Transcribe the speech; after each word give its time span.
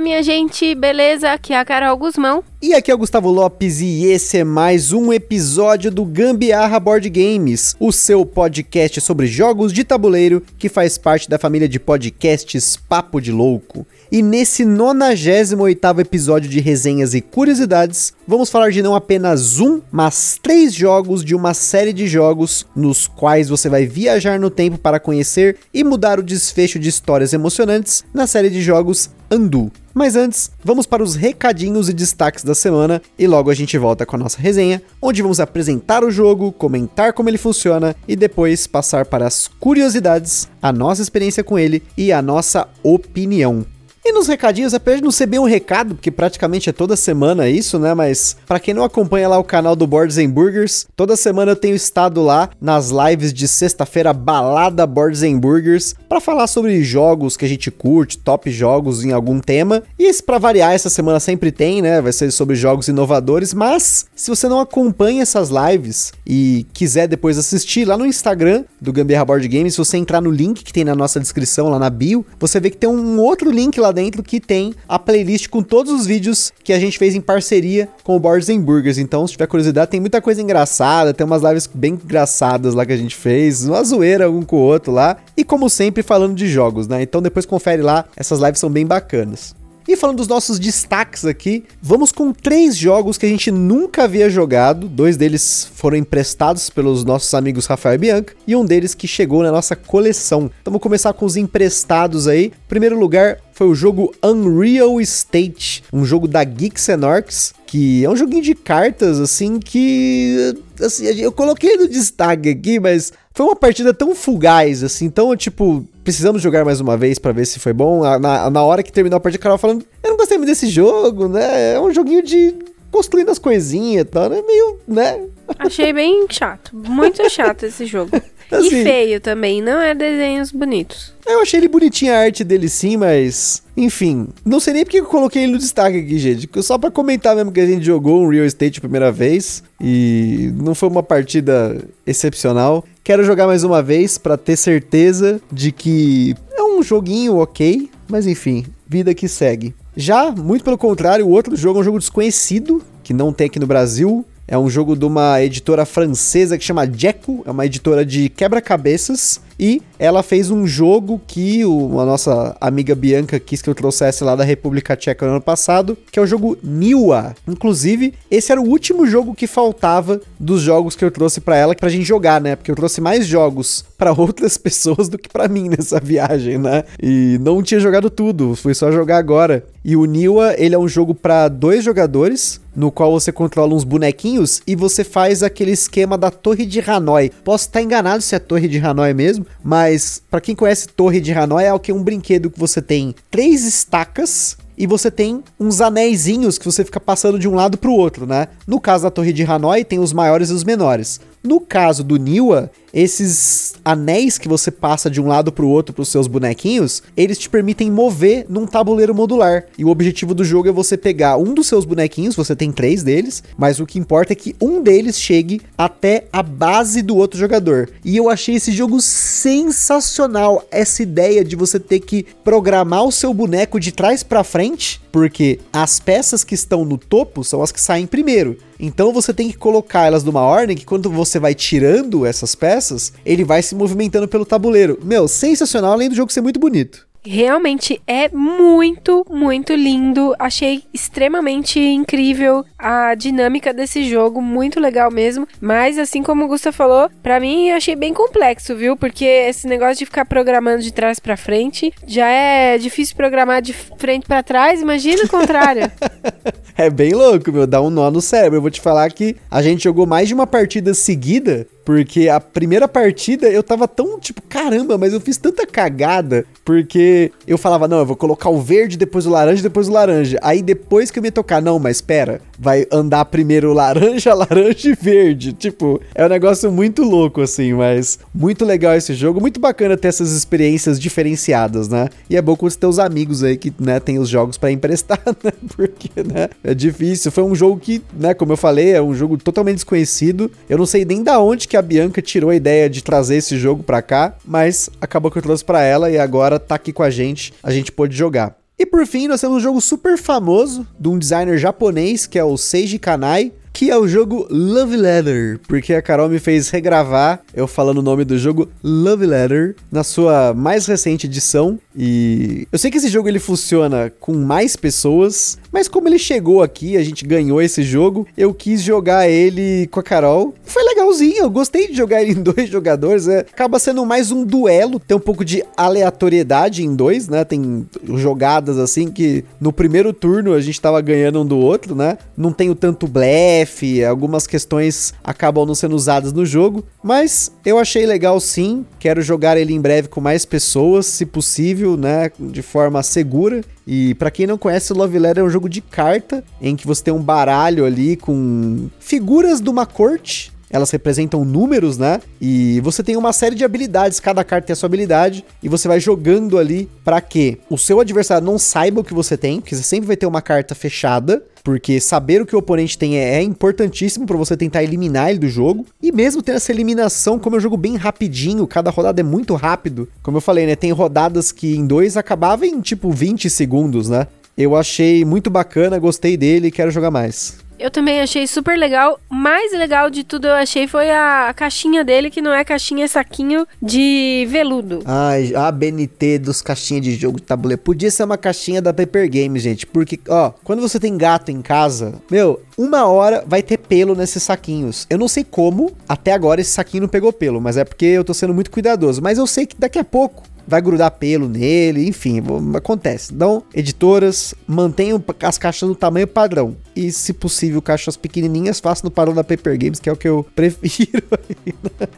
Fala, 0.00 0.08
minha 0.08 0.22
gente, 0.22 0.74
beleza? 0.74 1.30
Aqui 1.30 1.52
é 1.52 1.58
a 1.58 1.64
Carol 1.64 1.94
Guzmão. 1.94 2.42
E 2.62 2.72
aqui 2.72 2.90
é 2.90 2.94
o 2.94 2.98
Gustavo 2.98 3.30
Lopes 3.30 3.82
e 3.82 4.06
esse 4.06 4.38
é 4.38 4.44
mais 4.44 4.92
um 4.92 5.12
episódio 5.12 5.90
do 5.90 6.06
Gambiarra 6.06 6.80
Board 6.80 7.08
Games, 7.10 7.76
o 7.78 7.92
seu 7.92 8.24
podcast 8.24 8.98
sobre 9.02 9.26
jogos 9.26 9.74
de 9.74 9.84
tabuleiro 9.84 10.42
que 10.58 10.70
faz 10.70 10.96
parte 10.96 11.28
da 11.28 11.38
família 11.38 11.68
de 11.68 11.78
podcasts 11.78 12.78
Papo 12.78 13.20
de 13.20 13.30
Louco. 13.30 13.86
E 14.10 14.22
nesse 14.22 14.64
98º 14.64 16.00
episódio 16.00 16.48
de 16.48 16.60
resenhas 16.60 17.12
e 17.12 17.20
curiosidades, 17.20 18.14
vamos 18.26 18.48
falar 18.48 18.70
de 18.70 18.82
não 18.82 18.94
apenas 18.94 19.60
um, 19.60 19.82
mas 19.92 20.38
três 20.42 20.74
jogos 20.74 21.22
de 21.22 21.34
uma 21.34 21.52
série 21.52 21.92
de 21.92 22.06
jogos 22.06 22.66
nos 22.74 23.06
quais 23.06 23.50
você 23.50 23.68
vai 23.68 23.84
viajar 23.84 24.40
no 24.40 24.48
tempo 24.48 24.78
para 24.78 24.98
conhecer 24.98 25.58
e 25.74 25.84
mudar 25.84 26.18
o 26.18 26.22
desfecho 26.22 26.78
de 26.78 26.88
histórias 26.88 27.34
emocionantes 27.34 28.02
na 28.14 28.26
série 28.26 28.48
de 28.48 28.62
jogos 28.62 29.10
Andu. 29.30 29.70
Mas 29.94 30.16
antes, 30.16 30.50
vamos 30.64 30.86
para 30.86 31.02
os 31.02 31.14
recadinhos 31.14 31.88
e 31.88 31.92
destaques 31.92 32.44
da 32.44 32.54
semana 32.54 33.02
e 33.18 33.26
logo 33.26 33.50
a 33.50 33.54
gente 33.54 33.76
volta 33.78 34.06
com 34.06 34.16
a 34.16 34.18
nossa 34.18 34.40
resenha, 34.40 34.82
onde 35.00 35.22
vamos 35.22 35.40
apresentar 35.40 36.04
o 36.04 36.10
jogo, 36.10 36.52
comentar 36.52 37.12
como 37.12 37.28
ele 37.28 37.38
funciona 37.38 37.94
e 38.06 38.16
depois 38.16 38.66
passar 38.66 39.06
para 39.06 39.26
as 39.26 39.48
curiosidades, 39.48 40.48
a 40.62 40.72
nossa 40.72 41.02
experiência 41.02 41.44
com 41.44 41.58
ele 41.58 41.82
e 41.96 42.12
a 42.12 42.22
nossa 42.22 42.68
opinião. 42.82 43.64
E 44.02 44.12
nos 44.12 44.26
recadinhos, 44.26 44.72
apesar 44.72 44.96
de 44.96 45.04
não 45.04 45.10
ser 45.10 45.26
bem 45.26 45.38
um 45.38 45.44
recado, 45.44 45.94
porque 45.94 46.10
praticamente 46.10 46.70
é 46.70 46.72
toda 46.72 46.96
semana 46.96 47.50
isso, 47.50 47.78
né? 47.78 47.92
Mas 47.92 48.34
para 48.46 48.58
quem 48.58 48.72
não 48.72 48.82
acompanha 48.82 49.28
lá 49.28 49.38
o 49.38 49.44
canal 49.44 49.76
do 49.76 49.86
Boards 49.86 50.16
and 50.16 50.30
Burgers, 50.30 50.86
toda 50.96 51.16
semana 51.16 51.52
eu 51.52 51.56
tenho 51.56 51.76
estado 51.76 52.22
lá 52.22 52.48
nas 52.58 52.90
lives 52.90 53.30
de 53.30 53.46
sexta-feira 53.46 54.14
balada 54.14 54.86
Boards 54.86 55.22
and 55.22 55.38
Burgers 55.38 55.94
para 56.08 56.18
falar 56.18 56.46
sobre 56.46 56.82
jogos 56.82 57.36
que 57.36 57.44
a 57.44 57.48
gente 57.48 57.70
curte, 57.70 58.16
top 58.16 58.50
jogos 58.50 59.04
em 59.04 59.12
algum 59.12 59.38
tema. 59.38 59.82
E 59.98 60.10
para 60.22 60.38
variar 60.38 60.72
essa 60.72 60.88
semana 60.88 61.20
sempre 61.20 61.52
tem, 61.52 61.82
né? 61.82 62.00
Vai 62.00 62.12
ser 62.12 62.30
sobre 62.30 62.56
jogos 62.56 62.88
inovadores, 62.88 63.52
mas 63.52 64.06
se 64.14 64.30
você 64.30 64.48
não 64.48 64.60
acompanha 64.60 65.22
essas 65.22 65.50
lives 65.50 66.12
e 66.26 66.66
quiser 66.72 67.06
depois 67.06 67.36
assistir 67.36 67.84
lá 67.84 67.98
no 67.98 68.06
Instagram 68.06 68.64
do 68.80 68.94
Gambiarra 68.94 69.26
Board 69.26 69.46
Games, 69.46 69.74
se 69.74 69.78
você 69.78 69.98
entrar 69.98 70.22
no 70.22 70.30
link 70.30 70.64
que 70.64 70.72
tem 70.72 70.84
na 70.84 70.94
nossa 70.94 71.20
descrição 71.20 71.68
lá 71.68 71.78
na 71.78 71.90
bio, 71.90 72.24
você 72.38 72.58
vê 72.58 72.70
que 72.70 72.78
tem 72.78 72.88
um 72.88 73.20
outro 73.20 73.50
link 73.50 73.78
lá 73.78 73.89
dentro 73.92 74.22
que 74.22 74.40
tem 74.40 74.74
a 74.88 74.98
playlist 74.98 75.48
com 75.48 75.62
todos 75.62 75.92
os 75.92 76.06
vídeos 76.06 76.52
que 76.62 76.72
a 76.72 76.78
gente 76.78 76.98
fez 76.98 77.14
em 77.14 77.20
parceria 77.20 77.88
com 78.02 78.16
o 78.16 78.20
Boards 78.20 78.48
Burgers. 78.58 78.98
Então, 78.98 79.26
se 79.26 79.32
tiver 79.32 79.46
curiosidade, 79.46 79.90
tem 79.90 80.00
muita 80.00 80.20
coisa 80.20 80.40
engraçada, 80.42 81.14
tem 81.14 81.26
umas 81.26 81.42
lives 81.42 81.68
bem 81.72 81.94
engraçadas 81.94 82.74
lá 82.74 82.84
que 82.86 82.92
a 82.92 82.96
gente 82.96 83.16
fez, 83.16 83.66
uma 83.66 83.82
zoeira 83.82 84.30
um 84.30 84.42
com 84.42 84.56
o 84.56 84.60
outro 84.60 84.92
lá. 84.92 85.16
E 85.36 85.44
como 85.44 85.68
sempre, 85.68 86.02
falando 86.02 86.34
de 86.34 86.48
jogos, 86.48 86.88
né? 86.88 87.02
Então 87.02 87.22
depois 87.22 87.46
confere 87.46 87.82
lá, 87.82 88.04
essas 88.16 88.40
lives 88.40 88.58
são 88.58 88.70
bem 88.70 88.86
bacanas. 88.86 89.59
E 89.90 89.96
falando 89.96 90.18
dos 90.18 90.28
nossos 90.28 90.60
destaques 90.60 91.24
aqui, 91.24 91.64
vamos 91.82 92.12
com 92.12 92.32
três 92.32 92.76
jogos 92.76 93.18
que 93.18 93.26
a 93.26 93.28
gente 93.28 93.50
nunca 93.50 94.04
havia 94.04 94.30
jogado. 94.30 94.86
Dois 94.88 95.16
deles 95.16 95.68
foram 95.74 95.96
emprestados 95.96 96.70
pelos 96.70 97.04
nossos 97.04 97.34
amigos 97.34 97.66
Rafael 97.66 97.96
e 97.96 97.98
Bianca, 97.98 98.34
e 98.46 98.54
um 98.54 98.64
deles 98.64 98.94
que 98.94 99.08
chegou 99.08 99.42
na 99.42 99.50
nossa 99.50 99.74
coleção. 99.74 100.42
Então 100.60 100.70
vamos 100.70 100.80
começar 100.80 101.12
com 101.12 101.26
os 101.26 101.34
emprestados 101.36 102.28
aí. 102.28 102.52
Primeiro 102.68 102.96
lugar, 102.96 103.38
foi 103.52 103.66
o 103.66 103.74
jogo 103.74 104.14
Unreal 104.24 105.00
State, 105.00 105.82
um 105.92 106.04
jogo 106.04 106.28
da 106.28 106.44
Geeks 106.44 106.88
and 106.88 107.04
Orcs, 107.04 107.52
que 107.66 108.04
é 108.04 108.08
um 108.08 108.14
joguinho 108.14 108.42
de 108.42 108.54
cartas, 108.54 109.18
assim, 109.18 109.58
que... 109.58 110.54
Assim, 110.80 111.04
eu 111.04 111.32
coloquei 111.32 111.76
no 111.76 111.88
destaque 111.88 112.48
aqui, 112.48 112.78
mas 112.78 113.12
foi 113.34 113.44
uma 113.44 113.56
partida 113.56 113.92
tão 113.92 114.14
fugaz, 114.14 114.82
assim, 114.82 115.04
então, 115.04 115.36
tipo, 115.36 115.84
precisamos 116.02 116.42
jogar 116.42 116.64
mais 116.64 116.80
uma 116.80 116.96
vez 116.96 117.18
para 117.18 117.32
ver 117.32 117.46
se 117.46 117.58
foi 117.58 117.72
bom. 117.72 118.02
Na, 118.18 118.50
na 118.50 118.62
hora 118.62 118.82
que 118.82 118.92
terminou 118.92 119.16
a 119.16 119.20
partida, 119.20 119.40
o 119.40 119.42
Carol 119.42 119.58
falando, 119.58 119.84
eu 120.02 120.10
não 120.10 120.16
gostei 120.16 120.36
muito 120.36 120.48
desse 120.48 120.68
jogo, 120.68 121.28
né? 121.28 121.74
É 121.74 121.80
um 121.80 121.92
joguinho 121.92 122.22
de 122.22 122.54
construindo 122.90 123.30
as 123.30 123.38
coisinhas 123.38 124.02
e 124.02 124.04
tal, 124.04 124.28
né? 124.28 124.42
Meio, 124.46 124.78
né? 124.86 125.20
Achei 125.58 125.92
bem 125.92 126.26
chato, 126.28 126.74
muito 126.74 127.28
chato 127.30 127.64
esse 127.64 127.86
jogo. 127.86 128.10
Assim, 128.50 128.80
e 128.80 128.82
feio 128.82 129.20
também, 129.20 129.62
não 129.62 129.80
é 129.80 129.94
desenhos 129.94 130.50
bonitos. 130.50 131.12
Eu 131.26 131.40
achei 131.40 131.60
ele 131.60 131.68
bonitinho 131.68 132.12
a 132.12 132.18
arte 132.18 132.42
dele 132.42 132.68
sim, 132.68 132.96
mas. 132.96 133.62
Enfim, 133.76 134.28
não 134.44 134.58
sei 134.58 134.74
nem 134.74 134.84
porque 134.84 134.98
eu 134.98 135.04
coloquei 135.04 135.44
ele 135.44 135.52
no 135.52 135.58
destaque 135.58 135.98
aqui, 135.98 136.18
gente. 136.18 136.48
Só 136.62 136.76
pra 136.76 136.90
comentar 136.90 137.36
mesmo 137.36 137.52
que 137.52 137.60
a 137.60 137.66
gente 137.66 137.84
jogou 137.84 138.22
um 138.22 138.28
Real 138.28 138.44
Estate 138.44 138.78
a 138.78 138.82
primeira 138.82 139.12
vez 139.12 139.62
e 139.80 140.52
não 140.56 140.74
foi 140.74 140.88
uma 140.88 141.02
partida 141.02 141.82
excepcional. 142.06 142.84
Quero 143.04 143.24
jogar 143.24 143.46
mais 143.46 143.62
uma 143.64 143.82
vez 143.82 144.18
para 144.18 144.36
ter 144.36 144.56
certeza 144.56 145.40
de 145.50 145.70
que 145.72 146.34
é 146.52 146.62
um 146.62 146.82
joguinho 146.82 147.36
ok, 147.36 147.88
mas 148.08 148.26
enfim, 148.26 148.66
vida 148.86 149.14
que 149.14 149.28
segue. 149.28 149.74
Já, 149.96 150.30
muito 150.30 150.64
pelo 150.64 150.78
contrário, 150.78 151.26
o 151.26 151.30
outro 151.30 151.56
jogo 151.56 151.78
é 151.78 151.82
um 151.82 151.84
jogo 151.84 151.98
desconhecido, 151.98 152.82
que 153.02 153.12
não 153.12 153.32
tem 153.32 153.46
aqui 153.46 153.58
no 153.58 153.66
Brasil, 153.66 154.24
é 154.50 154.58
um 154.58 154.68
jogo 154.68 154.96
de 154.96 155.04
uma 155.04 155.40
editora 155.40 155.86
francesa 155.86 156.58
que 156.58 156.64
chama 156.64 156.84
Jeco, 156.84 157.44
é 157.46 157.52
uma 157.52 157.64
editora 157.64 158.04
de 158.04 158.28
quebra-cabeças. 158.28 159.40
E 159.62 159.82
ela 159.98 160.22
fez 160.22 160.50
um 160.50 160.66
jogo 160.66 161.20
que 161.26 161.62
o, 161.66 162.00
a 162.00 162.06
nossa 162.06 162.56
amiga 162.58 162.94
Bianca 162.94 163.38
quis 163.38 163.60
que 163.60 163.68
eu 163.68 163.74
trouxesse 163.74 164.24
lá 164.24 164.34
da 164.34 164.42
República 164.42 164.96
Tcheca 164.96 165.26
no 165.26 165.32
ano 165.32 165.40
passado, 165.42 165.98
que 166.10 166.18
é 166.18 166.22
o 166.22 166.26
jogo 166.26 166.56
Niwa. 166.64 167.34
Inclusive, 167.46 168.14
esse 168.30 168.50
era 168.50 168.58
o 168.58 168.66
último 168.66 169.06
jogo 169.06 169.34
que 169.34 169.46
faltava 169.46 170.18
dos 170.38 170.62
jogos 170.62 170.96
que 170.96 171.04
eu 171.04 171.10
trouxe 171.10 171.42
para 171.42 171.58
ela 171.58 171.74
pra 171.74 171.90
gente 171.90 172.04
jogar, 172.04 172.40
né? 172.40 172.56
Porque 172.56 172.70
eu 172.70 172.74
trouxe 172.74 173.02
mais 173.02 173.26
jogos 173.26 173.84
para 173.98 174.12
outras 174.12 174.56
pessoas 174.58 175.10
do 175.10 175.18
que 175.18 175.28
para 175.28 175.46
mim 175.46 175.68
nessa 175.68 176.00
viagem, 176.00 176.56
né? 176.56 176.84
E 176.98 177.38
não 177.42 177.62
tinha 177.62 177.78
jogado 177.78 178.08
tudo, 178.08 178.56
fui 178.56 178.72
só 178.72 178.90
jogar 178.90 179.18
agora. 179.18 179.62
E 179.84 179.94
o 179.94 180.06
Niwa, 180.06 180.54
ele 180.58 180.74
é 180.74 180.78
um 180.78 180.88
jogo 180.88 181.14
para 181.14 181.48
dois 181.48 181.84
jogadores, 181.84 182.60
no 182.74 182.90
qual 182.90 183.12
você 183.12 183.32
controla 183.32 183.74
uns 183.74 183.84
bonequinhos 183.84 184.60
e 184.66 184.76
você 184.76 185.02
faz 185.02 185.42
aquele 185.42 185.72
esquema 185.72 186.16
da 186.16 186.30
Torre 186.30 186.66
de 186.66 186.80
Hanoi. 186.80 187.30
Posso 187.44 187.66
estar 187.66 187.82
enganado 187.82 188.22
se 188.22 188.34
é 188.34 188.38
Torre 188.38 188.68
de 188.68 188.78
Hanoi 188.78 189.14
mesmo, 189.14 189.46
mas 189.62 190.22
para 190.30 190.40
quem 190.40 190.54
conhece 190.54 190.88
Torre 190.88 191.20
de 191.20 191.32
Hanoi 191.32 191.64
é 191.64 191.72
o 191.72 191.80
que 191.80 191.92
um 191.92 192.02
brinquedo 192.02 192.50
que 192.50 192.58
você 192.58 192.80
tem 192.80 193.14
três 193.30 193.64
estacas 193.64 194.56
e 194.76 194.86
você 194.86 195.10
tem 195.10 195.44
uns 195.58 195.82
anéisinhos 195.82 196.56
que 196.56 196.64
você 196.64 196.82
fica 196.84 196.98
passando 196.98 197.38
de 197.38 197.46
um 197.46 197.54
lado 197.54 197.76
para 197.76 197.90
o 197.90 197.94
outro, 197.94 198.26
né? 198.26 198.48
No 198.66 198.80
caso 198.80 199.04
da 199.04 199.10
Torre 199.10 199.32
de 199.32 199.44
Hanoi 199.44 199.84
tem 199.84 199.98
os 199.98 200.12
maiores 200.12 200.48
e 200.48 200.54
os 200.54 200.64
menores. 200.64 201.20
No 201.42 201.60
caso 201.60 202.02
do 202.02 202.16
Niwa, 202.16 202.70
esses 202.92 203.74
anéis 203.84 204.38
que 204.38 204.48
você 204.48 204.70
passa 204.70 205.10
de 205.10 205.20
um 205.20 205.26
lado 205.26 205.52
para 205.52 205.64
o 205.64 205.68
outro 205.68 205.94
para 205.94 206.02
os 206.02 206.08
seus 206.08 206.26
bonequinhos, 206.26 207.02
eles 207.16 207.38
te 207.38 207.48
permitem 207.48 207.90
mover 207.90 208.46
num 208.48 208.66
tabuleiro 208.66 209.14
modular. 209.14 209.66
E 209.78 209.84
o 209.84 209.88
objetivo 209.88 210.34
do 210.34 210.44
jogo 210.44 210.68
é 210.68 210.72
você 210.72 210.96
pegar 210.96 211.36
um 211.36 211.54
dos 211.54 211.66
seus 211.66 211.84
bonequinhos, 211.84 212.36
você 212.36 212.54
tem 212.54 212.72
três 212.72 213.02
deles, 213.02 213.42
mas 213.56 213.80
o 213.80 213.86
que 213.86 213.98
importa 213.98 214.32
é 214.32 214.36
que 214.36 214.54
um 214.60 214.82
deles 214.82 215.18
chegue 215.18 215.60
até 215.76 216.24
a 216.32 216.42
base 216.42 217.02
do 217.02 217.16
outro 217.16 217.38
jogador. 217.38 217.90
E 218.04 218.16
eu 218.16 218.28
achei 218.28 218.56
esse 218.56 218.72
jogo 218.72 219.00
sensacional, 219.00 220.64
essa 220.70 221.02
ideia 221.02 221.44
de 221.44 221.56
você 221.56 221.78
ter 221.78 222.00
que 222.00 222.26
programar 222.44 223.04
o 223.04 223.12
seu 223.12 223.32
boneco 223.32 223.78
de 223.78 223.92
trás 223.92 224.22
para 224.22 224.44
frente, 224.44 225.00
porque 225.12 225.60
as 225.72 226.00
peças 226.00 226.44
que 226.44 226.54
estão 226.54 226.84
no 226.84 226.98
topo 226.98 227.44
são 227.44 227.62
as 227.62 227.72
que 227.72 227.80
saem 227.80 228.06
primeiro. 228.06 228.56
Então 228.78 229.12
você 229.12 229.34
tem 229.34 229.50
que 229.50 229.58
colocar 229.58 230.06
elas 230.06 230.24
numa 230.24 230.40
ordem 230.40 230.76
que 230.76 230.86
quando 230.86 231.10
você 231.10 231.38
vai 231.38 231.54
tirando 231.54 232.24
essas 232.24 232.54
peças, 232.54 232.79
ele 233.24 233.44
vai 233.44 233.62
se 233.62 233.74
movimentando 233.74 234.26
pelo 234.26 234.44
tabuleiro. 234.44 234.98
Meu, 235.02 235.28
sensacional, 235.28 235.92
além 235.92 236.08
do 236.08 236.14
jogo 236.14 236.32
ser 236.32 236.40
muito 236.40 236.58
bonito. 236.58 237.09
Realmente 237.22 238.00
é 238.06 238.28
muito, 238.30 239.26
muito 239.28 239.74
lindo. 239.74 240.34
Achei 240.38 240.84
extremamente 240.92 241.78
incrível 241.78 242.64
a 242.78 243.14
dinâmica 243.14 243.74
desse 243.74 244.04
jogo, 244.04 244.40
muito 244.40 244.80
legal 244.80 245.10
mesmo. 245.10 245.46
Mas 245.60 245.98
assim 245.98 246.22
como 246.22 246.44
o 246.44 246.48
Gusta 246.48 246.72
falou, 246.72 247.10
para 247.22 247.38
mim 247.38 247.70
achei 247.70 247.94
bem 247.94 248.14
complexo, 248.14 248.74
viu? 248.74 248.96
Porque 248.96 249.24
esse 249.24 249.66
negócio 249.66 249.98
de 249.98 250.06
ficar 250.06 250.24
programando 250.24 250.82
de 250.82 250.92
trás 250.92 251.20
para 251.20 251.36
frente 251.36 251.92
já 252.06 252.28
é 252.28 252.78
difícil 252.78 253.16
programar 253.16 253.60
de 253.60 253.72
frente 253.72 254.26
para 254.26 254.42
trás, 254.42 254.80
imagina 254.80 255.24
o 255.24 255.28
contrário. 255.28 255.90
é 256.76 256.88
bem 256.88 257.12
louco, 257.12 257.52
meu, 257.52 257.66
dá 257.66 257.82
um 257.82 257.90
nó 257.90 258.10
no 258.10 258.22
cérebro. 258.22 258.58
Eu 258.58 258.62
vou 258.62 258.70
te 258.70 258.80
falar 258.80 259.12
que 259.12 259.36
a 259.50 259.60
gente 259.60 259.84
jogou 259.84 260.06
mais 260.06 260.28
de 260.28 260.34
uma 260.34 260.46
partida 260.46 260.94
seguida 260.94 261.66
Porque 261.84 262.28
a 262.28 262.38
primeira 262.38 262.86
partida 262.86 263.48
eu 263.48 263.62
tava 263.62 263.88
tão 263.88 264.18
tipo, 264.18 264.40
caramba, 264.42 264.96
mas 264.96 265.12
eu 265.12 265.20
fiz 265.20 265.36
tanta 265.36 265.66
cagada. 265.66 266.46
Porque 266.64 267.09
eu 267.46 267.58
falava, 267.58 267.88
não, 267.88 267.98
eu 267.98 268.06
vou 268.06 268.16
colocar 268.16 268.50
o 268.50 268.60
verde, 268.60 268.96
depois 268.96 269.26
o 269.26 269.30
laranja, 269.30 269.62
depois 269.62 269.88
o 269.88 269.92
laranja. 269.92 270.38
Aí 270.42 270.62
depois 270.62 271.10
que 271.10 271.18
eu 271.18 271.22
me 271.22 271.30
tocar, 271.30 271.60
não, 271.60 271.78
mas 271.78 271.96
espera, 271.96 272.40
vai 272.58 272.86
andar 272.92 273.24
primeiro 273.26 273.72
laranja, 273.72 274.32
laranja 274.34 274.88
e 274.88 274.94
verde. 274.94 275.52
Tipo, 275.52 276.00
é 276.14 276.24
um 276.24 276.28
negócio 276.28 276.70
muito 276.70 277.02
louco, 277.02 277.40
assim, 277.40 277.72
mas 277.72 278.18
muito 278.34 278.64
legal 278.64 278.94
esse 278.94 279.14
jogo. 279.14 279.40
Muito 279.40 279.58
bacana 279.60 279.96
ter 279.96 280.08
essas 280.08 280.32
experiências 280.32 281.00
diferenciadas, 281.00 281.88
né? 281.88 282.08
E 282.28 282.36
é 282.36 282.42
bom 282.42 282.56
com 282.56 282.66
os 282.66 282.76
teus 282.76 282.98
amigos 282.98 283.42
aí 283.42 283.56
que, 283.56 283.72
né, 283.78 284.00
tem 284.00 284.18
os 284.18 284.28
jogos 284.28 284.58
para 284.58 284.70
emprestar, 284.70 285.20
né? 285.42 285.52
Porque, 285.76 286.10
né, 286.22 286.48
é 286.62 286.74
difícil. 286.74 287.30
Foi 287.30 287.44
um 287.44 287.54
jogo 287.54 287.78
que, 287.80 288.02
né, 288.12 288.34
como 288.34 288.52
eu 288.52 288.56
falei, 288.56 288.92
é 288.92 289.02
um 289.02 289.14
jogo 289.14 289.36
totalmente 289.38 289.76
desconhecido. 289.76 290.50
Eu 290.68 290.78
não 290.78 290.86
sei 290.86 291.04
nem 291.04 291.22
da 291.22 291.40
onde 291.40 291.66
que 291.66 291.76
a 291.76 291.82
Bianca 291.82 292.20
tirou 292.20 292.50
a 292.50 292.54
ideia 292.54 292.88
de 292.88 293.02
trazer 293.02 293.36
esse 293.36 293.56
jogo 293.58 293.82
pra 293.82 294.02
cá, 294.02 294.34
mas 294.44 294.90
acabou 295.00 295.30
que 295.30 295.38
eu 295.38 295.42
trouxe 295.42 295.64
pra 295.64 295.82
ela 295.82 296.10
e 296.10 296.18
agora 296.18 296.58
tá 296.58 296.74
aqui 296.74 296.92
com 296.92 296.99
a 297.02 297.10
gente, 297.10 297.52
a 297.62 297.70
gente 297.70 297.92
pôde 297.92 298.16
jogar. 298.16 298.56
E 298.78 298.86
por 298.86 299.06
fim, 299.06 299.28
nós 299.28 299.40
temos 299.40 299.58
um 299.58 299.60
jogo 299.60 299.80
super 299.80 300.16
famoso 300.16 300.86
de 300.98 301.08
um 301.08 301.18
designer 301.18 301.58
japonês 301.58 302.26
que 302.26 302.38
é 302.38 302.44
o 302.44 302.56
Seiji 302.56 302.98
Kanai, 302.98 303.52
que 303.72 303.90
é 303.90 303.96
o 303.96 304.08
jogo 304.08 304.46
Love 304.50 304.96
Letter, 304.96 305.60
porque 305.68 305.94
a 305.94 306.02
Carol 306.02 306.28
me 306.28 306.38
fez 306.38 306.70
regravar 306.70 307.40
eu 307.54 307.66
falando 307.66 307.98
o 307.98 308.02
nome 308.02 308.24
do 308.24 308.38
jogo 308.38 308.68
Love 308.82 309.26
Letter 309.26 309.76
na 309.90 310.02
sua 310.02 310.52
mais 310.54 310.86
recente 310.86 311.26
edição. 311.26 311.78
E 312.02 312.66
eu 312.72 312.78
sei 312.78 312.90
que 312.90 312.96
esse 312.96 313.10
jogo 313.10 313.28
ele 313.28 313.38
funciona 313.38 314.10
com 314.18 314.32
mais 314.32 314.74
pessoas, 314.74 315.58
mas 315.70 315.86
como 315.86 316.08
ele 316.08 316.18
chegou 316.18 316.62
aqui, 316.62 316.96
a 316.96 317.02
gente 317.02 317.26
ganhou 317.26 317.60
esse 317.60 317.82
jogo, 317.82 318.26
eu 318.38 318.54
quis 318.54 318.80
jogar 318.80 319.28
ele 319.28 319.86
com 319.88 320.00
a 320.00 320.02
Carol. 320.02 320.54
Foi 320.64 320.82
legalzinho, 320.82 321.42
eu 321.42 321.50
gostei 321.50 321.88
de 321.88 321.94
jogar 321.94 322.22
ele 322.22 322.32
em 322.32 322.40
dois 322.42 322.70
jogadores. 322.70 323.28
É, 323.28 323.40
acaba 323.40 323.78
sendo 323.78 324.06
mais 324.06 324.30
um 324.30 324.46
duelo, 324.46 324.98
tem 324.98 325.14
um 325.14 325.20
pouco 325.20 325.44
de 325.44 325.62
aleatoriedade 325.76 326.82
em 326.82 326.94
dois, 326.94 327.28
né? 327.28 327.44
Tem 327.44 327.86
jogadas 328.14 328.78
assim 328.78 329.10
que 329.10 329.44
no 329.60 329.70
primeiro 329.70 330.14
turno 330.14 330.54
a 330.54 330.60
gente 330.62 330.80
tava 330.80 331.02
ganhando 331.02 331.42
um 331.42 331.46
do 331.46 331.58
outro, 331.58 331.94
né? 331.94 332.16
Não 332.34 332.50
tem 332.50 332.70
o 332.70 332.74
tanto 332.74 333.06
blefe, 333.06 334.02
algumas 334.02 334.46
questões 334.46 335.12
acabam 335.22 335.66
não 335.66 335.74
sendo 335.74 335.96
usadas 335.96 336.32
no 336.32 336.46
jogo, 336.46 336.82
mas 337.02 337.52
eu 337.62 337.78
achei 337.78 338.06
legal 338.06 338.40
sim. 338.40 338.86
Quero 339.00 339.22
jogar 339.22 339.56
ele 339.56 339.72
em 339.72 339.80
breve 339.80 340.08
com 340.08 340.20
mais 340.20 340.44
pessoas, 340.44 341.06
se 341.06 341.24
possível, 341.24 341.96
né? 341.96 342.30
De 342.38 342.60
forma 342.60 343.02
segura. 343.02 343.62
E 343.86 344.14
para 344.14 344.30
quem 344.30 344.46
não 344.46 344.58
conhece, 344.58 344.92
Love 344.92 345.18
Letter 345.18 345.42
é 345.42 345.46
um 345.46 345.50
jogo 345.50 345.70
de 345.70 345.80
carta 345.80 346.44
em 346.60 346.76
que 346.76 346.86
você 346.86 347.04
tem 347.04 347.14
um 347.14 347.22
baralho 347.22 347.86
ali 347.86 348.14
com 348.14 348.90
figuras 349.00 349.60
de 349.60 349.70
uma 349.70 349.86
corte 349.86 350.52
elas 350.70 350.90
representam 350.92 351.44
números, 351.44 351.98
né? 351.98 352.20
E 352.40 352.80
você 352.80 353.02
tem 353.02 353.16
uma 353.16 353.32
série 353.32 353.56
de 353.56 353.64
habilidades, 353.64 354.20
cada 354.20 354.44
carta 354.44 354.68
tem 354.68 354.72
a 354.72 354.76
sua 354.76 354.86
habilidade, 354.86 355.44
e 355.60 355.68
você 355.68 355.88
vai 355.88 355.98
jogando 355.98 356.56
ali 356.56 356.88
para 357.04 357.20
que 357.20 357.58
o 357.68 357.76
seu 357.76 357.98
adversário 357.98 358.46
não 358.46 358.56
saiba 358.56 359.00
o 359.00 359.04
que 359.04 359.12
você 359.12 359.36
tem, 359.36 359.60
porque 359.60 359.74
você 359.74 359.82
sempre 359.82 360.06
vai 360.06 360.16
ter 360.16 360.26
uma 360.26 360.40
carta 360.40 360.74
fechada, 360.74 361.42
porque 361.62 362.00
saber 362.00 362.40
o 362.42 362.46
que 362.46 362.54
o 362.54 362.58
oponente 362.58 362.96
tem 362.96 363.18
é, 363.18 363.34
é 363.36 363.42
importantíssimo 363.42 364.26
para 364.26 364.36
você 364.36 364.56
tentar 364.56 364.82
eliminar 364.82 365.30
ele 365.30 365.38
do 365.38 365.48
jogo. 365.48 365.86
E 366.02 366.12
mesmo 366.12 366.42
ter 366.42 366.52
essa 366.52 366.72
eliminação, 366.72 367.38
como 367.38 367.56
é 367.56 367.58
um 367.58 367.62
jogo 367.62 367.76
bem 367.76 367.96
rapidinho, 367.96 368.66
cada 368.66 368.90
rodada 368.90 369.20
é 369.20 369.24
muito 369.24 369.54
rápido. 369.54 370.08
Como 370.22 370.36
eu 370.36 370.40
falei, 370.40 370.66
né? 370.66 370.76
Tem 370.76 370.92
rodadas 370.92 371.52
que 371.52 371.76
em 371.76 371.86
dois 371.86 372.16
acabava 372.16 372.66
em 372.66 372.80
tipo 372.80 373.10
20 373.10 373.48
segundos, 373.48 374.08
né? 374.08 374.26
Eu 374.56 374.76
achei 374.76 375.24
muito 375.24 375.48
bacana, 375.48 375.98
gostei 375.98 376.36
dele 376.36 376.68
e 376.68 376.70
quero 376.70 376.90
jogar 376.90 377.10
mais. 377.10 377.58
Eu 377.80 377.90
também 377.90 378.20
achei 378.20 378.46
super 378.46 378.78
legal. 378.78 379.18
Mais 379.30 379.72
legal 379.72 380.10
de 380.10 380.22
tudo 380.22 380.46
eu 380.46 380.54
achei 380.54 380.86
foi 380.86 381.10
a 381.10 381.50
caixinha 381.56 382.04
dele, 382.04 382.28
que 382.30 382.42
não 382.42 382.52
é 382.52 382.62
caixinha, 382.62 383.06
é 383.06 383.08
saquinho 383.08 383.66
de 383.80 384.46
veludo. 384.50 385.00
Ai, 385.06 385.54
a 385.54 385.72
BNT 385.72 386.40
dos 386.40 386.60
caixinhas 386.60 387.02
de 387.02 387.14
jogo 387.14 387.38
de 387.38 387.44
tabuleiro. 387.44 387.80
Podia 387.80 388.10
ser 388.10 388.24
uma 388.24 388.36
caixinha 388.36 388.82
da 388.82 388.92
Paper 388.92 389.30
Games, 389.30 389.62
gente. 389.62 389.86
Porque, 389.86 390.20
ó, 390.28 390.52
quando 390.62 390.82
você 390.82 391.00
tem 391.00 391.16
gato 391.16 391.50
em 391.50 391.62
casa, 391.62 392.20
meu, 392.30 392.60
uma 392.76 393.06
hora 393.06 393.42
vai 393.46 393.62
ter 393.62 393.78
pelo 393.78 394.14
nesses 394.14 394.42
saquinhos. 394.42 395.06
Eu 395.08 395.16
não 395.16 395.26
sei 395.26 395.42
como, 395.42 395.90
até 396.06 396.34
agora 396.34 396.60
esse 396.60 396.72
saquinho 396.72 397.04
não 397.04 397.08
pegou 397.08 397.32
pelo, 397.32 397.62
mas 397.62 397.78
é 397.78 397.84
porque 397.84 398.04
eu 398.04 398.22
tô 398.22 398.34
sendo 398.34 398.52
muito 398.52 398.70
cuidadoso. 398.70 399.22
Mas 399.22 399.38
eu 399.38 399.46
sei 399.46 399.64
que 399.64 399.76
daqui 399.78 399.98
a 399.98 400.04
pouco 400.04 400.42
vai 400.70 400.80
grudar 400.80 401.10
pelo 401.10 401.48
nele, 401.48 402.06
enfim, 402.06 402.40
acontece. 402.76 403.34
Então, 403.34 403.64
editoras, 403.74 404.54
mantenham 404.66 405.22
as 405.42 405.58
caixas 405.58 405.88
no 405.88 405.96
tamanho 405.96 406.28
padrão. 406.28 406.76
E, 406.94 407.10
se 407.10 407.32
possível, 407.32 407.82
caixas 407.82 408.16
pequenininhas, 408.16 408.78
faça 408.78 409.04
no 409.04 409.10
padrão 409.10 409.34
da 409.34 409.42
Paper 409.42 409.76
Games, 409.76 409.98
que 409.98 410.08
é 410.08 410.12
o 410.12 410.16
que 410.16 410.28
eu 410.28 410.46
prefiro. 410.54 411.24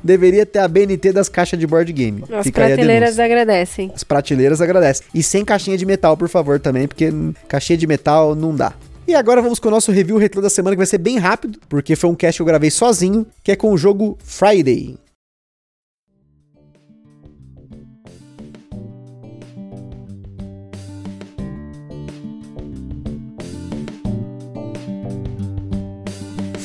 Deveria 0.04 0.44
ter 0.44 0.58
a 0.58 0.68
BNT 0.68 1.12
das 1.12 1.30
caixas 1.30 1.58
de 1.58 1.66
board 1.66 1.90
game. 1.92 2.22
As 2.30 2.44
Fica 2.44 2.66
prateleiras 2.66 3.18
agradecem. 3.18 3.90
As 3.94 4.04
prateleiras 4.04 4.60
agradecem. 4.60 5.06
E 5.14 5.22
sem 5.22 5.44
caixinha 5.44 5.78
de 5.78 5.86
metal, 5.86 6.14
por 6.14 6.28
favor, 6.28 6.60
também, 6.60 6.86
porque 6.86 7.10
caixinha 7.48 7.78
de 7.78 7.86
metal 7.86 8.34
não 8.34 8.54
dá. 8.54 8.74
E 9.08 9.14
agora 9.14 9.40
vamos 9.42 9.58
com 9.58 9.68
o 9.68 9.70
nosso 9.70 9.90
review 9.90 10.16
retrô 10.16 10.42
da 10.42 10.50
semana, 10.50 10.76
que 10.76 10.78
vai 10.78 10.86
ser 10.86 10.98
bem 10.98 11.18
rápido, 11.18 11.58
porque 11.68 11.96
foi 11.96 12.10
um 12.10 12.14
cast 12.14 12.38
que 12.38 12.42
eu 12.42 12.46
gravei 12.46 12.70
sozinho, 12.70 13.26
que 13.42 13.50
é 13.50 13.56
com 13.56 13.72
o 13.72 13.78
jogo 13.78 14.18
Friday. 14.22 14.96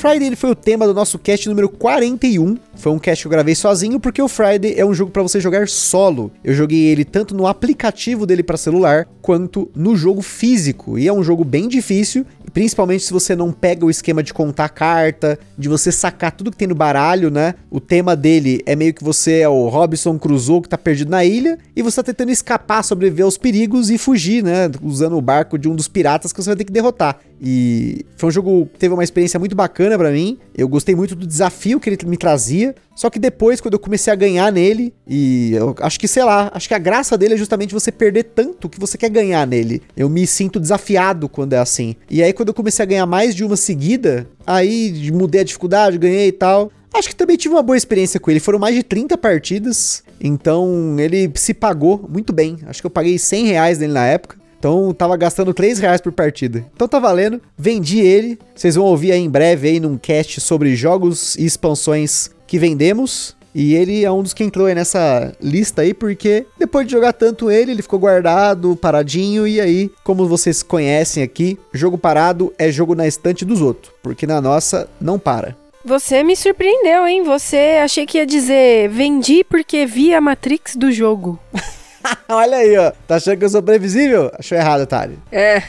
Friday 0.09 0.37
foi 0.37 0.51
o 0.51 0.55
tema 0.55 0.87
do 0.87 0.93
nosso 0.93 1.19
cast 1.19 1.49
número 1.49 1.67
41. 1.67 2.55
Foi 2.75 2.93
um 2.93 2.97
cast 2.97 3.23
que 3.23 3.27
eu 3.27 3.31
gravei 3.31 3.53
sozinho 3.53 3.99
porque 3.99 4.21
o 4.21 4.29
Friday 4.29 4.75
é 4.77 4.85
um 4.85 4.93
jogo 4.93 5.11
para 5.11 5.21
você 5.21 5.41
jogar 5.41 5.67
solo. 5.67 6.31
Eu 6.41 6.53
joguei 6.53 6.85
ele 6.85 7.03
tanto 7.03 7.35
no 7.35 7.45
aplicativo 7.45 8.25
dele 8.25 8.41
para 8.41 8.55
celular 8.55 9.05
quanto 9.21 9.69
no 9.75 9.97
jogo 9.97 10.21
físico. 10.21 10.97
E 10.97 11.09
é 11.09 11.11
um 11.11 11.21
jogo 11.21 11.43
bem 11.43 11.67
difícil, 11.67 12.25
principalmente 12.53 13.03
se 13.03 13.11
você 13.11 13.35
não 13.35 13.51
pega 13.51 13.85
o 13.85 13.89
esquema 13.89 14.23
de 14.23 14.33
contar 14.33 14.69
carta, 14.69 15.37
de 15.57 15.67
você 15.67 15.91
sacar 15.91 16.31
tudo 16.31 16.51
que 16.51 16.57
tem 16.57 16.69
no 16.69 16.75
baralho, 16.75 17.29
né? 17.29 17.55
O 17.69 17.81
tema 17.81 18.15
dele 18.15 18.61
é 18.65 18.77
meio 18.77 18.93
que 18.93 19.03
você 19.03 19.39
é 19.39 19.49
o 19.49 19.67
Robinson 19.67 20.17
Crusoe 20.17 20.61
que 20.61 20.69
tá 20.69 20.77
perdido 20.77 21.11
na 21.11 21.25
ilha 21.25 21.57
e 21.75 21.81
você 21.81 21.97
tá 21.97 22.03
tentando 22.03 22.31
escapar, 22.31 22.81
sobreviver 22.81 23.25
aos 23.25 23.37
perigos 23.37 23.89
e 23.89 23.97
fugir, 23.97 24.41
né? 24.41 24.71
Usando 24.81 25.17
o 25.17 25.21
barco 25.21 25.57
de 25.57 25.67
um 25.67 25.75
dos 25.75 25.89
piratas 25.89 26.31
que 26.31 26.41
você 26.41 26.51
vai 26.51 26.55
ter 26.55 26.63
que 26.63 26.71
derrotar. 26.71 27.19
E 27.41 28.05
foi 28.15 28.29
um 28.29 28.31
jogo 28.31 28.65
que 28.73 28.79
teve 28.79 28.93
uma 28.93 29.03
experiência 29.03 29.39
muito 29.39 29.55
bacana 29.55 29.97
para 29.97 30.11
mim. 30.11 30.37
Eu 30.55 30.67
gostei 30.67 30.95
muito 30.95 31.15
do 31.15 31.25
desafio 31.25 31.79
que 31.79 31.89
ele 31.89 31.97
me 32.05 32.17
trazia. 32.17 32.75
Só 32.95 33.09
que 33.09 33.19
depois, 33.19 33.61
quando 33.61 33.75
eu 33.75 33.79
comecei 33.79 34.11
a 34.11 34.15
ganhar 34.15 34.51
nele, 34.51 34.93
e 35.07 35.51
eu 35.53 35.75
acho 35.81 35.99
que, 35.99 36.07
sei 36.07 36.23
lá, 36.23 36.51
acho 36.53 36.67
que 36.67 36.73
a 36.73 36.79
graça 36.79 37.15
dele 37.17 37.35
é 37.35 37.37
justamente 37.37 37.73
você 37.73 37.91
perder 37.91 38.23
tanto 38.23 38.67
que 38.67 38.79
você 38.79 38.97
quer 38.97 39.09
ganhar 39.09 39.45
nele. 39.45 39.83
Eu 39.95 40.09
me 40.09 40.25
sinto 40.25 40.59
desafiado 40.59 41.29
quando 41.29 41.53
é 41.53 41.59
assim. 41.59 41.95
E 42.09 42.23
aí, 42.23 42.33
quando 42.33 42.49
eu 42.49 42.55
comecei 42.55 42.81
a 42.81 42.87
ganhar 42.87 43.05
mais 43.05 43.35
de 43.35 43.43
uma 43.43 43.55
seguida, 43.55 44.27
aí 44.45 45.11
mudei 45.13 45.41
a 45.41 45.43
dificuldade, 45.43 45.97
ganhei 45.97 46.29
e 46.29 46.31
tal. 46.31 46.71
Acho 46.91 47.09
que 47.09 47.15
também 47.15 47.37
tive 47.37 47.53
uma 47.53 47.61
boa 47.61 47.77
experiência 47.77 48.19
com 48.19 48.31
ele. 48.31 48.39
Foram 48.39 48.57
mais 48.57 48.73
de 48.73 48.81
30 48.81 49.15
partidas. 49.17 50.03
Então 50.19 50.95
ele 50.97 51.31
se 51.35 51.53
pagou 51.53 52.03
muito 52.09 52.33
bem. 52.33 52.57
Acho 52.65 52.81
que 52.81 52.87
eu 52.87 52.91
paguei 52.91 53.19
100 53.19 53.45
reais 53.45 53.77
nele 53.77 53.93
na 53.93 54.05
época. 54.07 54.37
Então 54.57 54.93
tava 54.93 55.15
gastando 55.15 55.53
3 55.53 55.79
reais 55.79 56.01
por 56.01 56.11
partida. 56.11 56.65
Então 56.73 56.87
tá 56.87 56.99
valendo. 56.99 57.41
Vendi 57.57 57.99
ele. 57.99 58.39
Vocês 58.55 58.75
vão 58.75 58.85
ouvir 58.85 59.11
aí 59.11 59.21
em 59.21 59.29
breve 59.29 59.67
aí 59.67 59.79
num 59.79 59.97
cast 59.97 60.41
sobre 60.41 60.75
jogos 60.75 61.35
e 61.35 61.45
expansões 61.45 62.29
que 62.45 62.57
vendemos. 62.57 63.35
E 63.53 63.73
ele 63.73 64.05
é 64.05 64.11
um 64.11 64.21
dos 64.21 64.35
que 64.35 64.43
entrou 64.43 64.67
aí 64.67 64.75
nessa 64.75 65.33
lista 65.41 65.81
aí, 65.81 65.91
porque 65.91 66.45
depois 66.59 66.85
de 66.85 66.91
jogar 66.91 67.11
tanto 67.11 67.49
ele, 67.49 67.71
ele 67.71 67.81
ficou 67.81 67.97
guardado, 67.97 68.75
paradinho, 68.75 69.47
e 69.47 69.59
aí, 69.59 69.89
como 70.03 70.27
vocês 70.27 70.61
conhecem 70.61 71.23
aqui, 71.23 71.57
jogo 71.73 71.97
parado 71.97 72.53
é 72.59 72.69
jogo 72.71 72.93
na 72.93 73.07
estante 73.07 73.43
dos 73.43 73.59
outros, 73.59 73.91
porque 74.03 74.27
na 74.27 74.39
nossa 74.39 74.87
não 75.01 75.17
para. 75.17 75.57
Você 75.83 76.21
me 76.21 76.35
surpreendeu, 76.35 77.07
hein? 77.07 77.23
Você 77.23 77.79
achei 77.81 78.05
que 78.05 78.19
ia 78.19 78.27
dizer 78.27 78.89
vendi 78.89 79.43
porque 79.43 79.87
vi 79.87 80.13
a 80.13 80.21
Matrix 80.21 80.75
do 80.75 80.91
jogo. 80.91 81.39
Olha 82.29 82.57
aí, 82.57 82.77
ó. 82.77 82.91
Tá 83.07 83.15
achando 83.15 83.37
que 83.37 83.45
eu 83.45 83.49
sou 83.49 83.63
previsível? 83.63 84.31
Achou 84.37 84.57
errado, 84.57 84.85
Tari. 84.85 85.17
É. 85.31 85.61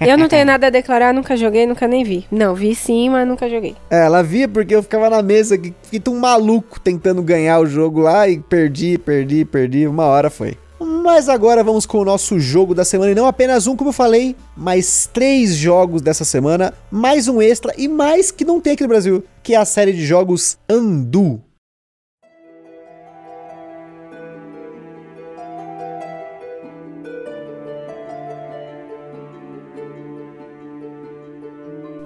eu 0.00 0.18
não 0.18 0.28
tenho 0.28 0.44
nada 0.44 0.66
a 0.66 0.70
declarar, 0.70 1.12
nunca 1.14 1.36
joguei, 1.36 1.66
nunca 1.66 1.86
nem 1.86 2.04
vi. 2.04 2.26
Não, 2.30 2.54
vi 2.54 2.74
sim, 2.74 3.10
mas 3.10 3.26
nunca 3.26 3.48
joguei. 3.48 3.76
É, 3.90 4.04
ela 4.04 4.22
via 4.22 4.48
porque 4.48 4.74
eu 4.74 4.82
ficava 4.82 5.08
na 5.08 5.22
mesa, 5.22 5.56
que 5.56 5.74
fiquei 5.82 6.12
um 6.12 6.18
maluco 6.18 6.80
tentando 6.80 7.22
ganhar 7.22 7.60
o 7.60 7.66
jogo 7.66 8.00
lá 8.00 8.28
e 8.28 8.38
perdi, 8.38 8.98
perdi, 8.98 9.44
perdi. 9.44 9.86
Uma 9.86 10.06
hora 10.06 10.30
foi. 10.30 10.56
Mas 10.80 11.28
agora 11.28 11.62
vamos 11.62 11.86
com 11.86 11.98
o 11.98 12.04
nosso 12.04 12.38
jogo 12.40 12.74
da 12.74 12.84
semana. 12.84 13.12
E 13.12 13.14
não 13.14 13.26
apenas 13.26 13.66
um, 13.66 13.76
como 13.76 13.90
eu 13.90 13.94
falei, 13.94 14.36
mas 14.56 15.08
três 15.12 15.54
jogos 15.54 16.02
dessa 16.02 16.24
semana. 16.24 16.74
Mais 16.90 17.28
um 17.28 17.40
extra 17.40 17.72
e 17.76 17.88
mais 17.88 18.30
que 18.30 18.44
não 18.44 18.60
tem 18.60 18.72
aqui 18.72 18.82
no 18.82 18.88
Brasil, 18.88 19.24
que 19.42 19.54
é 19.54 19.58
a 19.58 19.64
série 19.64 19.92
de 19.92 20.04
jogos 20.04 20.58
Andu. 20.68 21.40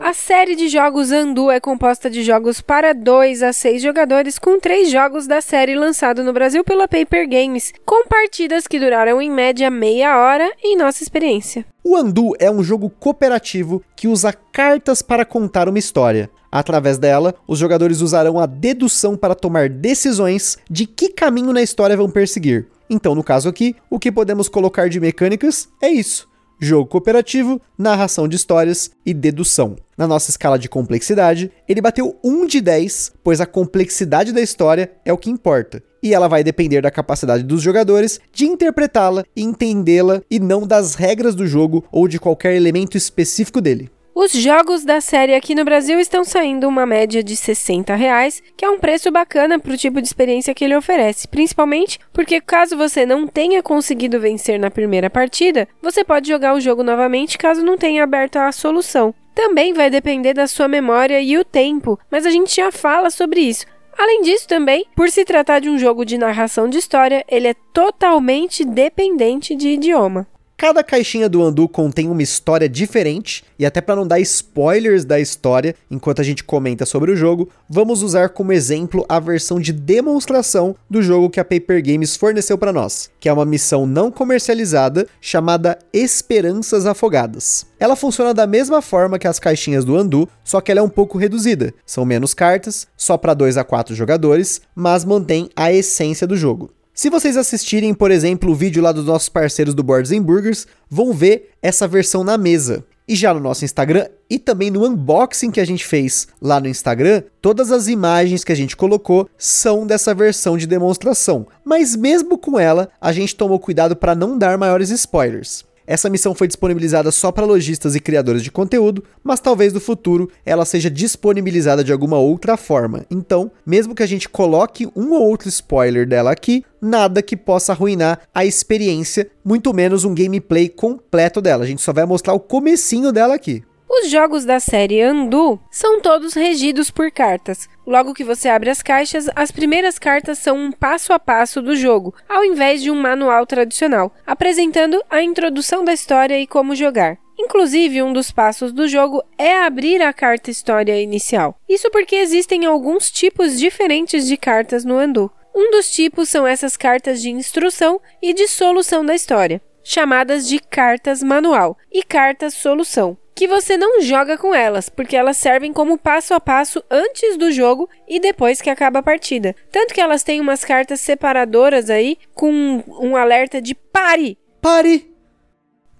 A 0.06 0.14
série 0.14 0.54
de 0.54 0.68
jogos 0.68 1.10
Andu 1.10 1.50
é 1.50 1.58
composta 1.58 2.08
de 2.08 2.22
jogos 2.22 2.60
para 2.60 2.92
2 2.92 3.42
a 3.42 3.52
6 3.52 3.82
jogadores, 3.82 4.38
com 4.38 4.60
três 4.60 4.88
jogos 4.88 5.26
da 5.26 5.40
série 5.40 5.74
lançado 5.74 6.22
no 6.22 6.32
Brasil 6.32 6.62
pela 6.62 6.86
Paper 6.86 7.28
Games, 7.28 7.72
com 7.84 8.06
partidas 8.06 8.68
que 8.68 8.78
duraram 8.78 9.20
em 9.20 9.28
média 9.28 9.68
meia 9.68 10.16
hora 10.16 10.48
em 10.62 10.76
nossa 10.76 11.02
experiência. 11.02 11.66
O 11.82 11.96
Andu 11.96 12.34
é 12.38 12.48
um 12.48 12.62
jogo 12.62 12.88
cooperativo 12.88 13.82
que 13.96 14.06
usa 14.06 14.32
cartas 14.32 15.02
para 15.02 15.24
contar 15.24 15.68
uma 15.68 15.80
história. 15.80 16.30
Através 16.52 16.98
dela, 16.98 17.34
os 17.44 17.58
jogadores 17.58 18.00
usarão 18.00 18.38
a 18.38 18.46
dedução 18.46 19.16
para 19.16 19.34
tomar 19.34 19.68
decisões 19.68 20.56
de 20.70 20.86
que 20.86 21.08
caminho 21.08 21.52
na 21.52 21.62
história 21.62 21.96
vão 21.96 22.08
perseguir. 22.08 22.68
Então, 22.88 23.12
no 23.12 23.24
caso 23.24 23.48
aqui, 23.48 23.74
o 23.90 23.98
que 23.98 24.12
podemos 24.12 24.48
colocar 24.48 24.88
de 24.88 25.00
mecânicas 25.00 25.68
é 25.82 25.88
isso 25.88 26.28
jogo 26.60 26.88
cooperativo, 26.88 27.60
narração 27.78 28.26
de 28.26 28.36
histórias 28.36 28.90
e 29.04 29.12
dedução. 29.12 29.76
Na 29.96 30.06
nossa 30.06 30.30
escala 30.30 30.58
de 30.58 30.68
complexidade, 30.68 31.50
ele 31.68 31.80
bateu 31.80 32.18
1 32.22 32.46
de 32.46 32.60
10, 32.60 33.12
pois 33.24 33.40
a 33.40 33.46
complexidade 33.46 34.32
da 34.32 34.40
história 34.40 34.92
é 35.04 35.12
o 35.12 35.18
que 35.18 35.30
importa. 35.30 35.82
E 36.02 36.14
ela 36.14 36.28
vai 36.28 36.44
depender 36.44 36.82
da 36.82 36.90
capacidade 36.90 37.42
dos 37.42 37.62
jogadores 37.62 38.20
de 38.32 38.46
interpretá-la 38.46 39.24
entendê-la 39.36 40.22
e 40.30 40.38
não 40.38 40.66
das 40.66 40.94
regras 40.94 41.34
do 41.34 41.46
jogo 41.46 41.84
ou 41.90 42.06
de 42.06 42.18
qualquer 42.18 42.54
elemento 42.54 42.96
específico 42.96 43.60
dele. 43.60 43.90
Os 44.18 44.32
jogos 44.32 44.82
da 44.82 44.98
série 44.98 45.34
aqui 45.34 45.54
no 45.54 45.62
Brasil 45.62 46.00
estão 46.00 46.24
saindo 46.24 46.66
uma 46.66 46.86
média 46.86 47.22
de 47.22 47.36
60 47.36 47.94
reais, 47.94 48.42
que 48.56 48.64
é 48.64 48.70
um 48.70 48.78
preço 48.78 49.10
bacana 49.10 49.58
para 49.58 49.74
o 49.74 49.76
tipo 49.76 50.00
de 50.00 50.08
experiência 50.08 50.54
que 50.54 50.64
ele 50.64 50.74
oferece, 50.74 51.28
principalmente 51.28 52.00
porque 52.14 52.40
caso 52.40 52.78
você 52.78 53.04
não 53.04 53.26
tenha 53.26 53.62
conseguido 53.62 54.18
vencer 54.18 54.58
na 54.58 54.70
primeira 54.70 55.10
partida, 55.10 55.68
você 55.82 56.02
pode 56.02 56.28
jogar 56.28 56.54
o 56.54 56.60
jogo 56.62 56.82
novamente 56.82 57.36
caso 57.36 57.62
não 57.62 57.76
tenha 57.76 58.02
aberto 58.02 58.36
a 58.36 58.50
solução. 58.52 59.14
Também 59.34 59.74
vai 59.74 59.90
depender 59.90 60.32
da 60.32 60.46
sua 60.46 60.66
memória 60.66 61.20
e 61.20 61.36
o 61.36 61.44
tempo, 61.44 62.00
mas 62.10 62.24
a 62.24 62.30
gente 62.30 62.56
já 62.56 62.72
fala 62.72 63.10
sobre 63.10 63.42
isso. 63.42 63.66
Além 63.98 64.22
disso, 64.22 64.48
também, 64.48 64.86
por 64.96 65.10
se 65.10 65.26
tratar 65.26 65.58
de 65.58 65.68
um 65.68 65.78
jogo 65.78 66.06
de 66.06 66.16
narração 66.16 66.70
de 66.70 66.78
história, 66.78 67.22
ele 67.28 67.48
é 67.48 67.54
totalmente 67.70 68.64
dependente 68.64 69.54
de 69.54 69.68
idioma. 69.68 70.26
Cada 70.58 70.82
caixinha 70.82 71.28
do 71.28 71.42
Andu 71.42 71.68
contém 71.68 72.08
uma 72.08 72.22
história 72.22 72.66
diferente, 72.66 73.44
e 73.58 73.66
até 73.66 73.82
para 73.82 73.94
não 73.94 74.06
dar 74.06 74.20
spoilers 74.20 75.04
da 75.04 75.20
história 75.20 75.74
enquanto 75.90 76.20
a 76.20 76.24
gente 76.24 76.42
comenta 76.42 76.86
sobre 76.86 77.12
o 77.12 77.16
jogo, 77.16 77.50
vamos 77.68 78.02
usar 78.02 78.30
como 78.30 78.54
exemplo 78.54 79.04
a 79.06 79.20
versão 79.20 79.60
de 79.60 79.70
demonstração 79.70 80.74
do 80.88 81.02
jogo 81.02 81.28
que 81.28 81.38
a 81.38 81.44
Paper 81.44 81.84
Games 81.84 82.16
forneceu 82.16 82.56
para 82.56 82.72
nós, 82.72 83.10
que 83.20 83.28
é 83.28 83.32
uma 83.34 83.44
missão 83.44 83.86
não 83.86 84.10
comercializada 84.10 85.06
chamada 85.20 85.78
Esperanças 85.92 86.86
Afogadas. 86.86 87.66
Ela 87.78 87.94
funciona 87.94 88.32
da 88.32 88.46
mesma 88.46 88.80
forma 88.80 89.18
que 89.18 89.28
as 89.28 89.38
caixinhas 89.38 89.84
do 89.84 89.94
Andu, 89.94 90.26
só 90.42 90.62
que 90.62 90.70
ela 90.70 90.80
é 90.80 90.82
um 90.82 90.88
pouco 90.88 91.18
reduzida. 91.18 91.74
São 91.84 92.06
menos 92.06 92.32
cartas, 92.32 92.86
só 92.96 93.18
para 93.18 93.34
2 93.34 93.58
a 93.58 93.64
4 93.64 93.94
jogadores, 93.94 94.62
mas 94.74 95.04
mantém 95.04 95.50
a 95.54 95.70
essência 95.70 96.26
do 96.26 96.34
jogo. 96.34 96.70
Se 96.98 97.10
vocês 97.10 97.36
assistirem, 97.36 97.92
por 97.92 98.10
exemplo, 98.10 98.50
o 98.50 98.54
vídeo 98.54 98.82
lá 98.82 98.90
dos 98.90 99.04
nossos 99.04 99.28
parceiros 99.28 99.74
do 99.74 99.82
Boards 99.82 100.10
and 100.12 100.22
Burgers, 100.22 100.66
vão 100.88 101.12
ver 101.12 101.50
essa 101.60 101.86
versão 101.86 102.24
na 102.24 102.38
mesa. 102.38 102.86
E 103.06 103.14
já 103.14 103.34
no 103.34 103.38
nosso 103.38 103.66
Instagram 103.66 104.08
e 104.30 104.38
também 104.38 104.70
no 104.70 104.82
unboxing 104.82 105.50
que 105.50 105.60
a 105.60 105.64
gente 105.66 105.84
fez 105.84 106.26
lá 106.40 106.58
no 106.58 106.66
Instagram, 106.66 107.22
todas 107.42 107.70
as 107.70 107.86
imagens 107.86 108.42
que 108.42 108.50
a 108.50 108.56
gente 108.56 108.74
colocou 108.74 109.28
são 109.36 109.86
dessa 109.86 110.14
versão 110.14 110.56
de 110.56 110.66
demonstração. 110.66 111.46
Mas 111.62 111.94
mesmo 111.94 112.38
com 112.38 112.58
ela, 112.58 112.88
a 112.98 113.12
gente 113.12 113.36
tomou 113.36 113.60
cuidado 113.60 113.94
para 113.94 114.14
não 114.14 114.38
dar 114.38 114.56
maiores 114.56 114.88
spoilers. 114.88 115.65
Essa 115.86 116.10
missão 116.10 116.34
foi 116.34 116.48
disponibilizada 116.48 117.12
só 117.12 117.30
para 117.30 117.46
lojistas 117.46 117.94
e 117.94 118.00
criadores 118.00 118.42
de 118.42 118.50
conteúdo, 118.50 119.04
mas 119.22 119.38
talvez 119.38 119.72
no 119.72 119.80
futuro 119.80 120.28
ela 120.44 120.64
seja 120.64 120.90
disponibilizada 120.90 121.84
de 121.84 121.92
alguma 121.92 122.18
outra 122.18 122.56
forma. 122.56 123.06
Então, 123.10 123.50
mesmo 123.64 123.94
que 123.94 124.02
a 124.02 124.06
gente 124.06 124.28
coloque 124.28 124.88
um 124.96 125.12
ou 125.12 125.22
outro 125.22 125.48
spoiler 125.48 126.06
dela 126.06 126.32
aqui, 126.32 126.64
nada 126.80 127.22
que 127.22 127.36
possa 127.36 127.72
arruinar 127.72 128.20
a 128.34 128.44
experiência, 128.44 129.30
muito 129.44 129.72
menos 129.72 130.04
um 130.04 130.14
gameplay 130.14 130.68
completo 130.68 131.40
dela. 131.40 131.64
A 131.64 131.66
gente 131.66 131.82
só 131.82 131.92
vai 131.92 132.04
mostrar 132.04 132.34
o 132.34 132.40
comecinho 132.40 133.12
dela 133.12 133.34
aqui. 133.34 133.62
Os 133.88 134.10
jogos 134.10 134.44
da 134.44 134.58
série 134.58 135.00
Andu 135.00 135.60
são 135.70 136.00
todos 136.00 136.34
regidos 136.34 136.90
por 136.90 137.10
cartas. 137.10 137.68
Logo 137.86 138.14
que 138.14 138.24
você 138.24 138.48
abre 138.48 138.68
as 138.68 138.82
caixas, 138.82 139.28
as 139.34 139.52
primeiras 139.52 139.96
cartas 139.96 140.38
são 140.38 140.56
um 140.56 140.72
passo 140.72 141.12
a 141.12 141.20
passo 141.20 141.62
do 141.62 141.76
jogo, 141.76 142.12
ao 142.28 142.44
invés 142.44 142.82
de 142.82 142.90
um 142.90 143.00
manual 143.00 143.46
tradicional, 143.46 144.12
apresentando 144.26 145.00
a 145.08 145.22
introdução 145.22 145.84
da 145.84 145.92
história 145.92 146.38
e 146.38 146.48
como 146.48 146.74
jogar. 146.74 147.16
Inclusive, 147.38 148.02
um 148.02 148.12
dos 148.12 148.32
passos 148.32 148.72
do 148.72 148.88
jogo 148.88 149.22
é 149.38 149.56
abrir 149.56 150.02
a 150.02 150.12
carta 150.12 150.50
história 150.50 151.00
inicial. 151.00 151.56
Isso 151.68 151.88
porque 151.90 152.16
existem 152.16 152.66
alguns 152.66 153.08
tipos 153.10 153.56
diferentes 153.56 154.26
de 154.26 154.36
cartas 154.36 154.84
no 154.84 154.98
Andu. 154.98 155.30
Um 155.54 155.70
dos 155.70 155.90
tipos 155.90 156.28
são 156.28 156.44
essas 156.46 156.76
cartas 156.76 157.22
de 157.22 157.30
instrução 157.30 158.00
e 158.20 158.34
de 158.34 158.48
solução 158.48 159.06
da 159.06 159.14
história, 159.14 159.62
chamadas 159.84 160.48
de 160.48 160.58
cartas 160.58 161.22
manual 161.22 161.78
e 161.92 162.02
cartas 162.02 162.52
solução 162.52 163.16
que 163.36 163.46
você 163.46 163.76
não 163.76 164.00
joga 164.00 164.38
com 164.38 164.54
elas, 164.54 164.88
porque 164.88 165.14
elas 165.14 165.36
servem 165.36 165.70
como 165.70 165.98
passo 165.98 166.32
a 166.32 166.40
passo 166.40 166.82
antes 166.90 167.36
do 167.36 167.52
jogo 167.52 167.88
e 168.08 168.18
depois 168.18 168.62
que 168.62 168.70
acaba 168.70 169.00
a 169.00 169.02
partida. 169.02 169.54
Tanto 169.70 169.92
que 169.92 170.00
elas 170.00 170.22
têm 170.22 170.40
umas 170.40 170.64
cartas 170.64 171.00
separadoras 171.02 171.90
aí 171.90 172.16
com 172.34 172.82
um 172.88 173.14
alerta 173.14 173.60
de 173.60 173.74
pare. 173.74 174.38
Pare! 174.60 175.15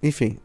Enfim, 0.01 0.37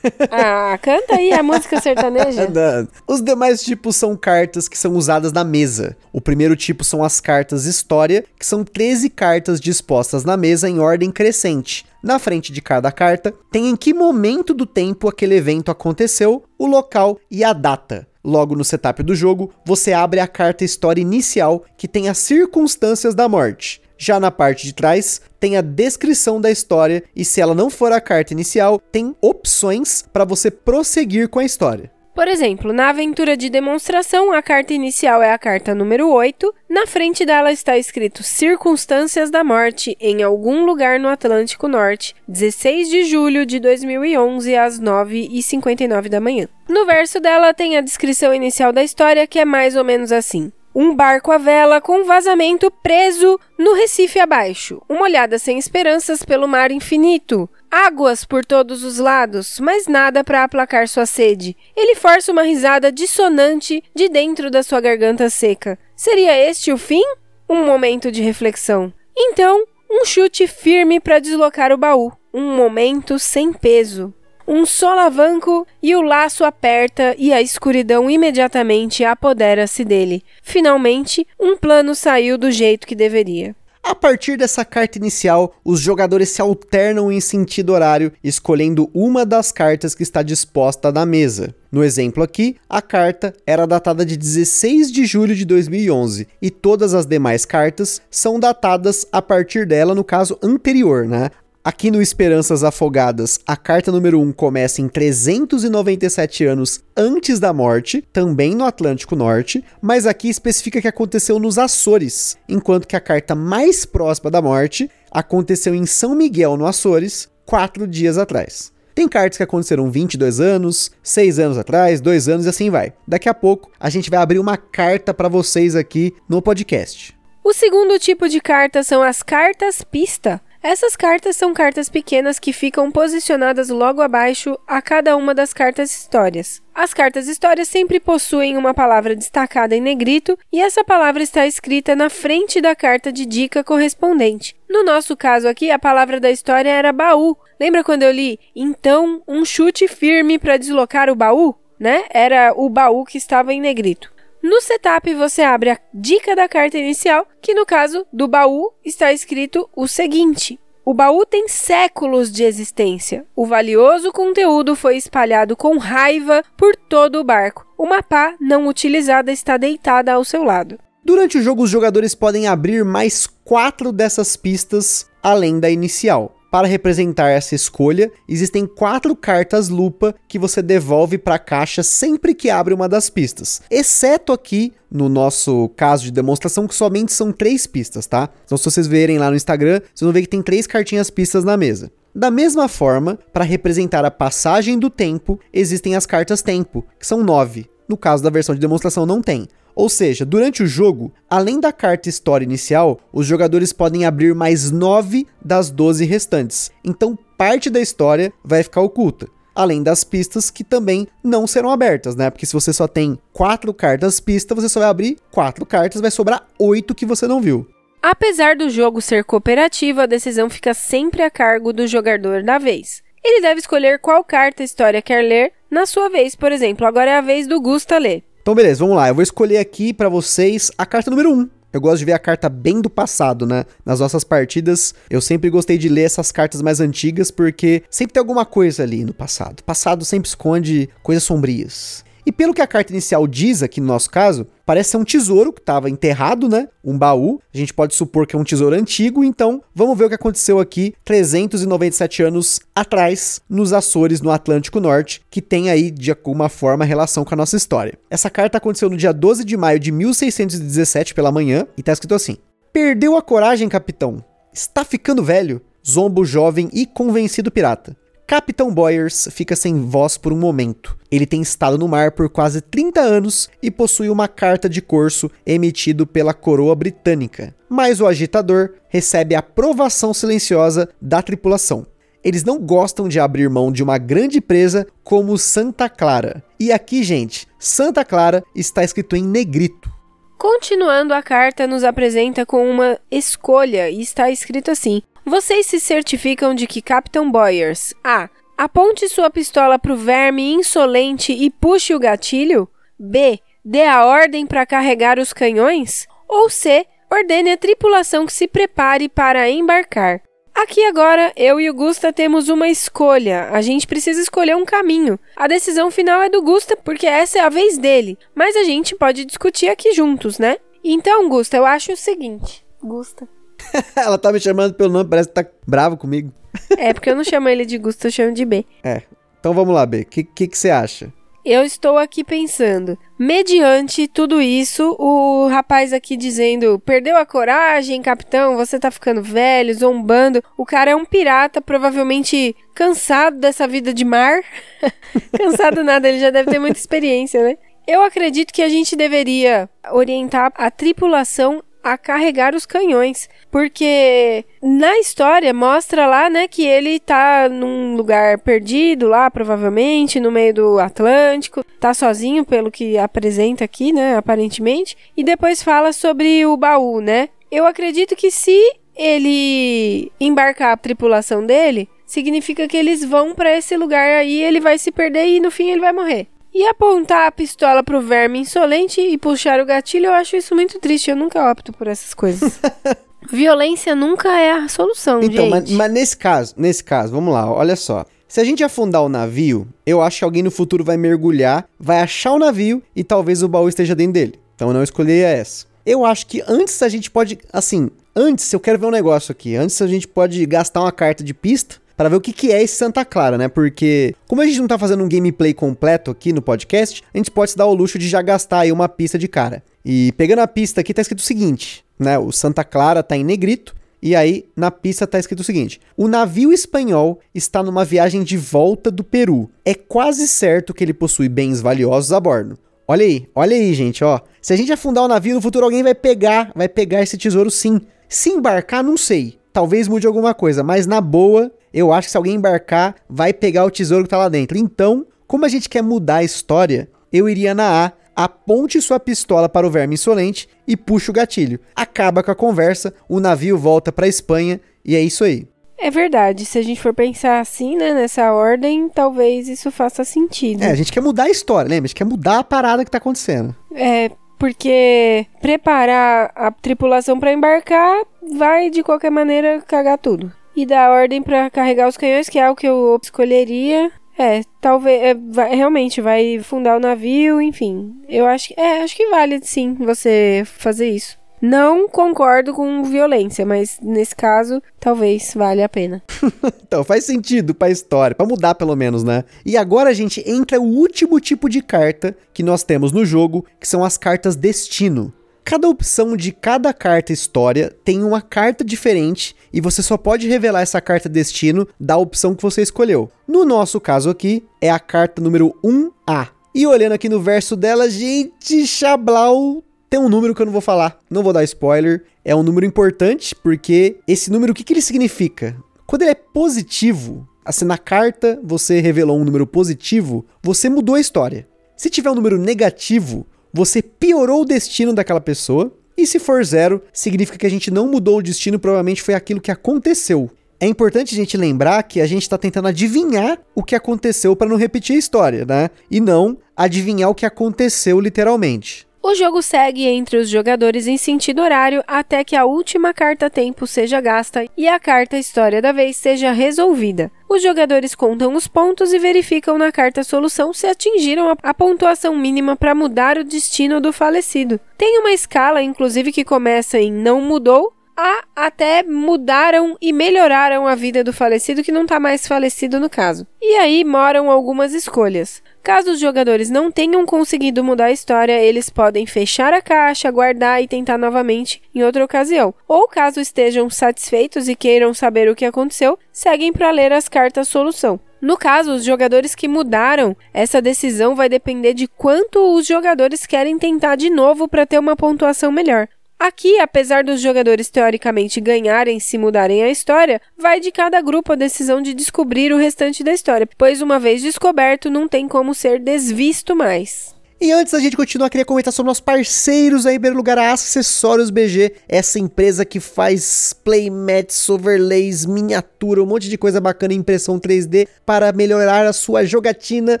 ah, 0.30 0.78
canta 0.80 1.14
aí 1.14 1.32
a 1.32 1.42
música 1.42 1.80
sertaneja. 1.80 2.48
Os 3.06 3.22
demais 3.22 3.62
tipos 3.62 3.96
são 3.96 4.16
cartas 4.16 4.68
que 4.68 4.76
são 4.76 4.94
usadas 4.94 5.32
na 5.32 5.42
mesa. 5.44 5.96
O 6.12 6.20
primeiro 6.20 6.54
tipo 6.54 6.84
são 6.84 7.02
as 7.02 7.20
cartas 7.20 7.64
História, 7.64 8.24
que 8.38 8.44
são 8.44 8.62
13 8.62 9.08
cartas 9.10 9.60
dispostas 9.60 10.24
na 10.24 10.36
mesa 10.36 10.68
em 10.68 10.78
ordem 10.78 11.10
crescente. 11.10 11.86
Na 12.02 12.18
frente 12.18 12.52
de 12.52 12.60
cada 12.60 12.92
carta 12.92 13.34
tem 13.50 13.68
em 13.68 13.76
que 13.76 13.94
momento 13.94 14.52
do 14.52 14.66
tempo 14.66 15.08
aquele 15.08 15.34
evento 15.34 15.70
aconteceu, 15.70 16.44
o 16.58 16.66
local 16.66 17.18
e 17.30 17.42
a 17.42 17.52
data. 17.52 18.06
Logo 18.22 18.54
no 18.54 18.64
setup 18.64 19.02
do 19.02 19.14
jogo, 19.14 19.50
você 19.64 19.92
abre 19.92 20.20
a 20.20 20.26
carta 20.26 20.64
História 20.64 21.00
inicial, 21.00 21.64
que 21.76 21.88
tem 21.88 22.08
as 22.08 22.18
circunstâncias 22.18 23.14
da 23.14 23.28
morte. 23.28 23.80
Já 23.98 24.20
na 24.20 24.30
parte 24.30 24.64
de 24.64 24.72
trás, 24.72 25.20
tem 25.40 25.56
a 25.56 25.60
descrição 25.60 26.40
da 26.40 26.50
história 26.50 27.02
e 27.14 27.24
se 27.24 27.40
ela 27.40 27.54
não 27.54 27.68
for 27.68 27.92
a 27.92 28.00
carta 28.00 28.32
inicial, 28.32 28.80
tem 28.92 29.14
opções 29.20 30.04
para 30.12 30.24
você 30.24 30.50
prosseguir 30.50 31.28
com 31.28 31.40
a 31.40 31.44
história. 31.44 31.90
Por 32.18 32.26
exemplo, 32.26 32.72
na 32.72 32.88
aventura 32.88 33.36
de 33.36 33.48
demonstração, 33.48 34.32
a 34.32 34.42
carta 34.42 34.74
inicial 34.74 35.22
é 35.22 35.30
a 35.32 35.38
carta 35.38 35.72
número 35.72 36.10
8. 36.10 36.52
Na 36.68 36.84
frente 36.84 37.24
dela 37.24 37.52
está 37.52 37.78
escrito 37.78 38.24
Circunstâncias 38.24 39.30
da 39.30 39.44
Morte 39.44 39.96
em 40.00 40.24
algum 40.24 40.64
lugar 40.64 40.98
no 40.98 41.06
Atlântico 41.06 41.68
Norte, 41.68 42.16
16 42.26 42.88
de 42.88 43.04
julho 43.04 43.46
de 43.46 43.60
2011, 43.60 44.56
às 44.56 44.80
9h59 44.80 46.08
da 46.08 46.20
manhã. 46.20 46.48
No 46.68 46.84
verso 46.86 47.20
dela 47.20 47.54
tem 47.54 47.76
a 47.76 47.80
descrição 47.80 48.34
inicial 48.34 48.72
da 48.72 48.82
história, 48.82 49.24
que 49.24 49.38
é 49.38 49.44
mais 49.44 49.76
ou 49.76 49.84
menos 49.84 50.10
assim. 50.10 50.50
Um 50.80 50.94
barco 50.94 51.32
à 51.32 51.38
vela 51.38 51.80
com 51.80 52.04
vazamento 52.04 52.70
preso 52.70 53.36
no 53.58 53.72
Recife 53.74 54.20
abaixo. 54.20 54.80
Uma 54.88 55.02
olhada 55.02 55.36
sem 55.36 55.58
esperanças 55.58 56.22
pelo 56.22 56.46
mar 56.46 56.70
infinito. 56.70 57.50
Águas 57.68 58.24
por 58.24 58.44
todos 58.44 58.84
os 58.84 59.00
lados, 59.00 59.58
mas 59.58 59.88
nada 59.88 60.22
para 60.22 60.44
aplacar 60.44 60.86
sua 60.86 61.04
sede. 61.04 61.56
Ele 61.76 61.96
força 61.96 62.30
uma 62.30 62.44
risada 62.44 62.92
dissonante 62.92 63.82
de 63.92 64.08
dentro 64.08 64.52
da 64.52 64.62
sua 64.62 64.80
garganta 64.80 65.28
seca. 65.28 65.76
Seria 65.96 66.38
este 66.48 66.70
o 66.70 66.78
fim? 66.78 67.02
Um 67.48 67.64
momento 67.64 68.12
de 68.12 68.22
reflexão. 68.22 68.92
Então, 69.16 69.64
um 69.90 70.04
chute 70.04 70.46
firme 70.46 71.00
para 71.00 71.18
deslocar 71.18 71.72
o 71.72 71.76
baú. 71.76 72.12
Um 72.32 72.54
momento 72.54 73.18
sem 73.18 73.52
peso 73.52 74.14
um 74.48 74.64
solavanco 74.64 75.66
e 75.82 75.94
o 75.94 76.00
laço 76.00 76.42
aperta 76.42 77.14
e 77.18 77.34
a 77.34 77.42
escuridão 77.42 78.08
imediatamente 78.08 79.04
apodera-se 79.04 79.84
dele. 79.84 80.24
Finalmente, 80.42 81.26
um 81.38 81.54
plano 81.54 81.94
saiu 81.94 82.38
do 82.38 82.50
jeito 82.50 82.86
que 82.86 82.94
deveria. 82.94 83.54
A 83.82 83.94
partir 83.94 84.36
dessa 84.36 84.64
carta 84.64 84.98
inicial, 84.98 85.54
os 85.64 85.80
jogadores 85.80 86.30
se 86.30 86.42
alternam 86.42 87.12
em 87.12 87.20
sentido 87.20 87.72
horário, 87.72 88.12
escolhendo 88.24 88.90
uma 88.92 89.24
das 89.24 89.52
cartas 89.52 89.94
que 89.94 90.02
está 90.02 90.22
disposta 90.22 90.90
na 90.90 91.06
mesa. 91.06 91.54
No 91.70 91.84
exemplo 91.84 92.22
aqui, 92.22 92.56
a 92.68 92.82
carta 92.82 93.34
era 93.46 93.66
datada 93.66 94.04
de 94.04 94.16
16 94.16 94.90
de 94.90 95.06
julho 95.06 95.34
de 95.34 95.44
2011 95.44 96.26
e 96.40 96.50
todas 96.50 96.92
as 96.92 97.06
demais 97.06 97.44
cartas 97.44 98.00
são 98.10 98.40
datadas 98.40 99.06
a 99.12 99.22
partir 99.22 99.66
dela, 99.66 99.94
no 99.94 100.04
caso 100.04 100.38
anterior, 100.42 101.06
né? 101.06 101.30
Aqui 101.68 101.90
no 101.90 102.00
Esperanças 102.00 102.64
Afogadas, 102.64 103.38
a 103.46 103.54
carta 103.54 103.92
número 103.92 104.18
1 104.18 104.32
começa 104.32 104.80
em 104.80 104.88
397 104.88 106.46
anos 106.46 106.82
antes 106.96 107.38
da 107.38 107.52
morte, 107.52 108.02
também 108.10 108.54
no 108.54 108.64
Atlântico 108.64 109.14
Norte, 109.14 109.62
mas 109.78 110.06
aqui 110.06 110.30
especifica 110.30 110.80
que 110.80 110.88
aconteceu 110.88 111.38
nos 111.38 111.58
Açores, 111.58 112.38
enquanto 112.48 112.88
que 112.88 112.96
a 112.96 113.00
carta 113.00 113.34
mais 113.34 113.84
próxima 113.84 114.30
da 114.30 114.40
morte 114.40 114.90
aconteceu 115.10 115.74
em 115.74 115.84
São 115.84 116.14
Miguel, 116.14 116.56
no 116.56 116.64
Açores, 116.64 117.28
quatro 117.44 117.86
dias 117.86 118.16
atrás. 118.16 118.72
Tem 118.94 119.06
cartas 119.06 119.36
que 119.36 119.42
aconteceram 119.42 119.90
22 119.90 120.40
anos, 120.40 120.90
6 121.02 121.38
anos 121.38 121.58
atrás, 121.58 122.00
2 122.00 122.28
anos 122.30 122.46
e 122.46 122.48
assim 122.48 122.70
vai. 122.70 122.94
Daqui 123.06 123.28
a 123.28 123.34
pouco 123.34 123.70
a 123.78 123.90
gente 123.90 124.08
vai 124.08 124.20
abrir 124.20 124.38
uma 124.38 124.56
carta 124.56 125.12
para 125.12 125.28
vocês 125.28 125.76
aqui 125.76 126.14
no 126.26 126.40
podcast. 126.40 127.14
O 127.44 127.52
segundo 127.52 127.98
tipo 127.98 128.26
de 128.26 128.40
carta 128.40 128.82
são 128.82 129.02
as 129.02 129.22
cartas 129.22 129.82
pista. 129.82 130.40
Essas 130.62 130.96
cartas 130.96 131.36
são 131.36 131.54
cartas 131.54 131.88
pequenas 131.88 132.38
que 132.38 132.52
ficam 132.52 132.90
posicionadas 132.90 133.68
logo 133.68 134.02
abaixo 134.02 134.58
a 134.66 134.82
cada 134.82 135.16
uma 135.16 135.32
das 135.32 135.52
cartas 135.52 135.90
histórias. 135.92 136.60
As 136.74 136.92
cartas 136.92 137.28
histórias 137.28 137.68
sempre 137.68 138.00
possuem 138.00 138.56
uma 138.56 138.74
palavra 138.74 139.14
destacada 139.14 139.76
em 139.76 139.80
negrito 139.80 140.36
e 140.52 140.60
essa 140.60 140.82
palavra 140.82 141.22
está 141.22 141.46
escrita 141.46 141.94
na 141.94 142.10
frente 142.10 142.60
da 142.60 142.74
carta 142.74 143.12
de 143.12 143.24
dica 143.24 143.62
correspondente. 143.62 144.56
No 144.68 144.82
nosso 144.82 145.16
caso 145.16 145.46
aqui, 145.46 145.70
a 145.70 145.78
palavra 145.78 146.18
da 146.18 146.30
história 146.30 146.70
era 146.70 146.92
baú. 146.92 147.36
Lembra 147.60 147.84
quando 147.84 148.02
eu 148.02 148.10
li? 148.10 148.38
Então, 148.54 149.22
um 149.28 149.44
chute 149.44 149.86
firme 149.86 150.38
para 150.38 150.56
deslocar 150.56 151.08
o 151.08 151.14
baú? 151.14 151.54
Né? 151.78 152.04
Era 152.10 152.52
o 152.56 152.68
baú 152.68 153.04
que 153.04 153.16
estava 153.16 153.54
em 153.54 153.60
negrito. 153.60 154.12
No 154.42 154.60
setup, 154.60 155.12
você 155.14 155.42
abre 155.42 155.70
a 155.70 155.78
dica 155.92 156.36
da 156.36 156.48
carta 156.48 156.78
inicial, 156.78 157.26
que 157.42 157.54
no 157.54 157.66
caso 157.66 158.06
do 158.12 158.28
baú 158.28 158.72
está 158.84 159.12
escrito 159.12 159.68
o 159.74 159.88
seguinte: 159.88 160.58
O 160.84 160.94
baú 160.94 161.26
tem 161.26 161.48
séculos 161.48 162.30
de 162.30 162.44
existência. 162.44 163.26
O 163.34 163.44
valioso 163.44 164.12
conteúdo 164.12 164.76
foi 164.76 164.96
espalhado 164.96 165.56
com 165.56 165.76
raiva 165.76 166.44
por 166.56 166.76
todo 166.76 167.20
o 167.20 167.24
barco. 167.24 167.66
Uma 167.76 168.02
pá 168.02 168.34
não 168.40 168.68
utilizada 168.68 169.32
está 169.32 169.56
deitada 169.56 170.12
ao 170.12 170.24
seu 170.24 170.44
lado. 170.44 170.78
Durante 171.04 171.38
o 171.38 171.42
jogo, 171.42 171.62
os 171.62 171.70
jogadores 171.70 172.14
podem 172.14 172.46
abrir 172.46 172.84
mais 172.84 173.26
quatro 173.26 173.92
dessas 173.92 174.36
pistas 174.36 175.08
além 175.22 175.58
da 175.58 175.70
inicial. 175.70 176.37
Para 176.50 176.66
representar 176.66 177.28
essa 177.28 177.54
escolha, 177.54 178.10
existem 178.26 178.66
quatro 178.66 179.14
cartas 179.14 179.68
lupa 179.68 180.14
que 180.26 180.38
você 180.38 180.62
devolve 180.62 181.18
para 181.18 181.34
a 181.34 181.38
caixa 181.38 181.82
sempre 181.82 182.34
que 182.34 182.48
abre 182.48 182.72
uma 182.72 182.88
das 182.88 183.10
pistas. 183.10 183.60
Exceto 183.70 184.32
aqui, 184.32 184.72
no 184.90 185.10
nosso 185.10 185.68
caso 185.76 186.04
de 186.04 186.10
demonstração, 186.10 186.66
que 186.66 186.74
somente 186.74 187.12
são 187.12 187.32
três 187.32 187.66
pistas, 187.66 188.06
tá? 188.06 188.30
Então, 188.46 188.56
se 188.56 188.64
vocês 188.64 188.86
verem 188.86 189.18
lá 189.18 189.28
no 189.28 189.36
Instagram, 189.36 189.80
vocês 189.80 190.06
vão 190.06 190.12
ver 190.12 190.22
que 190.22 190.28
tem 190.28 190.40
três 190.40 190.66
cartinhas 190.66 191.10
pistas 191.10 191.44
na 191.44 191.56
mesa. 191.56 191.92
Da 192.14 192.30
mesma 192.30 192.66
forma, 192.66 193.18
para 193.32 193.44
representar 193.44 194.04
a 194.04 194.10
passagem 194.10 194.78
do 194.78 194.88
tempo, 194.88 195.38
existem 195.52 195.94
as 195.94 196.06
cartas 196.06 196.40
tempo, 196.40 196.84
que 196.98 197.06
são 197.06 197.22
nove. 197.22 197.68
No 197.86 197.96
caso 197.96 198.22
da 198.22 198.30
versão 198.30 198.54
de 198.54 198.60
demonstração, 198.60 199.04
não 199.04 199.20
tem. 199.20 199.48
Ou 199.78 199.88
seja, 199.88 200.24
durante 200.26 200.60
o 200.60 200.66
jogo, 200.66 201.12
além 201.30 201.60
da 201.60 201.72
carta 201.72 202.08
história 202.08 202.44
inicial, 202.44 202.98
os 203.12 203.24
jogadores 203.24 203.72
podem 203.72 204.04
abrir 204.04 204.34
mais 204.34 204.72
9 204.72 205.24
das 205.40 205.70
12 205.70 206.04
restantes. 206.04 206.72
Então, 206.84 207.16
parte 207.36 207.70
da 207.70 207.80
história 207.80 208.32
vai 208.42 208.64
ficar 208.64 208.80
oculta. 208.80 209.28
Além 209.54 209.80
das 209.80 210.02
pistas 210.02 210.50
que 210.50 210.64
também 210.64 211.06
não 211.22 211.46
serão 211.46 211.70
abertas, 211.70 212.16
né? 212.16 212.28
Porque 212.28 212.44
se 212.44 212.54
você 212.54 212.72
só 212.72 212.88
tem 212.88 213.16
quatro 213.32 213.72
cartas 213.72 214.18
pista, 214.18 214.52
você 214.52 214.68
só 214.68 214.80
vai 214.80 214.88
abrir 214.88 215.16
quatro 215.30 215.64
cartas, 215.64 216.00
vai 216.00 216.10
sobrar 216.10 216.44
oito 216.58 216.92
que 216.92 217.06
você 217.06 217.28
não 217.28 217.40
viu. 217.40 217.64
Apesar 218.02 218.56
do 218.56 218.68
jogo 218.68 219.00
ser 219.00 219.22
cooperativo, 219.22 220.00
a 220.00 220.06
decisão 220.06 220.50
fica 220.50 220.74
sempre 220.74 221.22
a 221.22 221.30
cargo 221.30 221.72
do 221.72 221.86
jogador 221.86 222.42
da 222.42 222.58
vez. 222.58 223.00
Ele 223.24 223.40
deve 223.40 223.60
escolher 223.60 224.00
qual 224.00 224.24
carta 224.24 224.64
história 224.64 225.00
quer 225.00 225.22
ler 225.22 225.52
na 225.70 225.86
sua 225.86 226.08
vez, 226.08 226.34
por 226.34 226.50
exemplo. 226.50 226.84
Agora 226.84 227.12
é 227.12 227.18
a 227.18 227.20
vez 227.20 227.46
do 227.46 227.60
Gusta 227.60 227.96
ler. 227.96 228.24
Então, 228.48 228.54
beleza, 228.54 228.78
vamos 228.78 228.96
lá. 228.96 229.08
Eu 229.08 229.14
vou 229.14 229.22
escolher 229.22 229.58
aqui 229.58 229.92
para 229.92 230.08
vocês 230.08 230.70
a 230.78 230.86
carta 230.86 231.10
número 231.10 231.30
1. 231.34 231.50
Eu 231.70 231.82
gosto 231.82 231.98
de 231.98 232.06
ver 232.06 232.14
a 232.14 232.18
carta 232.18 232.48
bem 232.48 232.80
do 232.80 232.88
passado, 232.88 233.44
né? 233.46 233.66
Nas 233.84 234.00
nossas 234.00 234.24
partidas, 234.24 234.94
eu 235.10 235.20
sempre 235.20 235.50
gostei 235.50 235.76
de 235.76 235.86
ler 235.86 236.04
essas 236.04 236.32
cartas 236.32 236.62
mais 236.62 236.80
antigas 236.80 237.30
porque 237.30 237.82
sempre 237.90 238.14
tem 238.14 238.20
alguma 238.22 238.46
coisa 238.46 238.84
ali 238.84 239.04
no 239.04 239.12
passado. 239.12 239.60
O 239.60 239.64
passado 239.64 240.02
sempre 240.02 240.30
esconde 240.30 240.88
coisas 241.02 241.24
sombrias. 241.24 242.02
E 242.28 242.32
pelo 242.32 242.52
que 242.52 242.60
a 242.60 242.66
carta 242.66 242.92
inicial 242.92 243.26
diz 243.26 243.62
aqui 243.62 243.80
no 243.80 243.86
nosso 243.86 244.10
caso, 244.10 244.46
parece 244.66 244.90
ser 244.90 244.98
um 244.98 245.04
tesouro 245.04 245.50
que 245.50 245.62
estava 245.62 245.88
enterrado, 245.88 246.46
né? 246.46 246.68
Um 246.84 246.98
baú. 246.98 247.40
A 247.54 247.56
gente 247.56 247.72
pode 247.72 247.94
supor 247.94 248.26
que 248.26 248.36
é 248.36 248.38
um 248.38 248.44
tesouro 248.44 248.76
antigo, 248.76 249.24
então 249.24 249.62
vamos 249.74 249.96
ver 249.96 250.04
o 250.04 250.08
que 250.10 250.14
aconteceu 250.14 250.60
aqui 250.60 250.92
397 251.06 252.22
anos 252.22 252.60
atrás 252.76 253.40
nos 253.48 253.72
Açores, 253.72 254.20
no 254.20 254.30
Atlântico 254.30 254.78
Norte, 254.78 255.22
que 255.30 255.40
tem 255.40 255.70
aí 255.70 255.90
de 255.90 256.10
alguma 256.10 256.50
forma 256.50 256.84
relação 256.84 257.24
com 257.24 257.32
a 257.32 257.36
nossa 257.38 257.56
história. 257.56 257.98
Essa 258.10 258.28
carta 258.28 258.58
aconteceu 258.58 258.90
no 258.90 258.96
dia 258.98 259.14
12 259.14 259.42
de 259.42 259.56
maio 259.56 259.78
de 259.78 259.90
1617 259.90 261.14
pela 261.14 261.32
manhã 261.32 261.66
e 261.78 261.82
tá 261.82 261.94
escrito 261.94 262.14
assim: 262.14 262.36
Perdeu 262.70 263.16
a 263.16 263.22
coragem, 263.22 263.70
capitão. 263.70 264.22
Está 264.52 264.84
ficando 264.84 265.24
velho. 265.24 265.62
Zombo 265.88 266.26
jovem 266.26 266.68
e 266.74 266.84
convencido 266.84 267.50
pirata. 267.50 267.96
Capitão 268.28 268.70
Boyers 268.70 269.26
fica 269.32 269.56
sem 269.56 269.80
voz 269.80 270.18
por 270.18 270.34
um 270.34 270.36
momento. 270.36 270.98
Ele 271.10 271.24
tem 271.24 271.40
estado 271.40 271.78
no 271.78 271.88
mar 271.88 272.12
por 272.12 272.28
quase 272.28 272.60
30 272.60 273.00
anos 273.00 273.48
e 273.62 273.70
possui 273.70 274.10
uma 274.10 274.28
carta 274.28 274.68
de 274.68 274.82
corso 274.82 275.30
emitido 275.46 276.06
pela 276.06 276.34
coroa 276.34 276.74
britânica. 276.74 277.54
Mas 277.70 278.02
o 278.02 278.06
agitador 278.06 278.74
recebe 278.90 279.34
a 279.34 279.38
aprovação 279.38 280.12
silenciosa 280.12 280.90
da 281.00 281.22
tripulação. 281.22 281.86
Eles 282.22 282.44
não 282.44 282.58
gostam 282.58 283.08
de 283.08 283.18
abrir 283.18 283.48
mão 283.48 283.72
de 283.72 283.82
uma 283.82 283.96
grande 283.96 284.42
presa 284.42 284.86
como 285.02 285.38
Santa 285.38 285.88
Clara. 285.88 286.44
E 286.60 286.70
aqui, 286.70 287.02
gente, 287.02 287.48
Santa 287.58 288.04
Clara 288.04 288.44
está 288.54 288.84
escrito 288.84 289.16
em 289.16 289.22
negrito. 289.22 289.90
Continuando, 290.38 291.12
a 291.12 291.20
carta 291.20 291.66
nos 291.66 291.82
apresenta 291.82 292.46
com 292.46 292.70
uma 292.70 292.96
escolha 293.10 293.90
e 293.90 294.00
está 294.00 294.30
escrito 294.30 294.70
assim: 294.70 295.02
vocês 295.28 295.66
se 295.66 295.80
certificam 295.80 296.54
de 296.54 296.66
que 296.66 296.82
Capitão 296.82 297.30
Boyers 297.30 297.94
A. 298.02 298.28
Aponte 298.56 299.08
sua 299.08 299.30
pistola 299.30 299.78
para 299.78 299.92
o 299.92 299.96
verme 299.96 300.52
insolente 300.52 301.32
e 301.32 301.50
puxe 301.50 301.94
o 301.94 301.98
gatilho? 301.98 302.68
B. 302.98 303.38
Dê 303.64 303.84
a 303.84 304.04
ordem 304.04 304.46
para 304.46 304.66
carregar 304.66 305.18
os 305.18 305.32
canhões? 305.32 306.06
Ou 306.26 306.50
C. 306.50 306.86
Ordene 307.10 307.52
a 307.52 307.56
tripulação 307.56 308.26
que 308.26 308.32
se 308.32 308.48
prepare 308.48 309.08
para 309.08 309.48
embarcar. 309.48 310.20
Aqui 310.54 310.84
agora, 310.84 311.32
eu 311.36 311.60
e 311.60 311.70
o 311.70 311.74
Gusta 311.74 312.12
temos 312.12 312.48
uma 312.48 312.68
escolha. 312.68 313.48
A 313.52 313.62
gente 313.62 313.86
precisa 313.86 314.20
escolher 314.20 314.56
um 314.56 314.64
caminho. 314.64 315.18
A 315.36 315.46
decisão 315.46 315.88
final 315.90 316.20
é 316.20 316.28
do 316.28 316.42
Gusta, 316.42 316.76
porque 316.76 317.06
essa 317.06 317.38
é 317.38 317.42
a 317.42 317.48
vez 317.48 317.78
dele. 317.78 318.18
Mas 318.34 318.56
a 318.56 318.64
gente 318.64 318.96
pode 318.96 319.24
discutir 319.24 319.68
aqui 319.68 319.92
juntos, 319.92 320.38
né? 320.38 320.56
Então, 320.82 321.28
Gusta, 321.28 321.56
eu 321.56 321.64
acho 321.64 321.92
o 321.92 321.96
seguinte. 321.96 322.66
Gusta. 322.82 323.28
Ela 323.96 324.18
tá 324.18 324.32
me 324.32 324.40
chamando 324.40 324.74
pelo 324.74 324.92
nome, 324.92 325.08
parece 325.08 325.28
que 325.28 325.34
tá 325.34 325.46
bravo 325.66 325.96
comigo. 325.96 326.32
é, 326.76 326.92
porque 326.92 327.10
eu 327.10 327.16
não 327.16 327.24
chamo 327.24 327.48
ele 327.48 327.64
de 327.64 327.78
Gusto, 327.78 328.06
eu 328.06 328.10
chamo 328.10 328.32
de 328.32 328.44
B. 328.44 328.64
É. 328.82 329.02
Então 329.38 329.52
vamos 329.52 329.74
lá, 329.74 329.86
B. 329.86 330.00
O 330.00 330.06
que, 330.06 330.24
que, 330.24 330.48
que 330.48 330.58
você 330.58 330.70
acha? 330.70 331.12
Eu 331.44 331.64
estou 331.64 331.96
aqui 331.96 332.22
pensando, 332.22 332.98
mediante 333.18 334.06
tudo 334.06 334.42
isso, 334.42 334.94
o 334.98 335.46
rapaz 335.48 335.94
aqui 335.94 336.16
dizendo: 336.16 336.78
perdeu 336.80 337.16
a 337.16 337.24
coragem, 337.24 338.02
capitão, 338.02 338.56
você 338.56 338.78
tá 338.78 338.90
ficando 338.90 339.22
velho, 339.22 339.72
zombando. 339.72 340.42
O 340.58 340.66
cara 340.66 340.90
é 340.90 340.96
um 340.96 341.06
pirata, 341.06 341.62
provavelmente 341.62 342.54
cansado 342.74 343.38
dessa 343.38 343.66
vida 343.66 343.94
de 343.94 344.04
mar. 344.04 344.42
cansado 345.38 345.82
nada, 345.82 346.08
ele 346.08 346.18
já 346.18 346.30
deve 346.30 346.50
ter 346.50 346.58
muita 346.58 346.78
experiência, 346.78 347.42
né? 347.42 347.56
Eu 347.86 348.02
acredito 348.02 348.52
que 348.52 348.60
a 348.60 348.68
gente 348.68 348.94
deveria 348.94 349.70
orientar 349.90 350.52
a 350.54 350.70
tripulação 350.70 351.62
a 351.82 351.96
carregar 351.96 352.54
os 352.54 352.66
canhões, 352.66 353.28
porque 353.50 354.44
na 354.62 354.98
história 354.98 355.52
mostra 355.54 356.06
lá, 356.06 356.28
né, 356.28 356.48
que 356.48 356.66
ele 356.66 357.00
tá 357.00 357.48
num 357.48 357.96
lugar 357.96 358.38
perdido 358.38 359.08
lá, 359.08 359.30
provavelmente, 359.30 360.20
no 360.20 360.30
meio 360.30 360.54
do 360.54 360.78
Atlântico, 360.78 361.64
tá 361.80 361.94
sozinho 361.94 362.44
pelo 362.44 362.70
que 362.70 362.98
apresenta 362.98 363.64
aqui, 363.64 363.92
né, 363.92 364.16
aparentemente, 364.16 364.96
e 365.16 365.24
depois 365.24 365.62
fala 365.62 365.92
sobre 365.92 366.44
o 366.44 366.56
baú, 366.56 367.00
né? 367.00 367.28
Eu 367.50 367.66
acredito 367.66 368.14
que 368.14 368.30
se 368.30 368.60
ele 368.94 370.12
embarcar 370.20 370.72
a 370.72 370.76
tripulação 370.76 371.46
dele, 371.46 371.88
significa 372.04 372.66
que 372.66 372.76
eles 372.76 373.04
vão 373.04 373.34
para 373.34 373.56
esse 373.56 373.76
lugar 373.76 374.18
aí, 374.18 374.42
ele 374.42 374.60
vai 374.60 374.76
se 374.78 374.90
perder 374.90 375.26
e 375.26 375.40
no 375.40 375.50
fim 375.50 375.70
ele 375.70 375.80
vai 375.80 375.92
morrer. 375.92 376.26
E 376.54 376.66
apontar 376.66 377.28
a 377.28 377.32
pistola 377.32 377.82
pro 377.82 378.00
verme 378.00 378.40
insolente 378.40 379.00
e 379.00 379.16
puxar 379.16 379.60
o 379.60 379.66
gatilho, 379.66 380.06
eu 380.06 380.12
acho 380.12 380.36
isso 380.36 380.54
muito 380.54 380.78
triste. 380.78 381.10
Eu 381.10 381.16
nunca 381.16 381.50
opto 381.50 381.72
por 381.72 381.86
essas 381.86 382.14
coisas. 382.14 382.58
Violência 383.30 383.94
nunca 383.94 384.28
é 384.40 384.52
a 384.52 384.68
solução, 384.68 385.22
então, 385.22 385.44
gente. 385.44 385.50
Mas, 385.50 385.70
mas 385.70 385.92
nesse 385.92 386.16
caso, 386.16 386.54
nesse 386.56 386.82
caso, 386.82 387.12
vamos 387.12 387.32
lá, 387.32 387.50
olha 387.52 387.76
só. 387.76 388.06
Se 388.26 388.40
a 388.40 388.44
gente 388.44 388.62
afundar 388.62 389.02
o 389.02 389.08
navio, 389.08 389.66
eu 389.86 390.02
acho 390.02 390.18
que 390.18 390.24
alguém 390.24 390.42
no 390.42 390.50
futuro 390.50 390.84
vai 390.84 390.96
mergulhar, 390.96 391.66
vai 391.78 392.00
achar 392.00 392.32
o 392.32 392.38
navio 392.38 392.82
e 392.94 393.02
talvez 393.02 393.42
o 393.42 393.48
baú 393.48 393.68
esteja 393.68 393.94
dentro 393.94 394.12
dele. 394.14 394.38
Então 394.54 394.68
eu 394.68 394.74
não 394.74 394.82
escolhi 394.82 395.20
essa. 395.20 395.66
Eu 395.84 396.04
acho 396.04 396.26
que 396.26 396.42
antes 396.46 396.82
a 396.82 396.88
gente 396.88 397.10
pode, 397.10 397.38
assim, 397.52 397.90
antes 398.14 398.52
eu 398.52 398.60
quero 398.60 398.78
ver 398.78 398.86
um 398.86 398.90
negócio 398.90 399.32
aqui. 399.32 399.56
Antes 399.56 399.80
a 399.80 399.86
gente 399.86 400.06
pode 400.06 400.44
gastar 400.44 400.80
uma 400.80 400.92
carta 400.92 401.24
de 401.24 401.32
pista 401.32 401.80
para 401.98 402.08
ver 402.08 402.14
o 402.14 402.20
que, 402.20 402.32
que 402.32 402.52
é 402.52 402.62
esse 402.62 402.76
Santa 402.76 403.04
Clara, 403.04 403.36
né? 403.36 403.48
Porque, 403.48 404.14
como 404.28 404.40
a 404.40 404.46
gente 404.46 404.60
não 404.60 404.68
tá 404.68 404.78
fazendo 404.78 405.02
um 405.02 405.08
gameplay 405.08 405.52
completo 405.52 406.12
aqui 406.12 406.32
no 406.32 406.40
podcast, 406.40 407.02
a 407.12 407.18
gente 407.18 407.28
pode 407.28 407.50
se 407.50 407.56
dar 407.56 407.66
o 407.66 407.74
luxo 407.74 407.98
de 407.98 408.08
já 408.08 408.22
gastar 408.22 408.60
aí 408.60 408.70
uma 408.70 408.88
pista 408.88 409.18
de 409.18 409.26
cara. 409.26 409.64
E 409.84 410.12
pegando 410.12 410.38
a 410.38 410.46
pista 410.46 410.80
aqui, 410.80 410.94
tá 410.94 411.02
escrito 411.02 411.18
o 411.18 411.24
seguinte, 411.24 411.84
né? 411.98 412.16
O 412.16 412.30
Santa 412.30 412.62
Clara 412.62 413.02
tá 413.02 413.16
em 413.16 413.24
negrito, 413.24 413.74
E 414.00 414.14
aí, 414.14 414.44
na 414.54 414.70
pista 414.70 415.08
tá 415.08 415.18
escrito 415.18 415.40
o 415.40 415.44
seguinte: 415.44 415.80
o 415.96 416.06
navio 416.06 416.52
espanhol 416.52 417.18
está 417.34 417.64
numa 417.64 417.84
viagem 417.84 418.22
de 418.22 418.36
volta 418.36 418.92
do 418.92 419.02
Peru. 419.02 419.50
É 419.64 419.74
quase 419.74 420.28
certo 420.28 420.72
que 420.72 420.84
ele 420.84 420.94
possui 420.94 421.28
bens 421.28 421.60
valiosos 421.60 422.12
a 422.12 422.20
bordo. 422.20 422.56
Olha 422.86 423.04
aí, 423.04 423.28
olha 423.34 423.56
aí, 423.56 423.74
gente, 423.74 424.04
ó. 424.04 424.20
Se 424.40 424.52
a 424.52 424.56
gente 424.56 424.72
afundar 424.72 425.02
o 425.02 425.08
navio 425.08 425.34
no 425.34 425.42
futuro, 425.42 425.64
alguém 425.64 425.82
vai 425.82 425.96
pegar, 425.96 426.52
vai 426.54 426.68
pegar 426.68 427.02
esse 427.02 427.18
tesouro 427.18 427.50
sim. 427.50 427.80
Se 428.08 428.30
embarcar, 428.30 428.84
não 428.84 428.96
sei. 428.96 429.36
Talvez 429.52 429.88
mude 429.88 430.06
alguma 430.06 430.32
coisa, 430.32 430.62
mas 430.62 430.86
na 430.86 431.00
boa, 431.00 431.50
eu 431.78 431.92
acho 431.92 432.08
que 432.08 432.12
se 432.12 432.16
alguém 432.16 432.34
embarcar, 432.34 432.94
vai 433.08 433.32
pegar 433.32 433.64
o 433.64 433.70
tesouro 433.70 434.04
que 434.04 434.10
tá 434.10 434.18
lá 434.18 434.28
dentro. 434.28 434.58
Então, 434.58 435.06
como 435.26 435.44
a 435.44 435.48
gente 435.48 435.68
quer 435.68 435.82
mudar 435.82 436.16
a 436.16 436.24
história, 436.24 436.88
eu 437.12 437.28
iria 437.28 437.54
na 437.54 437.86
A, 437.86 437.92
aponte 438.24 438.80
sua 438.82 438.98
pistola 438.98 439.48
para 439.48 439.66
o 439.66 439.70
verme 439.70 439.94
insolente 439.94 440.48
e 440.66 440.76
puxe 440.76 441.10
o 441.10 441.14
gatilho. 441.14 441.60
Acaba 441.76 442.22
com 442.22 442.30
a 442.30 442.34
conversa, 442.34 442.92
o 443.08 443.20
navio 443.20 443.56
volta 443.56 443.92
para 443.92 444.08
Espanha 444.08 444.60
e 444.84 444.96
é 444.96 445.00
isso 445.00 445.22
aí. 445.22 445.46
É 445.80 445.92
verdade, 445.92 446.44
se 446.44 446.58
a 446.58 446.62
gente 446.62 446.80
for 446.80 446.92
pensar 446.92 447.38
assim, 447.38 447.76
né, 447.76 447.94
nessa 447.94 448.32
ordem, 448.32 448.88
talvez 448.88 449.48
isso 449.48 449.70
faça 449.70 450.02
sentido. 450.02 450.64
É, 450.64 450.72
a 450.72 450.74
gente 450.74 450.90
quer 450.90 451.00
mudar 451.00 451.24
a 451.24 451.30
história, 451.30 451.68
lembra? 451.68 451.84
A 451.84 451.88
gente 451.88 451.94
quer 451.94 452.04
mudar 452.04 452.40
a 452.40 452.44
parada 452.44 452.84
que 452.84 452.90
tá 452.90 452.98
acontecendo. 452.98 453.54
É, 453.72 454.10
porque 454.38 455.26
preparar 455.40 456.32
a 456.34 456.50
tripulação 456.50 457.20
para 457.20 457.32
embarcar 457.32 458.02
vai 458.36 458.70
de 458.70 458.82
qualquer 458.82 459.10
maneira 459.10 459.60
cagar 459.60 459.98
tudo. 459.98 460.32
E 460.58 460.66
dar 460.66 460.90
ordem 460.90 461.22
para 461.22 461.48
carregar 461.50 461.86
os 461.86 461.96
canhões, 461.96 462.28
que 462.28 462.36
é 462.36 462.50
o 462.50 462.56
que 462.56 462.66
eu 462.66 462.98
escolheria. 463.00 463.92
É, 464.18 464.42
talvez 464.60 465.00
é, 465.00 465.14
vai, 465.14 465.54
realmente 465.54 466.00
vai 466.00 466.40
fundar 466.40 466.76
o 466.76 466.80
navio, 466.80 467.40
enfim. 467.40 467.94
Eu 468.08 468.26
acho, 468.26 468.52
é, 468.56 468.82
acho 468.82 468.96
que 468.96 469.06
vale 469.06 469.38
sim 469.40 469.74
você 469.74 470.42
fazer 470.44 470.90
isso. 470.90 471.16
Não 471.40 471.88
concordo 471.88 472.52
com 472.52 472.82
violência, 472.82 473.46
mas 473.46 473.78
nesse 473.80 474.16
caso, 474.16 474.60
talvez 474.80 475.32
valha 475.32 475.66
a 475.66 475.68
pena. 475.68 476.02
então, 476.60 476.82
faz 476.82 477.04
sentido 477.04 477.54
pra 477.54 477.70
história, 477.70 478.16
pra 478.16 478.26
mudar 478.26 478.56
pelo 478.56 478.74
menos, 478.74 479.04
né? 479.04 479.22
E 479.46 479.56
agora 479.56 479.90
a 479.90 479.94
gente 479.94 480.28
entra 480.28 480.60
o 480.60 480.64
último 480.64 481.20
tipo 481.20 481.48
de 481.48 481.62
carta 481.62 482.16
que 482.34 482.42
nós 482.42 482.64
temos 482.64 482.90
no 482.90 483.06
jogo, 483.06 483.46
que 483.60 483.68
são 483.68 483.84
as 483.84 483.96
cartas 483.96 484.34
destino. 484.34 485.12
Cada 485.48 485.66
opção 485.66 486.14
de 486.14 486.30
cada 486.30 486.74
carta 486.74 487.10
história 487.10 487.74
tem 487.82 488.04
uma 488.04 488.20
carta 488.20 488.62
diferente 488.62 489.34
e 489.50 489.62
você 489.62 489.82
só 489.82 489.96
pode 489.96 490.28
revelar 490.28 490.60
essa 490.60 490.78
carta 490.78 491.08
destino 491.08 491.66
da 491.80 491.96
opção 491.96 492.34
que 492.34 492.42
você 492.42 492.60
escolheu. 492.60 493.10
No 493.26 493.46
nosso 493.46 493.80
caso 493.80 494.10
aqui, 494.10 494.44
é 494.60 494.70
a 494.70 494.78
carta 494.78 495.22
número 495.22 495.54
1A. 495.64 496.28
E 496.54 496.66
olhando 496.66 496.92
aqui 496.92 497.08
no 497.08 497.18
verso 497.18 497.56
dela, 497.56 497.88
gente, 497.88 498.66
Chablau 498.66 499.64
tem 499.88 499.98
um 499.98 500.10
número 500.10 500.34
que 500.34 500.42
eu 500.42 500.44
não 500.44 500.52
vou 500.52 500.60
falar, 500.60 500.98
não 501.08 501.22
vou 501.22 501.32
dar 501.32 501.44
spoiler. 501.44 502.04
É 502.22 502.36
um 502.36 502.42
número 502.42 502.66
importante 502.66 503.34
porque 503.34 503.96
esse 504.06 504.30
número, 504.30 504.52
o 504.52 504.54
que, 504.54 504.62
que 504.62 504.74
ele 504.74 504.82
significa? 504.82 505.56
Quando 505.86 506.02
ele 506.02 506.10
é 506.10 506.14
positivo, 506.14 507.26
assim, 507.42 507.64
na 507.64 507.78
carta 507.78 508.38
você 508.44 508.80
revelou 508.80 509.18
um 509.18 509.24
número 509.24 509.46
positivo, 509.46 510.26
você 510.42 510.68
mudou 510.68 510.94
a 510.94 511.00
história. 511.00 511.48
Se 511.74 511.88
tiver 511.88 512.10
um 512.10 512.14
número 512.14 512.36
negativo, 512.36 513.26
você 513.52 513.82
piorou 513.82 514.42
o 514.42 514.44
destino 514.44 514.92
daquela 514.92 515.20
pessoa. 515.20 515.72
E 515.96 516.06
se 516.06 516.18
for 516.18 516.44
zero, 516.44 516.82
significa 516.92 517.38
que 517.38 517.46
a 517.46 517.50
gente 517.50 517.70
não 517.70 517.88
mudou 517.88 518.18
o 518.18 518.22
destino, 518.22 518.58
provavelmente 518.58 519.02
foi 519.02 519.14
aquilo 519.14 519.40
que 519.40 519.50
aconteceu. 519.50 520.30
É 520.60 520.66
importante 520.66 521.14
a 521.14 521.16
gente 521.16 521.36
lembrar 521.36 521.82
que 521.84 522.00
a 522.00 522.06
gente 522.06 522.22
está 522.22 522.36
tentando 522.36 522.68
adivinhar 522.68 523.38
o 523.54 523.62
que 523.62 523.76
aconteceu 523.76 524.34
para 524.34 524.48
não 524.48 524.56
repetir 524.56 524.96
a 524.96 524.98
história, 524.98 525.44
né? 525.44 525.70
E 525.90 526.00
não 526.00 526.36
adivinhar 526.56 527.10
o 527.10 527.14
que 527.14 527.26
aconteceu 527.26 528.00
literalmente. 528.00 528.88
O 529.00 529.14
jogo 529.14 529.40
segue 529.40 529.86
entre 529.86 530.16
os 530.16 530.28
jogadores 530.28 530.88
em 530.88 530.96
sentido 530.96 531.40
horário 531.40 531.82
até 531.86 532.24
que 532.24 532.34
a 532.34 532.44
última 532.44 532.92
carta 532.92 533.30
tempo 533.30 533.66
seja 533.66 534.00
gasta 534.00 534.44
e 534.56 534.66
a 534.66 534.80
carta 534.80 535.16
história 535.16 535.62
da 535.62 535.70
vez 535.70 535.96
seja 535.96 536.32
resolvida. 536.32 537.10
Os 537.28 537.42
jogadores 537.42 537.94
contam 537.94 538.34
os 538.34 538.48
pontos 538.48 538.92
e 538.92 538.98
verificam 538.98 539.58
na 539.58 539.70
carta 539.70 540.02
solução 540.02 540.52
se 540.52 540.66
atingiram 540.66 541.36
a, 541.42 541.52
pontuação 541.52 542.16
mínima 542.16 542.56
para 542.56 542.74
mudar 542.74 543.18
o 543.18 543.24
destino 543.24 543.80
do 543.80 543.92
falecido. 543.92 544.58
Tem 544.78 544.98
uma 544.98 545.12
escala, 545.12 545.62
inclusive, 545.62 546.10
que 546.10 546.24
começa 546.24 546.78
em 546.78 546.90
não 546.90 547.20
mudou 547.20 547.74
a 548.00 548.22
até 548.36 548.84
mudaram 548.84 549.76
e 549.82 549.92
melhoraram 549.92 550.68
a 550.68 550.76
vida 550.76 551.02
do 551.02 551.12
falecido 551.12 551.64
que 551.64 551.72
não 551.72 551.82
está 551.82 551.98
mais 551.98 552.28
falecido 552.28 552.78
no 552.78 552.88
caso. 552.88 553.26
E 553.42 553.56
aí 553.56 553.84
moram 553.84 554.30
algumas 554.30 554.72
escolhas. 554.72 555.42
Caso 555.64 555.90
os 555.90 555.98
jogadores 555.98 556.48
não 556.48 556.70
tenham 556.70 557.04
conseguido 557.04 557.64
mudar 557.64 557.86
a 557.86 557.92
história, 557.92 558.40
eles 558.40 558.70
podem 558.70 559.04
fechar 559.04 559.52
a 559.52 559.60
caixa, 559.60 560.08
guardar 560.12 560.62
e 560.62 560.68
tentar 560.68 560.96
novamente 560.96 561.60
em 561.74 561.82
outra 561.82 562.04
ocasião. 562.04 562.54
Ou 562.68 562.86
caso 562.86 563.18
estejam 563.18 563.68
satisfeitos 563.68 564.48
e 564.48 564.54
queiram 564.54 564.94
saber 564.94 565.28
o 565.28 565.34
que 565.34 565.44
aconteceu, 565.44 565.98
seguem 566.12 566.52
para 566.52 566.70
ler 566.70 566.92
as 566.92 567.08
cartas 567.08 567.48
solução. 567.48 567.98
No 568.20 568.36
caso, 568.36 568.74
os 568.74 568.84
jogadores 568.84 569.34
que 569.34 569.48
mudaram, 569.48 570.16
essa 570.32 570.62
decisão 570.62 571.14
vai 571.16 571.28
depender 571.28 571.74
de 571.74 571.88
quanto 571.88 572.54
os 572.54 572.66
jogadores 572.66 573.26
querem 573.26 573.58
tentar 573.58 573.96
de 573.96 574.08
novo 574.08 574.48
para 574.48 574.66
ter 574.66 574.78
uma 574.78 574.96
pontuação 574.96 575.52
melhor. 575.52 575.88
Aqui, 576.18 576.58
apesar 576.58 577.04
dos 577.04 577.20
jogadores 577.20 577.70
teoricamente 577.70 578.40
ganharem 578.40 578.98
se 578.98 579.16
mudarem 579.16 579.62
a 579.62 579.70
história, 579.70 580.20
vai 580.36 580.58
de 580.58 580.72
cada 580.72 581.00
grupo 581.00 581.32
a 581.32 581.36
decisão 581.36 581.80
de 581.80 581.94
descobrir 581.94 582.52
o 582.52 582.58
restante 582.58 583.04
da 583.04 583.12
história, 583.12 583.48
pois 583.56 583.80
uma 583.80 584.00
vez 584.00 584.20
descoberto, 584.20 584.90
não 584.90 585.06
tem 585.06 585.28
como 585.28 585.54
ser 585.54 585.78
desvisto 585.78 586.56
mais. 586.56 587.17
E 587.40 587.52
antes 587.52 587.72
da 587.72 587.78
gente 587.78 587.96
continuar, 587.96 588.28
queria 588.30 588.44
comentar 588.44 588.72
sobre 588.72 588.88
nossos 588.88 589.00
parceiros 589.00 589.86
aí, 589.86 589.94
em 589.94 589.98
primeiro 589.98 590.16
lugar, 590.16 590.36
a 590.38 590.52
Acessórios 590.52 591.30
BG, 591.30 591.72
essa 591.88 592.18
empresa 592.18 592.64
que 592.64 592.80
faz 592.80 593.52
playmats, 593.52 594.48
overlays, 594.48 595.24
miniatura, 595.24 596.02
um 596.02 596.06
monte 596.06 596.28
de 596.28 596.36
coisa 596.36 596.60
bacana 596.60 596.94
impressão 596.94 597.38
3D 597.38 597.86
para 598.04 598.32
melhorar 598.32 598.84
a 598.86 598.92
sua 598.92 599.24
jogatina, 599.24 600.00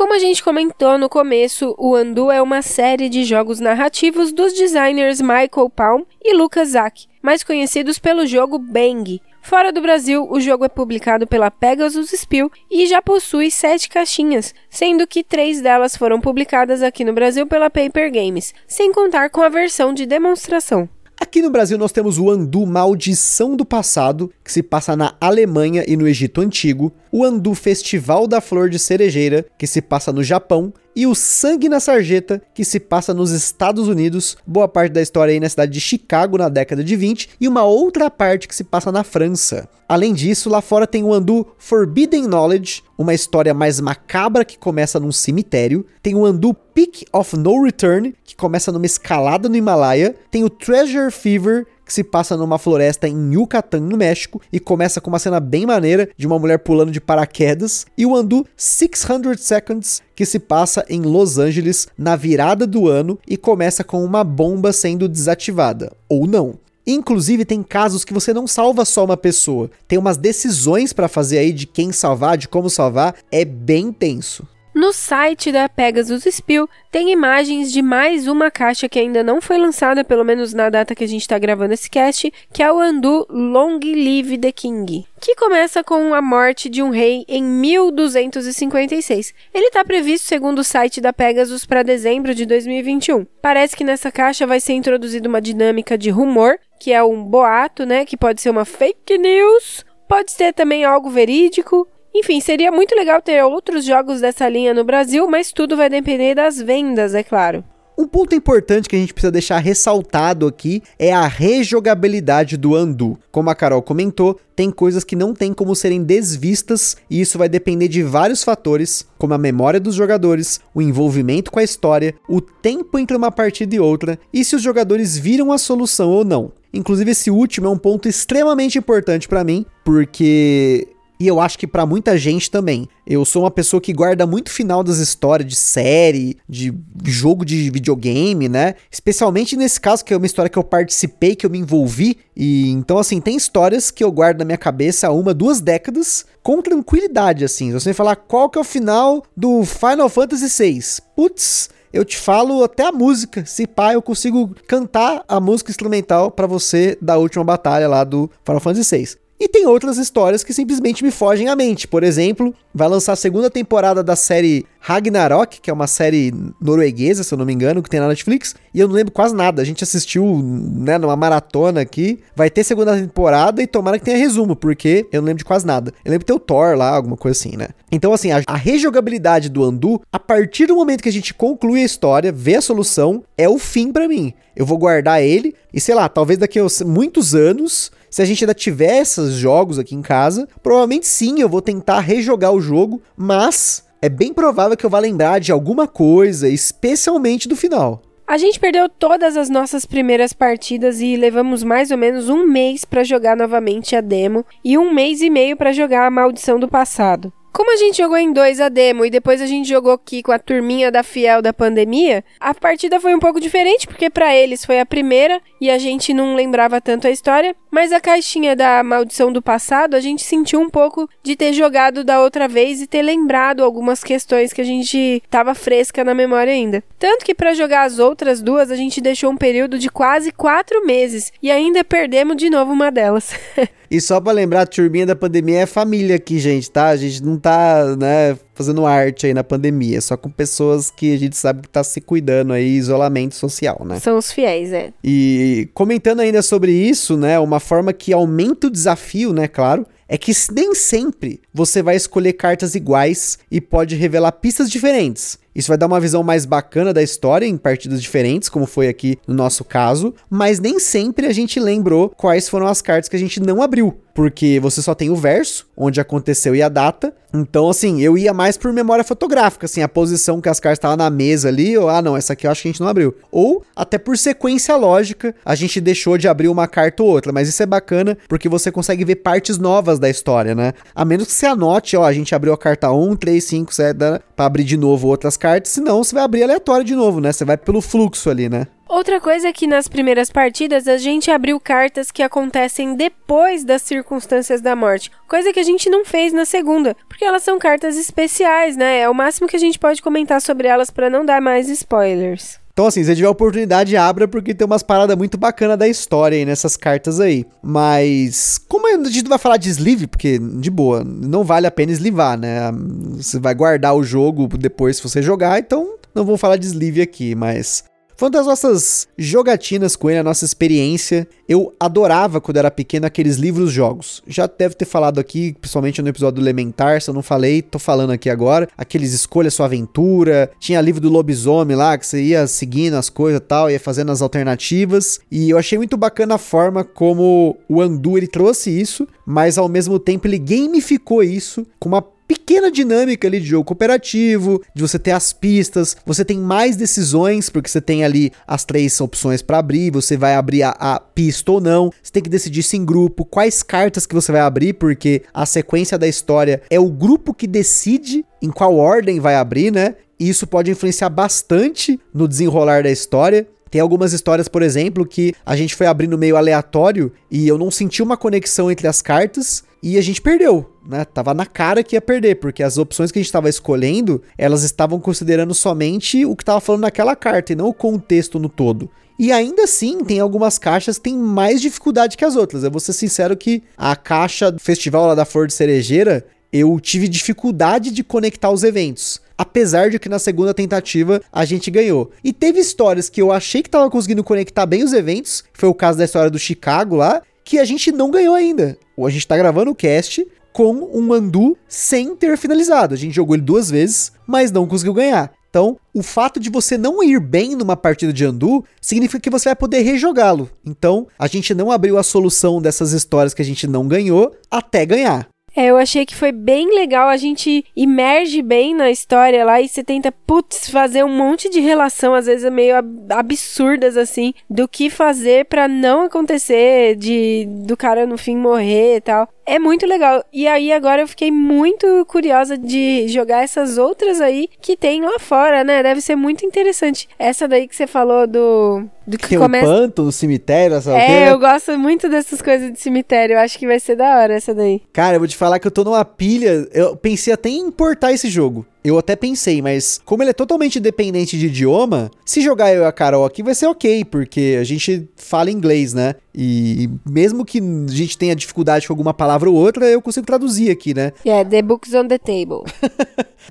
Como 0.00 0.14
a 0.14 0.18
gente 0.18 0.42
comentou 0.42 0.96
no 0.96 1.10
começo, 1.10 1.74
o 1.76 1.94
Andu 1.94 2.30
é 2.30 2.40
uma 2.40 2.62
série 2.62 3.10
de 3.10 3.22
jogos 3.22 3.60
narrativos 3.60 4.32
dos 4.32 4.54
designers 4.54 5.20
Michael 5.20 5.68
Palm 5.68 6.04
e 6.24 6.34
Lucas 6.34 6.70
Zack, 6.70 7.04
mais 7.20 7.44
conhecidos 7.44 7.98
pelo 7.98 8.24
jogo 8.24 8.58
Bang. 8.58 9.20
Fora 9.42 9.70
do 9.70 9.82
Brasil, 9.82 10.26
o 10.30 10.40
jogo 10.40 10.64
é 10.64 10.70
publicado 10.70 11.26
pela 11.26 11.50
Pegasus 11.50 12.12
Spiel 12.12 12.50
e 12.70 12.86
já 12.86 13.02
possui 13.02 13.50
sete 13.50 13.90
caixinhas, 13.90 14.54
sendo 14.70 15.06
que 15.06 15.22
três 15.22 15.60
delas 15.60 15.94
foram 15.94 16.18
publicadas 16.18 16.82
aqui 16.82 17.04
no 17.04 17.12
Brasil 17.12 17.46
pela 17.46 17.68
Paper 17.68 18.10
Games, 18.10 18.54
sem 18.66 18.94
contar 18.94 19.28
com 19.28 19.42
a 19.42 19.50
versão 19.50 19.92
de 19.92 20.06
demonstração. 20.06 20.88
Aqui 21.20 21.42
no 21.42 21.50
Brasil 21.50 21.76
nós 21.76 21.92
temos 21.92 22.18
o 22.18 22.30
Andu 22.30 22.64
Maldição 22.64 23.54
do 23.54 23.66
Passado, 23.66 24.32
que 24.42 24.50
se 24.50 24.62
passa 24.62 24.96
na 24.96 25.14
Alemanha 25.20 25.84
e 25.86 25.94
no 25.94 26.08
Egito 26.08 26.40
Antigo, 26.40 26.90
o 27.12 27.24
Andu 27.24 27.54
Festival 27.54 28.26
da 28.26 28.40
Flor 28.40 28.68
de 28.68 28.78
Cerejeira, 28.78 29.44
que 29.58 29.66
se 29.66 29.82
passa 29.82 30.12
no 30.12 30.22
Japão, 30.22 30.72
e 30.94 31.06
o 31.06 31.14
Sangue 31.14 31.68
na 31.68 31.78
Sarjeta, 31.80 32.42
que 32.52 32.64
se 32.64 32.80
passa 32.80 33.14
nos 33.14 33.30
Estados 33.30 33.88
Unidos, 33.88 34.36
boa 34.46 34.68
parte 34.68 34.92
da 34.92 35.00
história 35.00 35.32
aí 35.32 35.40
na 35.40 35.48
cidade 35.48 35.72
de 35.72 35.80
Chicago 35.80 36.36
na 36.36 36.48
década 36.48 36.82
de 36.82 36.96
20, 36.96 37.30
e 37.40 37.46
uma 37.46 37.62
outra 37.62 38.10
parte 38.10 38.48
que 38.48 38.54
se 38.54 38.64
passa 38.64 38.90
na 38.90 39.04
França. 39.04 39.68
Além 39.88 40.12
disso, 40.12 40.48
lá 40.48 40.60
fora 40.60 40.86
tem 40.86 41.02
o 41.02 41.12
Andu 41.12 41.46
Forbidden 41.58 42.24
Knowledge, 42.24 42.82
uma 42.96 43.14
história 43.14 43.54
mais 43.54 43.80
macabra 43.80 44.44
que 44.44 44.58
começa 44.58 45.00
num 45.00 45.10
cemitério. 45.10 45.84
Tem 46.02 46.14
o 46.14 46.24
Andu 46.24 46.54
Peak 46.54 47.06
of 47.12 47.36
No 47.36 47.64
Return, 47.64 48.14
que 48.22 48.36
começa 48.36 48.70
numa 48.70 48.86
escalada 48.86 49.48
no 49.48 49.56
Himalaia. 49.56 50.14
Tem 50.30 50.44
o 50.44 50.50
Treasure 50.50 51.10
Fever, 51.10 51.66
que 51.90 51.94
se 51.94 52.04
passa 52.04 52.36
numa 52.36 52.56
floresta 52.56 53.08
em 53.08 53.34
Yucatán, 53.34 53.80
no 53.80 53.96
México, 53.96 54.40
e 54.52 54.60
começa 54.60 55.00
com 55.00 55.10
uma 55.10 55.18
cena 55.18 55.40
bem 55.40 55.66
maneira 55.66 56.08
de 56.16 56.24
uma 56.24 56.38
mulher 56.38 56.58
pulando 56.58 56.92
de 56.92 57.00
paraquedas, 57.00 57.84
e 57.98 58.06
o 58.06 58.14
Andu 58.14 58.46
600 58.56 59.40
Seconds, 59.40 60.00
que 60.14 60.24
se 60.24 60.38
passa 60.38 60.84
em 60.88 61.02
Los 61.02 61.36
Angeles 61.36 61.88
na 61.98 62.14
virada 62.14 62.64
do 62.64 62.86
ano 62.86 63.18
e 63.26 63.36
começa 63.36 63.82
com 63.82 64.04
uma 64.04 64.22
bomba 64.22 64.72
sendo 64.72 65.08
desativada, 65.08 65.90
ou 66.08 66.28
não. 66.28 66.60
Inclusive, 66.86 67.44
tem 67.44 67.60
casos 67.60 68.04
que 68.04 68.14
você 68.14 68.32
não 68.32 68.46
salva 68.46 68.84
só 68.84 69.04
uma 69.04 69.16
pessoa. 69.16 69.68
Tem 69.88 69.98
umas 69.98 70.16
decisões 70.16 70.92
para 70.92 71.08
fazer 71.08 71.38
aí 71.38 71.52
de 71.52 71.66
quem 71.66 71.90
salvar, 71.90 72.38
de 72.38 72.46
como 72.46 72.70
salvar. 72.70 73.16
É 73.32 73.44
bem 73.44 73.92
tenso. 73.92 74.46
No 74.72 74.92
site 74.92 75.50
da 75.50 75.68
Pegasus 75.68 76.22
Spill 76.24 76.68
tem 76.92 77.10
imagens 77.10 77.72
de 77.72 77.82
mais 77.82 78.28
uma 78.28 78.52
caixa 78.52 78.88
que 78.88 79.00
ainda 79.00 79.20
não 79.20 79.40
foi 79.40 79.58
lançada, 79.58 80.04
pelo 80.04 80.24
menos 80.24 80.54
na 80.54 80.70
data 80.70 80.94
que 80.94 81.02
a 81.02 81.08
gente 81.08 81.22
está 81.22 81.36
gravando 81.40 81.74
esse 81.74 81.90
cast, 81.90 82.32
que 82.52 82.62
é 82.62 82.72
o 82.72 82.78
Andu 82.78 83.26
Long 83.28 83.80
Live 83.82 84.38
the 84.38 84.52
King, 84.52 85.04
que 85.20 85.34
começa 85.34 85.82
com 85.82 86.14
a 86.14 86.22
morte 86.22 86.68
de 86.68 86.84
um 86.84 86.90
rei 86.90 87.24
em 87.26 87.42
1256. 87.42 89.34
Ele 89.52 89.66
está 89.66 89.84
previsto, 89.84 90.28
segundo 90.28 90.60
o 90.60 90.64
site 90.64 91.00
da 91.00 91.12
Pegasus, 91.12 91.66
para 91.66 91.82
dezembro 91.82 92.32
de 92.32 92.46
2021. 92.46 93.26
Parece 93.42 93.76
que 93.76 93.82
nessa 93.82 94.12
caixa 94.12 94.46
vai 94.46 94.60
ser 94.60 94.74
introduzida 94.74 95.28
uma 95.28 95.40
dinâmica 95.40 95.98
de 95.98 96.10
rumor, 96.10 96.56
que 96.78 96.92
é 96.92 97.02
um 97.02 97.24
boato, 97.24 97.84
né, 97.84 98.04
que 98.04 98.16
pode 98.16 98.40
ser 98.40 98.50
uma 98.50 98.64
fake 98.64 99.18
news, 99.18 99.84
pode 100.08 100.30
ser 100.30 100.52
também 100.52 100.84
algo 100.84 101.10
verídico, 101.10 101.88
enfim, 102.14 102.40
seria 102.40 102.72
muito 102.72 102.94
legal 102.94 103.22
ter 103.22 103.42
outros 103.44 103.84
jogos 103.84 104.20
dessa 104.20 104.48
linha 104.48 104.74
no 104.74 104.84
Brasil, 104.84 105.28
mas 105.28 105.52
tudo 105.52 105.76
vai 105.76 105.88
depender 105.88 106.34
das 106.34 106.60
vendas, 106.60 107.14
é 107.14 107.22
claro. 107.22 107.64
Um 108.00 108.06
ponto 108.06 108.34
importante 108.34 108.88
que 108.88 108.96
a 108.96 108.98
gente 108.98 109.12
precisa 109.12 109.30
deixar 109.30 109.58
ressaltado 109.58 110.46
aqui 110.46 110.82
é 110.98 111.12
a 111.12 111.26
rejogabilidade 111.26 112.56
do 112.56 112.74
Andu. 112.74 113.18
Como 113.30 113.50
a 113.50 113.54
Carol 113.54 113.82
comentou, 113.82 114.40
tem 114.56 114.70
coisas 114.70 115.04
que 115.04 115.14
não 115.14 115.34
tem 115.34 115.52
como 115.52 115.76
serem 115.76 116.02
desvistas 116.02 116.96
e 117.10 117.20
isso 117.20 117.36
vai 117.36 117.46
depender 117.46 117.88
de 117.88 118.02
vários 118.02 118.42
fatores, 118.42 119.06
como 119.18 119.34
a 119.34 119.38
memória 119.38 119.78
dos 119.78 119.96
jogadores, 119.96 120.60
o 120.74 120.80
envolvimento 120.80 121.50
com 121.50 121.58
a 121.58 121.62
história, 121.62 122.14
o 122.26 122.40
tempo 122.40 122.98
entre 122.98 123.14
uma 123.14 123.30
partida 123.30 123.76
e 123.76 123.80
outra 123.80 124.18
e 124.32 124.46
se 124.46 124.56
os 124.56 124.62
jogadores 124.62 125.18
viram 125.18 125.52
a 125.52 125.58
solução 125.58 126.08
ou 126.08 126.24
não. 126.24 126.52
Inclusive 126.72 127.10
esse 127.10 127.30
último 127.30 127.66
é 127.66 127.70
um 127.70 127.76
ponto 127.76 128.08
extremamente 128.08 128.78
importante 128.78 129.28
para 129.28 129.44
mim, 129.44 129.66
porque 129.84 130.88
e 131.20 131.28
eu 131.28 131.38
acho 131.38 131.58
que 131.58 131.66
para 131.66 131.84
muita 131.84 132.16
gente 132.16 132.50
também. 132.50 132.88
Eu 133.06 133.26
sou 133.26 133.42
uma 133.42 133.50
pessoa 133.50 133.78
que 133.78 133.92
guarda 133.92 134.26
muito 134.26 134.50
final 134.50 134.82
das 134.82 134.96
histórias 134.96 135.46
de 135.46 135.54
série, 135.54 136.38
de 136.48 136.72
jogo 137.04 137.44
de 137.44 137.68
videogame, 137.70 138.48
né? 138.48 138.74
Especialmente 138.90 139.54
nesse 139.54 139.78
caso 139.78 140.02
que 140.02 140.14
é 140.14 140.16
uma 140.16 140.24
história 140.24 140.48
que 140.48 140.58
eu 140.58 140.64
participei, 140.64 141.36
que 141.36 141.44
eu 141.44 141.50
me 141.50 141.58
envolvi. 141.58 142.16
E 142.34 142.70
então 142.70 142.96
assim, 142.96 143.20
tem 143.20 143.36
histórias 143.36 143.90
que 143.90 144.02
eu 144.02 144.10
guardo 144.10 144.38
na 144.38 144.46
minha 144.46 144.56
cabeça 144.56 145.08
há 145.08 145.12
uma, 145.12 145.34
duas 145.34 145.60
décadas 145.60 146.24
com 146.42 146.62
tranquilidade 146.62 147.44
assim. 147.44 147.66
Se 147.66 147.74
você 147.74 147.92
falar 147.92 148.16
qual 148.16 148.48
que 148.48 148.56
é 148.56 148.60
o 148.62 148.64
final 148.64 149.22
do 149.36 149.62
Final 149.64 150.08
Fantasy 150.08 150.48
VI, 150.48 150.80
putz, 151.14 151.68
eu 151.92 152.02
te 152.02 152.16
falo 152.16 152.64
até 152.64 152.86
a 152.86 152.92
música. 152.92 153.44
Se 153.44 153.66
pá, 153.66 153.92
eu 153.92 154.00
consigo 154.00 154.54
cantar 154.66 155.22
a 155.28 155.38
música 155.38 155.70
instrumental 155.70 156.30
para 156.30 156.46
você 156.46 156.96
da 157.02 157.18
última 157.18 157.44
batalha 157.44 157.88
lá 157.88 158.04
do 158.04 158.30
Final 158.42 158.60
Fantasy 158.60 158.96
VI. 158.96 159.19
E 159.40 159.48
tem 159.48 159.66
outras 159.66 159.96
histórias 159.96 160.44
que 160.44 160.52
simplesmente 160.52 161.02
me 161.02 161.10
fogem 161.10 161.48
à 161.48 161.56
mente. 161.56 161.88
Por 161.88 162.02
exemplo, 162.02 162.54
vai 162.74 162.86
lançar 162.86 163.14
a 163.14 163.16
segunda 163.16 163.48
temporada 163.48 164.02
da 164.04 164.14
série 164.14 164.66
Ragnarok, 164.78 165.62
que 165.62 165.70
é 165.70 165.72
uma 165.72 165.86
série 165.86 166.30
norueguesa, 166.60 167.24
se 167.24 167.32
eu 167.32 167.38
não 167.38 167.46
me 167.46 167.54
engano, 167.54 167.82
que 167.82 167.88
tem 167.88 168.00
na 168.00 168.08
Netflix, 168.08 168.54
e 168.74 168.80
eu 168.80 168.86
não 168.86 168.94
lembro 168.94 169.10
quase 169.10 169.34
nada. 169.34 169.62
A 169.62 169.64
gente 169.64 169.82
assistiu, 169.82 170.26
né, 170.44 170.98
numa 170.98 171.16
maratona 171.16 171.80
aqui. 171.80 172.20
Vai 172.36 172.50
ter 172.50 172.64
segunda 172.64 172.94
temporada 172.94 173.62
e 173.62 173.66
tomara 173.66 173.98
que 173.98 174.04
tenha 174.04 174.18
resumo, 174.18 174.54
porque 174.54 175.06
eu 175.10 175.22
não 175.22 175.28
lembro 175.28 175.38
de 175.38 175.44
quase 175.46 175.66
nada. 175.66 175.94
Eu 176.04 176.10
lembro 176.10 176.24
de 176.24 176.26
ter 176.26 176.34
o 176.34 176.38
Thor 176.38 176.76
lá, 176.76 176.94
alguma 176.94 177.16
coisa 177.16 177.38
assim, 177.38 177.56
né? 177.56 177.68
Então, 177.90 178.12
assim, 178.12 178.32
a, 178.32 178.42
a 178.46 178.56
rejogabilidade 178.56 179.48
do 179.48 179.64
Andu, 179.64 180.02
a 180.12 180.18
partir 180.18 180.66
do 180.66 180.74
momento 180.74 181.02
que 181.02 181.08
a 181.08 181.12
gente 181.12 181.32
conclui 181.32 181.80
a 181.80 181.86
história, 181.86 182.30
vê 182.30 182.56
a 182.56 182.60
solução, 182.60 183.24
é 183.38 183.48
o 183.48 183.58
fim 183.58 183.90
para 183.90 184.06
mim. 184.06 184.34
Eu 184.54 184.66
vou 184.66 184.76
guardar 184.76 185.22
ele 185.22 185.54
e 185.72 185.80
sei 185.80 185.94
lá, 185.94 186.08
talvez 186.08 186.38
daqui 186.38 186.58
a 186.58 186.66
muitos 186.84 187.34
anos 187.34 187.90
se 188.10 188.20
a 188.20 188.24
gente 188.24 188.44
ainda 188.44 188.52
tiver 188.52 189.00
esses 189.00 189.34
jogos 189.34 189.78
aqui 189.78 189.94
em 189.94 190.02
casa, 190.02 190.48
provavelmente 190.62 191.06
sim 191.06 191.40
eu 191.40 191.48
vou 191.48 191.62
tentar 191.62 192.00
rejogar 192.00 192.52
o 192.52 192.60
jogo, 192.60 193.00
mas 193.16 193.84
é 194.02 194.08
bem 194.08 194.34
provável 194.34 194.76
que 194.76 194.84
eu 194.84 194.90
vá 194.90 194.98
lembrar 194.98 195.38
de 195.38 195.52
alguma 195.52 195.86
coisa, 195.86 196.48
especialmente 196.48 197.48
do 197.48 197.54
final. 197.54 198.02
A 198.26 198.38
gente 198.38 198.60
perdeu 198.60 198.88
todas 198.88 199.36
as 199.36 199.50
nossas 199.50 199.84
primeiras 199.84 200.32
partidas 200.32 201.00
e 201.00 201.16
levamos 201.16 201.64
mais 201.64 201.90
ou 201.90 201.98
menos 201.98 202.28
um 202.28 202.46
mês 202.46 202.84
para 202.84 203.02
jogar 203.02 203.36
novamente 203.36 203.96
a 203.96 204.00
demo 204.00 204.44
e 204.64 204.78
um 204.78 204.92
mês 204.92 205.20
e 205.20 205.28
meio 205.28 205.56
para 205.56 205.72
jogar 205.72 206.06
a 206.06 206.10
Maldição 206.10 206.58
do 206.58 206.68
Passado. 206.68 207.32
Como 207.52 207.72
a 207.72 207.76
gente 207.76 207.98
jogou 207.98 208.16
em 208.16 208.32
dois 208.32 208.60
a 208.60 208.68
demo 208.68 209.04
e 209.04 209.10
depois 209.10 209.42
a 209.42 209.46
gente 209.46 209.68
jogou 209.68 209.92
aqui 209.92 210.22
com 210.22 210.32
a 210.32 210.38
turminha 210.38 210.90
da 210.90 211.02
Fiel 211.02 211.42
da 211.42 211.52
pandemia, 211.52 212.24
a 212.38 212.54
partida 212.54 213.00
foi 213.00 213.14
um 213.14 213.18
pouco 213.18 213.40
diferente, 213.40 213.86
porque 213.86 214.08
para 214.08 214.34
eles 214.34 214.64
foi 214.64 214.78
a 214.78 214.86
primeira 214.86 215.40
e 215.60 215.68
a 215.68 215.76
gente 215.76 216.14
não 216.14 216.34
lembrava 216.34 216.80
tanto 216.80 217.06
a 217.06 217.10
história, 217.10 217.54
mas 217.70 217.92
a 217.92 218.00
caixinha 218.00 218.54
da 218.54 218.82
Maldição 218.82 219.32
do 219.32 219.42
Passado, 219.42 219.94
a 219.94 220.00
gente 220.00 220.22
sentiu 220.22 220.60
um 220.60 220.70
pouco 220.70 221.08
de 221.22 221.34
ter 221.34 221.52
jogado 221.52 222.04
da 222.04 222.20
outra 222.22 222.46
vez 222.46 222.80
e 222.80 222.86
ter 222.86 223.02
lembrado 223.02 223.64
algumas 223.64 224.04
questões 224.04 224.52
que 224.52 224.60
a 224.60 224.64
gente 224.64 225.22
tava 225.28 225.54
fresca 225.54 226.04
na 226.04 226.14
memória 226.14 226.52
ainda. 226.52 226.84
Tanto 226.98 227.24
que 227.24 227.34
para 227.34 227.54
jogar 227.54 227.82
as 227.82 227.98
outras 227.98 228.40
duas, 228.40 228.70
a 228.70 228.76
gente 228.76 229.00
deixou 229.00 229.30
um 229.30 229.36
período 229.36 229.78
de 229.78 229.88
quase 229.88 230.30
quatro 230.30 230.86
meses 230.86 231.32
e 231.42 231.50
ainda 231.50 231.82
perdemos 231.82 232.36
de 232.36 232.48
novo 232.48 232.72
uma 232.72 232.90
delas. 232.90 233.34
E 233.90 234.00
só 234.00 234.20
pra 234.20 234.32
lembrar, 234.32 234.62
a 234.62 234.66
turminha 234.66 235.04
da 235.04 235.16
pandemia 235.16 235.60
é 235.60 235.66
família 235.66 236.14
aqui, 236.14 236.38
gente, 236.38 236.70
tá? 236.70 236.88
A 236.88 236.96
gente 236.96 237.22
não 237.24 237.36
tá, 237.36 237.96
né, 237.96 238.38
fazendo 238.54 238.86
arte 238.86 239.26
aí 239.26 239.34
na 239.34 239.42
pandemia, 239.42 239.98
é 239.98 240.00
só 240.00 240.16
com 240.16 240.30
pessoas 240.30 240.90
que 240.90 241.12
a 241.12 241.18
gente 241.18 241.36
sabe 241.36 241.62
que 241.62 241.68
tá 241.68 241.82
se 241.82 242.00
cuidando 242.00 242.52
aí, 242.52 242.76
isolamento 242.76 243.34
social, 243.34 243.82
né? 243.84 243.98
São 243.98 244.16
os 244.16 244.30
fiéis, 244.30 244.72
é. 244.72 244.92
E 245.02 245.68
comentando 245.74 246.20
ainda 246.20 246.40
sobre 246.40 246.70
isso, 246.70 247.16
né, 247.16 247.38
uma 247.40 247.58
forma 247.58 247.92
que 247.92 248.12
aumenta 248.12 248.68
o 248.68 248.70
desafio, 248.70 249.32
né, 249.32 249.48
claro, 249.48 249.84
é 250.08 250.18
que 250.18 250.32
nem 250.52 250.74
sempre 250.74 251.40
você 251.52 251.82
vai 251.82 251.96
escolher 251.96 252.34
cartas 252.34 252.74
iguais 252.74 253.38
e 253.50 253.60
pode 253.60 253.96
revelar 253.96 254.32
pistas 254.32 254.70
diferentes. 254.70 255.38
Isso 255.54 255.68
vai 255.68 255.76
dar 255.76 255.86
uma 255.86 256.00
visão 256.00 256.22
mais 256.22 256.44
bacana 256.44 256.92
da 256.92 257.02
história 257.02 257.46
em 257.46 257.56
partidas 257.56 258.00
diferentes, 258.00 258.48
como 258.48 258.66
foi 258.66 258.88
aqui 258.88 259.18
no 259.26 259.34
nosso 259.34 259.64
caso, 259.64 260.14
mas 260.28 260.60
nem 260.60 260.78
sempre 260.78 261.26
a 261.26 261.32
gente 261.32 261.58
lembrou 261.58 262.08
quais 262.10 262.48
foram 262.48 262.66
as 262.66 262.80
cartas 262.80 263.08
que 263.08 263.16
a 263.16 263.18
gente 263.18 263.40
não 263.40 263.62
abriu, 263.62 263.98
porque 264.14 264.60
você 264.60 264.80
só 264.80 264.94
tem 264.94 265.10
o 265.10 265.16
verso, 265.16 265.66
onde 265.76 266.00
aconteceu 266.00 266.54
e 266.54 266.62
a 266.62 266.68
data. 266.68 267.12
Então, 267.32 267.70
assim, 267.70 268.00
eu 268.00 268.18
ia 268.18 268.34
mais 268.34 268.56
por 268.56 268.72
memória 268.72 269.04
fotográfica, 269.04 269.66
assim, 269.66 269.82
a 269.82 269.88
posição 269.88 270.40
que 270.40 270.48
as 270.48 270.58
cartas 270.58 270.78
estavam 270.78 270.96
na 270.96 271.08
mesa 271.08 271.48
ali, 271.48 271.78
ou 271.78 271.88
ah, 271.88 272.02
não, 272.02 272.16
essa 272.16 272.32
aqui 272.32 272.46
eu 272.46 272.50
acho 272.50 272.62
que 272.62 272.68
a 272.68 272.72
gente 272.72 272.80
não 272.80 272.88
abriu. 272.88 273.14
Ou 273.30 273.64
até 273.74 273.98
por 273.98 274.18
sequência 274.18 274.76
lógica, 274.76 275.34
a 275.44 275.54
gente 275.54 275.80
deixou 275.80 276.18
de 276.18 276.26
abrir 276.26 276.48
uma 276.48 276.66
carta 276.66 277.02
ou 277.02 277.08
outra, 277.08 277.32
mas 277.32 277.48
isso 277.48 277.62
é 277.62 277.66
bacana 277.66 278.18
porque 278.28 278.48
você 278.48 278.70
consegue 278.70 279.04
ver 279.04 279.16
partes 279.16 279.58
novas 279.58 279.98
da 279.98 280.10
história, 280.10 280.54
né? 280.54 280.72
A 280.94 281.04
menos 281.04 281.28
que 281.28 281.32
você 281.32 281.46
anote, 281.46 281.96
ó, 281.96 282.04
a 282.04 282.12
gente 282.12 282.34
abriu 282.34 282.52
a 282.52 282.58
carta 282.58 282.90
1, 282.90 283.16
3, 283.16 283.42
5, 283.42 283.74
7, 283.74 283.98
para 284.34 284.44
abrir 284.44 284.64
de 284.64 284.76
novo 284.76 285.08
outras 285.08 285.36
cartas, 285.40 285.72
senão 285.72 286.04
você 286.04 286.14
vai 286.14 286.22
abrir 286.22 286.42
aleatório 286.44 286.84
de 286.84 286.94
novo, 286.94 287.20
né? 287.20 287.32
Você 287.32 287.44
vai 287.44 287.56
pelo 287.56 287.80
fluxo 287.80 288.28
ali, 288.28 288.48
né? 288.48 288.66
Outra 288.86 289.20
coisa 289.20 289.48
é 289.48 289.52
que 289.52 289.66
nas 289.66 289.88
primeiras 289.88 290.30
partidas 290.30 290.86
a 290.86 290.98
gente 290.98 291.30
abriu 291.30 291.58
cartas 291.58 292.10
que 292.10 292.22
acontecem 292.22 292.94
depois 292.94 293.64
das 293.64 293.82
circunstâncias 293.82 294.60
da 294.60 294.76
morte, 294.76 295.10
coisa 295.26 295.52
que 295.52 295.60
a 295.60 295.64
gente 295.64 295.88
não 295.88 296.04
fez 296.04 296.32
na 296.32 296.44
segunda, 296.44 296.96
porque 297.08 297.24
elas 297.24 297.42
são 297.42 297.58
cartas 297.58 297.96
especiais, 297.96 298.76
né? 298.76 299.00
É 299.00 299.08
o 299.08 299.14
máximo 299.14 299.48
que 299.48 299.56
a 299.56 299.60
gente 299.60 299.78
pode 299.78 300.02
comentar 300.02 300.40
sobre 300.42 300.68
elas 300.68 300.90
para 300.90 301.08
não 301.08 301.24
dar 301.24 301.40
mais 301.40 301.68
spoilers. 301.68 302.59
Então, 302.80 302.88
assim, 302.88 303.04
se 303.04 303.14
tiver 303.14 303.28
oportunidade, 303.28 303.94
abra, 303.94 304.26
porque 304.26 304.54
tem 304.54 304.64
umas 304.64 304.82
paradas 304.82 305.14
muito 305.14 305.36
bacanas 305.36 305.76
da 305.76 305.86
história 305.86 306.38
aí 306.38 306.46
nessas 306.46 306.78
cartas 306.78 307.20
aí. 307.20 307.44
Mas, 307.62 308.58
como 308.66 308.88
a 308.88 309.04
gente 309.04 309.24
não 309.24 309.28
vai 309.28 309.38
falar 309.38 309.58
de 309.58 309.68
sleeve, 309.68 310.06
porque, 310.06 310.38
de 310.38 310.70
boa, 310.70 311.04
não 311.04 311.44
vale 311.44 311.66
a 311.66 311.70
pena 311.70 311.92
eslivar, 311.92 312.38
né? 312.38 312.72
Você 313.18 313.38
vai 313.38 313.54
guardar 313.54 313.94
o 313.94 314.02
jogo 314.02 314.48
depois 314.56 314.96
se 314.96 315.02
você 315.02 315.20
jogar, 315.20 315.58
então 315.58 315.96
não 316.14 316.24
vou 316.24 316.38
falar 316.38 316.56
de 316.56 316.64
sleeve 316.68 317.02
aqui, 317.02 317.34
mas 317.34 317.84
foi 318.20 318.26
uma 318.26 318.32
das 318.32 318.44
nossas 318.44 319.08
jogatinas 319.16 319.96
com 319.96 320.10
ele, 320.10 320.18
a 320.18 320.22
nossa 320.22 320.44
experiência. 320.44 321.26
Eu 321.48 321.72
adorava, 321.80 322.38
quando 322.38 322.58
era 322.58 322.70
pequeno, 322.70 323.06
aqueles 323.06 323.36
livros-jogos. 323.36 324.22
Já 324.26 324.46
deve 324.46 324.74
ter 324.74 324.84
falado 324.84 325.18
aqui, 325.18 325.56
principalmente 325.58 326.02
no 326.02 326.08
episódio 326.10 326.34
do 326.34 326.44
Elementar, 326.44 327.00
se 327.00 327.08
eu 327.08 327.14
não 327.14 327.22
falei, 327.22 327.62
tô 327.62 327.78
falando 327.78 328.10
aqui 328.10 328.28
agora. 328.28 328.68
Aqueles 328.76 329.14
Escolha 329.14 329.50
Sua 329.50 329.64
Aventura. 329.64 330.50
Tinha 330.60 330.82
livro 330.82 331.00
do 331.00 331.08
lobisomem 331.08 331.74
lá, 331.74 331.96
que 331.96 332.06
você 332.06 332.22
ia 332.22 332.46
seguindo 332.46 332.92
as 332.92 333.08
coisas 333.08 333.40
e 333.40 333.42
tal, 333.42 333.70
ia 333.70 333.80
fazendo 333.80 334.12
as 334.12 334.20
alternativas. 334.20 335.18
E 335.30 335.48
eu 335.48 335.56
achei 335.56 335.78
muito 335.78 335.96
bacana 335.96 336.34
a 336.34 336.38
forma 336.38 336.84
como 336.84 337.56
o 337.70 337.80
Andu 337.80 338.18
ele 338.18 338.28
trouxe 338.28 338.68
isso, 338.68 339.08
mas 339.24 339.56
ao 339.56 339.66
mesmo 339.66 339.98
tempo 339.98 340.26
ele 340.26 340.38
gamificou 340.38 341.22
isso 341.22 341.66
com 341.78 341.88
uma 341.88 342.04
pequena 342.30 342.70
dinâmica 342.70 343.26
ali 343.26 343.40
de 343.40 343.46
jogo 343.46 343.64
cooperativo, 343.64 344.62
de 344.72 344.82
você 344.82 345.00
ter 345.00 345.10
as 345.10 345.32
pistas, 345.32 345.96
você 346.06 346.24
tem 346.24 346.38
mais 346.38 346.76
decisões, 346.76 347.50
porque 347.50 347.68
você 347.68 347.80
tem 347.80 348.04
ali 348.04 348.30
as 348.46 348.64
três 348.64 349.00
opções 349.00 349.42
para 349.42 349.58
abrir, 349.58 349.90
você 349.90 350.16
vai 350.16 350.36
abrir 350.36 350.62
a, 350.62 350.70
a, 350.70 351.00
pista 351.00 351.50
ou 351.50 351.60
não, 351.60 351.90
você 352.00 352.12
tem 352.12 352.22
que 352.22 352.30
decidir 352.30 352.62
se 352.62 352.76
em 352.76 352.84
grupo, 352.84 353.24
quais 353.24 353.64
cartas 353.64 354.06
que 354.06 354.14
você 354.14 354.30
vai 354.30 354.42
abrir, 354.42 354.74
porque 354.74 355.24
a 355.34 355.44
sequência 355.44 355.98
da 355.98 356.06
história 356.06 356.62
é 356.70 356.78
o 356.78 356.88
grupo 356.88 357.34
que 357.34 357.48
decide 357.48 358.24
em 358.40 358.50
qual 358.50 358.76
ordem 358.76 359.18
vai 359.18 359.34
abrir, 359.34 359.72
né? 359.72 359.96
E 360.16 360.28
isso 360.28 360.46
pode 360.46 360.70
influenciar 360.70 361.08
bastante 361.08 361.98
no 362.14 362.28
desenrolar 362.28 362.84
da 362.84 362.90
história. 362.92 363.48
Tem 363.70 363.80
algumas 363.80 364.12
histórias, 364.12 364.48
por 364.48 364.62
exemplo, 364.62 365.06
que 365.06 365.32
a 365.46 365.54
gente 365.54 365.76
foi 365.76 365.86
abrindo 365.86 366.18
meio 366.18 366.36
aleatório 366.36 367.12
e 367.30 367.46
eu 367.46 367.56
não 367.56 367.70
senti 367.70 368.02
uma 368.02 368.16
conexão 368.16 368.70
entre 368.70 368.88
as 368.88 369.00
cartas 369.00 369.62
e 369.82 369.96
a 369.96 370.02
gente 370.02 370.20
perdeu, 370.20 370.70
né? 370.84 371.04
Tava 371.04 371.32
na 371.32 371.46
cara 371.46 371.82
que 371.82 371.96
ia 371.96 372.00
perder, 372.00 372.36
porque 372.36 372.62
as 372.62 372.76
opções 372.76 373.10
que 373.10 373.18
a 373.18 373.22
gente 373.22 373.28
estava 373.28 373.48
escolhendo, 373.48 374.20
elas 374.36 374.62
estavam 374.62 375.00
considerando 375.00 375.54
somente 375.54 376.26
o 376.26 376.36
que 376.36 376.42
estava 376.42 376.60
falando 376.60 376.82
naquela 376.82 377.16
carta 377.16 377.52
e 377.52 377.56
não 377.56 377.68
o 377.68 377.74
contexto 377.74 378.38
no 378.38 378.48
todo. 378.48 378.90
E 379.18 379.32
ainda 379.32 379.64
assim, 379.64 380.02
tem 380.02 380.18
algumas 380.18 380.58
caixas 380.58 380.96
que 380.96 381.04
têm 381.04 381.16
mais 381.16 381.60
dificuldade 381.60 382.16
que 382.16 382.24
as 382.24 382.36
outras. 382.36 382.64
Eu 382.64 382.70
vou 382.70 382.80
ser 382.80 382.94
sincero 382.94 383.36
que 383.36 383.62
a 383.76 383.94
caixa 383.94 384.50
do 384.50 384.58
festival 384.58 385.06
lá 385.06 385.14
da 385.14 385.24
Flor 385.24 385.46
de 385.46 385.52
Cerejeira, 385.52 386.26
eu 386.52 386.78
tive 386.80 387.06
dificuldade 387.06 387.90
de 387.90 388.02
conectar 388.02 388.50
os 388.50 388.64
eventos. 388.64 389.20
Apesar 389.40 389.88
de 389.88 389.98
que 389.98 390.06
na 390.06 390.18
segunda 390.18 390.52
tentativa 390.52 391.18
a 391.32 391.46
gente 391.46 391.70
ganhou. 391.70 392.10
E 392.22 392.30
teve 392.30 392.60
histórias 392.60 393.08
que 393.08 393.22
eu 393.22 393.32
achei 393.32 393.62
que 393.62 393.70
tava 393.70 393.88
conseguindo 393.88 394.22
conectar 394.22 394.66
bem 394.66 394.84
os 394.84 394.92
eventos. 394.92 395.42
Foi 395.54 395.66
o 395.66 395.72
caso 395.72 395.96
da 395.96 396.04
história 396.04 396.30
do 396.30 396.38
Chicago 396.38 396.94
lá, 396.94 397.22
que 397.42 397.58
a 397.58 397.64
gente 397.64 397.90
não 397.90 398.10
ganhou 398.10 398.34
ainda. 398.34 398.76
Ou 398.94 399.06
a 399.06 399.10
gente 399.10 399.26
tá 399.26 399.38
gravando 399.38 399.70
o 399.70 399.74
cast 399.74 400.28
com 400.52 400.90
um 400.92 401.10
Andu 401.14 401.56
sem 401.66 402.14
ter 402.14 402.36
finalizado. 402.36 402.92
A 402.92 402.98
gente 402.98 403.14
jogou 403.14 403.34
ele 403.34 403.42
duas 403.42 403.70
vezes, 403.70 404.12
mas 404.26 404.52
não 404.52 404.66
conseguiu 404.66 404.92
ganhar. 404.92 405.32
Então, 405.48 405.78
o 405.94 406.02
fato 406.02 406.38
de 406.38 406.50
você 406.50 406.76
não 406.76 407.02
ir 407.02 407.18
bem 407.18 407.56
numa 407.56 407.78
partida 407.78 408.12
de 408.12 408.26
Andu 408.26 408.62
significa 408.78 409.20
que 409.20 409.30
você 409.30 409.48
vai 409.48 409.56
poder 409.56 409.80
rejogá-lo. 409.80 410.50
Então, 410.66 411.06
a 411.18 411.26
gente 411.26 411.54
não 411.54 411.70
abriu 411.70 411.96
a 411.96 412.02
solução 412.02 412.60
dessas 412.60 412.92
histórias 412.92 413.32
que 413.32 413.40
a 413.40 413.44
gente 413.46 413.66
não 413.66 413.88
ganhou 413.88 414.36
até 414.50 414.84
ganhar. 414.84 415.30
É, 415.54 415.66
eu 415.66 415.76
achei 415.76 416.06
que 416.06 416.14
foi 416.14 416.32
bem 416.32 416.74
legal. 416.74 417.08
A 417.08 417.16
gente 417.16 417.64
emerge 417.76 418.42
bem 418.42 418.74
na 418.74 418.90
história 418.90 419.44
lá 419.44 419.60
e 419.60 419.68
você 419.68 419.82
tenta, 419.82 420.12
putz, 420.12 420.70
fazer 420.70 421.04
um 421.04 421.08
monte 421.08 421.48
de 421.48 421.60
relação, 421.60 422.14
às 422.14 422.26
vezes 422.26 422.50
meio 422.52 422.74
absurdas, 423.10 423.96
assim, 423.96 424.32
do 424.48 424.68
que 424.68 424.88
fazer 424.88 425.46
para 425.46 425.66
não 425.66 426.02
acontecer, 426.02 426.96
de 426.96 427.46
do 427.66 427.76
cara 427.76 428.06
no 428.06 428.16
fim 428.16 428.36
morrer 428.36 428.96
e 428.96 429.00
tal. 429.00 429.28
É 429.50 429.58
muito 429.58 429.84
legal. 429.84 430.24
E 430.32 430.46
aí 430.46 430.72
agora 430.72 431.02
eu 431.02 431.08
fiquei 431.08 431.28
muito 431.32 432.06
curiosa 432.06 432.56
de 432.56 433.08
jogar 433.08 433.42
essas 433.42 433.78
outras 433.78 434.20
aí 434.20 434.48
que 434.60 434.76
tem 434.76 435.02
lá 435.02 435.18
fora, 435.18 435.64
né? 435.64 435.82
Deve 435.82 436.00
ser 436.00 436.14
muito 436.14 436.46
interessante. 436.46 437.08
Essa 437.18 437.48
daí 437.48 437.66
que 437.66 437.74
você 437.74 437.84
falou 437.84 438.28
do 438.28 438.84
do 439.04 439.18
que 439.18 439.30
tem 439.30 439.38
começa... 439.38 439.66
um 439.66 439.68
panto 439.68 440.02
no 440.04 440.12
cemitério, 440.12 440.76
essa 440.76 440.96
É, 440.96 441.32
eu 441.32 441.38
gosto 441.40 441.76
muito 441.76 442.08
dessas 442.08 442.40
coisas 442.40 442.72
de 442.72 442.78
cemitério. 442.78 443.34
Eu 443.34 443.40
acho 443.40 443.58
que 443.58 443.66
vai 443.66 443.80
ser 443.80 443.96
da 443.96 444.18
hora 444.18 444.34
essa 444.34 444.54
daí. 444.54 444.82
Cara, 444.92 445.16
eu 445.16 445.18
vou 445.18 445.26
te 445.26 445.36
falar 445.36 445.58
que 445.58 445.66
eu 445.66 445.72
tô 445.72 445.82
numa 445.82 446.04
pilha. 446.04 446.68
Eu 446.72 446.96
pensei 446.96 447.32
até 447.32 447.48
em 447.48 447.58
importar 447.58 448.12
esse 448.12 448.28
jogo. 448.28 448.64
Eu 448.82 448.98
até 448.98 449.14
pensei, 449.14 449.60
mas 449.60 450.00
como 450.04 450.22
ele 450.22 450.30
é 450.30 450.34
totalmente 450.34 450.80
dependente 450.80 451.38
de 451.38 451.46
idioma, 451.46 452.10
se 452.24 452.40
jogar 452.40 452.72
eu 452.72 452.82
e 452.82 452.86
a 452.86 452.92
Carol 452.92 453.24
aqui 453.24 453.42
vai 453.42 453.54
ser 453.54 453.66
ok, 453.66 454.04
porque 454.06 454.56
a 454.58 454.64
gente 454.64 455.08
fala 455.16 455.50
inglês, 455.50 455.92
né? 455.92 456.14
E 456.34 456.88
mesmo 457.08 457.44
que 457.44 457.58
a 457.58 457.92
gente 457.92 458.16
tenha 458.16 458.34
dificuldade 458.34 458.86
com 458.86 458.92
alguma 458.92 459.12
palavra 459.12 459.50
ou 459.50 459.56
outra, 459.56 459.86
eu 459.86 460.00
consigo 460.00 460.26
traduzir 460.26 460.70
aqui, 460.70 460.94
né? 460.94 461.12
Yeah, 461.30 461.48
the 461.48 461.62
book's 461.62 461.92
on 461.94 462.08
the 462.08 462.18
table. 462.18 462.64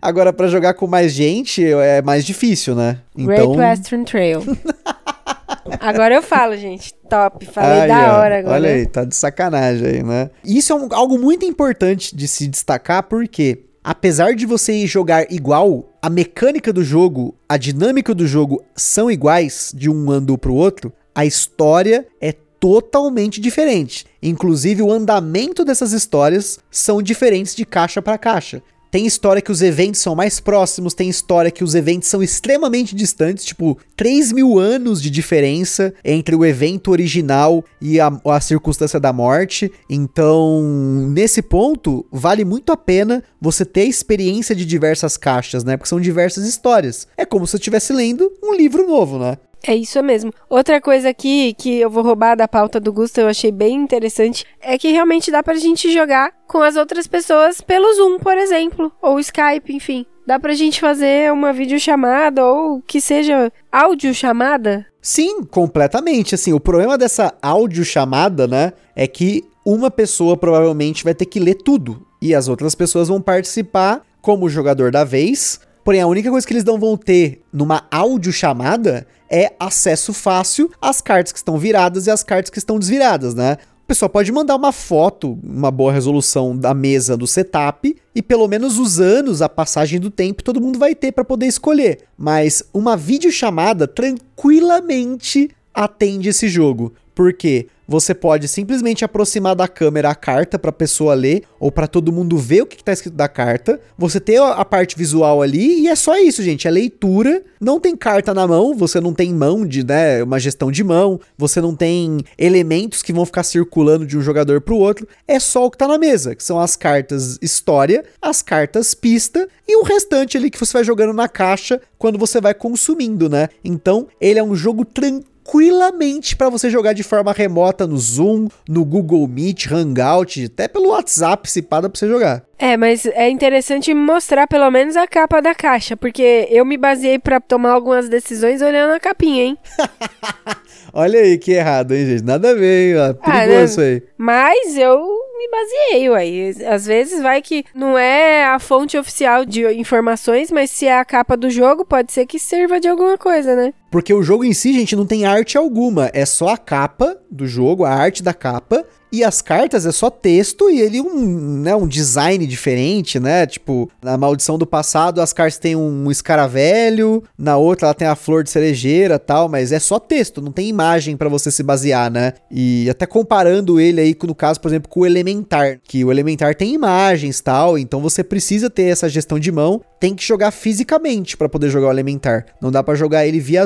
Agora, 0.02 0.34
para 0.34 0.48
jogar 0.48 0.74
com 0.74 0.88
mais 0.88 1.14
gente, 1.14 1.64
é 1.64 2.02
mais 2.02 2.26
difícil, 2.26 2.76
né? 2.76 3.00
Então... 3.16 3.54
Great 3.54 3.58
Western 3.58 4.06
Trail. 4.06 4.42
Agora 5.80 6.16
eu 6.16 6.22
falo, 6.22 6.56
gente. 6.58 6.94
Top. 7.10 7.46
Falei 7.46 7.88
da 7.88 8.18
hora 8.18 8.40
agora. 8.40 8.56
Olha 8.56 8.70
aí, 8.70 8.86
tá 8.86 9.04
de 9.04 9.16
sacanagem 9.16 9.88
aí, 9.88 10.04
né? 10.04 10.30
Isso 10.44 10.74
é 10.74 10.76
um, 10.76 10.88
algo 10.92 11.18
muito 11.18 11.46
importante 11.46 12.16
de 12.16 12.28
se 12.28 12.48
destacar, 12.48 13.04
porque 13.04 13.66
apesar 13.90 14.36
de 14.36 14.46
você 14.46 14.86
jogar 14.86 15.32
igual, 15.32 15.90
a 16.00 16.12
mecânica 16.12 16.72
do 16.72 16.84
jogo, 16.84 17.34
a 17.50 17.58
dinâmica 17.58 18.14
do 18.14 18.28
jogo 18.28 18.64
são 18.76 19.10
iguais 19.10 19.74
de 19.76 19.90
um 19.90 20.12
ando 20.12 20.38
pro 20.38 20.54
outro, 20.54 20.94
a 21.16 21.26
história 21.26 22.06
é 22.22 22.32
totalmente 22.32 23.42
diferente. 23.42 24.06
Inclusive, 24.22 24.84
o 24.84 24.92
andamento 24.92 25.66
dessas 25.66 25.92
histórias 25.92 26.60
são 26.70 27.02
diferentes 27.02 27.56
de 27.56 27.66
caixa 27.66 28.00
para 28.00 28.20
caixa. 28.20 28.62
Tem 28.92 29.06
história 29.06 29.42
que 29.42 29.52
os 29.52 29.62
eventos 29.62 30.02
são 30.02 30.16
mais 30.16 30.40
próximos, 30.40 30.94
tem 30.94 31.10
história 31.10 31.52
que 31.52 31.64
os 31.64 31.76
eventos 31.76 32.10
são 32.10 32.24
extremamente 32.24 32.96
distantes, 32.96 33.46
tipo 33.46 33.78
3 33.96 34.32
mil 34.32 34.58
anos 34.58 35.02
de 35.02 35.10
diferença 35.10 35.94
entre 36.04 36.36
o 36.36 36.44
evento 36.44 36.90
original 36.90 37.64
e 37.80 38.00
a, 38.00 38.12
a 38.26 38.42
circunstância 38.42 39.00
da 39.00 39.14
morte. 39.14 39.72
Então, 39.90 40.62
nesse 41.10 41.42
ponto, 41.42 42.06
vale 42.12 42.44
muito 42.44 42.72
a 42.72 42.78
pena 42.78 43.24
você 43.40 43.64
ter 43.64 43.82
a 43.82 43.86
experiência 43.86 44.56
de 44.56 44.66
diversas 44.66 45.18
caixas, 45.18 45.64
né? 45.64 45.78
Porque 45.78 45.90
são 45.90 46.02
diversas 46.02 46.46
histórias. 46.46 47.08
É 47.16 47.26
como 47.26 47.46
se 47.46 47.56
eu 47.56 47.60
estivesse 47.60 47.94
lendo 47.94 48.32
um 48.44 48.56
livro 48.56 48.88
novo, 48.88 49.20
né? 49.20 49.38
É 49.66 49.76
isso 49.76 50.02
mesmo. 50.02 50.34
Outra 50.50 50.80
coisa 50.80 51.10
aqui 51.10 51.54
que 51.54 51.80
eu 51.80 51.90
vou 51.90 52.04
roubar 52.04 52.36
da 52.36 52.48
pauta 52.48 52.80
do 52.80 52.94
Gusto, 52.94 53.20
eu 53.20 53.28
achei 53.28 53.52
bem 53.52 53.76
interessante, 53.76 54.46
é 54.62 54.78
que 54.78 54.92
realmente 54.92 55.32
dá 55.32 55.44
pra 55.44 55.56
gente 55.56 55.92
jogar 55.92 56.32
com 56.48 56.62
as 56.62 56.76
outras 56.76 57.08
pessoas 57.08 57.62
pelo 57.62 57.94
Zoom, 57.94 58.20
por 58.20 58.38
exemplo, 58.38 58.92
ou 59.02 59.20
Skype, 59.20 59.74
enfim. 59.74 60.06
Dá 60.26 60.40
pra 60.40 60.54
gente 60.54 60.80
fazer 60.80 61.32
uma 61.32 61.52
videochamada 61.52 62.46
ou 62.46 62.82
que 62.86 63.02
seja 63.02 63.52
áudio 63.72 64.14
chamada? 64.14 64.86
Sim, 65.02 65.44
completamente. 65.44 66.36
Assim, 66.36 66.54
o 66.54 66.60
problema 66.60 66.98
dessa 66.98 67.34
áudio 67.42 67.84
chamada, 67.84 68.48
né, 68.48 68.74
é 68.96 69.08
que 69.08 69.44
uma 69.66 69.90
pessoa 69.90 70.38
provavelmente 70.38 71.04
vai 71.04 71.14
ter 71.14 71.26
que 71.26 71.40
ler 71.40 71.56
tudo 71.56 72.06
e 72.22 72.36
as 72.36 72.48
outras 72.48 72.76
pessoas 72.76 73.08
vão 73.08 73.22
participar 73.22 74.02
como 74.22 74.50
jogador 74.50 74.92
da 74.92 75.04
vez. 75.04 75.60
Porém, 75.84 76.02
a 76.02 76.08
única 76.08 76.30
coisa 76.30 76.46
que 76.46 76.54
eles 76.54 76.64
não 76.64 76.80
vão 76.80 76.96
ter 76.98 77.42
numa 77.52 77.86
áudio 77.90 78.32
chamada 78.32 79.08
é 79.30 79.54
acesso 79.60 80.14
fácil 80.14 80.72
às 80.82 81.02
cartas 81.02 81.32
que 81.32 81.40
estão 81.40 81.58
viradas 81.58 82.08
e 82.08 82.12
às 82.12 82.24
cartas 82.24 82.50
que 82.50 82.58
estão 82.58 82.80
desviradas, 82.80 83.34
né? 83.34 83.58
O 83.84 83.88
pessoal 83.90 84.10
pode 84.10 84.32
mandar 84.32 84.56
uma 84.56 84.72
foto, 84.72 85.40
uma 85.44 85.72
boa 85.72 85.92
resolução 85.92 86.56
da 86.56 86.76
mesa 86.76 87.18
do 87.18 87.26
setup 87.26 87.96
e 88.14 88.22
pelo 88.22 88.48
menos 88.48 88.78
os 88.78 89.00
anos, 89.00 89.42
a 89.42 89.50
passagem 89.50 90.00
do 90.00 90.12
tempo, 90.12 90.44
todo 90.44 90.62
mundo 90.62 90.78
vai 90.78 90.94
ter 90.94 91.12
para 91.12 91.26
poder 91.26 91.48
escolher. 91.48 92.02
Mas 92.16 92.62
uma 92.72 92.96
videochamada 92.96 93.88
tranquilamente 93.88 95.50
atende 95.74 96.30
esse 96.30 96.48
jogo. 96.48 96.94
Por 97.16 97.34
quê? 97.34 97.68
Você 97.90 98.14
pode 98.14 98.48
simplesmente 98.48 99.04
aproximar 99.04 99.56
da 99.56 99.68
câmera 99.68 100.12
a 100.12 100.16
carta 100.16 100.60
para 100.60 100.70
a 100.70 100.72
pessoa 100.72 101.16
ler 101.16 101.42
ou 101.60 101.72
para 101.72 101.88
todo 101.88 102.14
mundo 102.14 102.38
ver 102.38 102.62
o 102.62 102.68
que 102.68 102.76
está 102.76 102.94
escrito 102.94 103.16
da 103.16 103.28
carta. 103.28 103.82
Você 103.98 104.20
tem 104.20 104.38
a 104.38 104.64
parte 104.64 104.96
visual 104.96 105.42
ali 105.42 105.82
e 105.82 105.88
é 105.88 105.96
só 105.96 106.16
isso, 106.20 106.44
gente. 106.44 106.68
É 106.68 106.72
leitura. 106.72 107.42
Não 107.60 107.80
tem 107.80 107.96
carta 107.96 108.32
na 108.32 108.48
mão, 108.48 108.76
você 108.76 109.02
não 109.02 109.12
tem 109.12 109.34
mão 109.34 109.66
de, 109.66 109.84
né, 109.84 110.24
uma 110.24 110.40
gestão 110.40 110.72
de 110.72 110.82
mão, 110.82 111.20
você 111.38 111.60
não 111.60 111.76
tem 111.76 112.20
elementos 112.38 113.02
que 113.02 113.12
vão 113.12 113.26
ficar 113.26 113.44
circulando 113.44 114.06
de 114.06 114.18
um 114.18 114.22
jogador 114.22 114.62
para 114.62 114.74
o 114.74 114.78
outro. 114.78 115.08
É 115.28 115.40
só 115.40 115.66
o 115.66 115.72
que 115.72 115.76
está 115.76 115.88
na 115.88 115.98
mesa, 115.98 116.36
que 116.36 116.44
são 116.44 116.60
as 116.60 116.76
cartas 116.76 117.40
história, 117.42 118.06
as 118.22 118.42
cartas 118.42 118.94
pista 118.94 119.48
e 119.68 119.76
o 119.76 119.84
restante 119.84 120.38
ali 120.38 120.50
que 120.50 120.60
você 120.60 120.72
vai 120.72 120.84
jogando 120.84 121.12
na 121.12 121.28
caixa 121.28 121.82
quando 122.00 122.18
você 122.18 122.42
vai 122.42 122.56
consumindo, 122.56 123.30
né? 123.30 123.50
Então, 123.64 124.08
ele 124.20 124.40
é 124.40 124.44
um 124.44 124.56
jogo 124.56 124.84
tranquilo 124.84 125.30
tranquilamente 125.50 126.36
para 126.36 126.50
você 126.50 126.70
jogar 126.70 126.94
de 126.94 127.02
forma 127.02 127.34
remota 127.34 127.88
no 127.88 127.98
Zoom, 127.98 128.48
no 128.68 128.86
Google 128.86 129.28
Meet, 129.28 129.72
Hangout, 129.72 130.46
até 130.46 130.68
pelo 130.68 130.90
WhatsApp, 130.90 131.50
se 131.50 131.62
para 131.62 131.90
pra 131.90 131.98
você 131.98 132.08
jogar. 132.08 132.44
É, 132.58 132.78
mas 132.78 133.06
é 133.06 133.30
interessante 133.30 133.94
mostrar 133.94 134.46
pelo 134.48 134.70
menos 134.70 134.96
a 134.96 135.08
capa 135.08 135.42
da 135.42 135.56
caixa, 135.56 135.98
porque 135.98 136.48
eu 136.52 136.64
me 136.64 136.78
baseei 136.78 137.18
para 137.18 137.40
tomar 137.40 137.72
algumas 137.72 138.08
decisões 138.08 138.62
olhando 138.62 138.94
a 138.94 139.00
capinha, 139.00 139.44
hein? 139.44 139.58
Olha 140.94 141.20
aí 141.20 141.38
que 141.38 141.52
errado, 141.52 141.94
hein, 141.94 142.06
gente? 142.06 142.24
Nada 142.24 142.52
a 142.52 142.54
ver, 142.54 142.96
hein? 142.96 143.16
Perigoso 143.24 143.58
ah, 143.58 143.64
isso 143.64 143.82
aí. 143.82 144.04
Mas 144.18 144.78
eu 144.78 145.00
me 145.40 145.50
baseei, 145.50 146.10
uai. 146.10 146.54
Às 146.68 146.86
vezes 146.86 147.22
vai 147.22 147.42
que 147.42 147.66
não 147.74 147.98
é 147.98 148.44
a 148.44 148.60
fonte 148.60 148.98
oficial 148.98 149.46
de 149.46 149.66
informações, 149.74 150.52
mas 150.52 150.70
se 150.70 150.86
é 150.86 151.00
a 151.00 151.06
capa 151.06 151.38
do 151.38 151.50
jogo, 151.50 151.86
pode 151.86 152.12
ser 152.12 152.26
que 152.26 152.38
sirva 152.38 152.80
de 152.80 152.90
alguma 152.90 153.18
coisa, 153.18 153.56
né? 153.56 153.74
Porque 153.90 154.14
o 154.14 154.22
jogo 154.24 154.44
em 154.44 154.54
si, 154.54 154.74
gente, 154.74 154.96
não 154.96 155.06
tem 155.06 155.26
arte 155.26 155.58
alguma. 155.58 156.10
É 156.14 156.26
só 156.26 156.50
a 156.50 156.58
capa 156.58 157.18
do 157.30 157.48
jogo, 157.48 157.86
a 157.86 157.92
arte 157.92 158.22
da 158.22 158.34
capa. 158.34 158.86
E 159.12 159.24
as 159.24 159.42
cartas 159.42 159.88
é 159.88 159.92
só 159.92 160.12
texto 160.12 160.70
e 160.70 160.80
ele 160.80 161.02
um, 161.02 161.62
né, 161.62 161.76
um 161.76 161.88
design 161.88 162.46
diferente, 162.46 163.20
né? 163.20 163.48
Tipo, 163.48 163.90
na 164.04 164.16
Maldição 164.16 164.56
do 164.56 164.68
Passado 164.68 165.20
as 165.20 165.34
cartas 165.34 165.58
têm 165.58 165.76
um 165.76 166.12
escaravelho, 166.12 167.24
na 167.36 167.58
outra 167.58 167.88
ela 167.88 167.94
tem 167.96 168.08
a 168.08 168.16
flor 168.16 168.44
de 168.44 168.52
cerejeira 168.52 169.18
tal, 169.18 169.50
mas 169.50 169.72
é 169.72 169.80
só 169.80 170.00
texto, 170.00 170.44
não 170.44 170.52
tem 170.52 170.70
imagem 170.70 171.18
para 171.18 171.28
você 171.28 171.50
se 171.50 171.64
basear, 171.64 172.12
né? 172.12 172.34
E 172.52 172.88
até 172.88 173.08
comparando 173.08 173.80
ele 173.80 174.00
aí, 174.00 174.16
no 174.28 174.36
caso, 174.36 174.62
por 174.62 174.68
exemplo, 174.68 174.88
com 174.88 175.00
o 175.00 175.06
Elementar, 175.08 175.80
que 175.84 176.06
o 176.06 176.12
Elementar 176.12 176.54
tem 176.54 176.76
imagens 176.76 177.42
tal, 177.42 177.80
então 177.80 178.00
você 178.02 178.24
precisa 178.24 178.70
ter 178.70 178.84
essa 178.84 179.10
gestão 179.10 179.40
de 179.40 179.52
mão, 179.52 179.82
tem 180.00 180.14
que 180.14 180.24
jogar 180.24 180.52
fisicamente 180.52 181.36
para 181.36 181.50
poder 181.50 181.70
jogar 181.70 181.88
o 181.88 181.92
Elementar. 181.92 182.46
Não 182.62 182.72
dá 182.72 182.84
para 182.84 182.94
jogar 182.94 183.26
ele 183.26 183.40
via. 183.40 183.66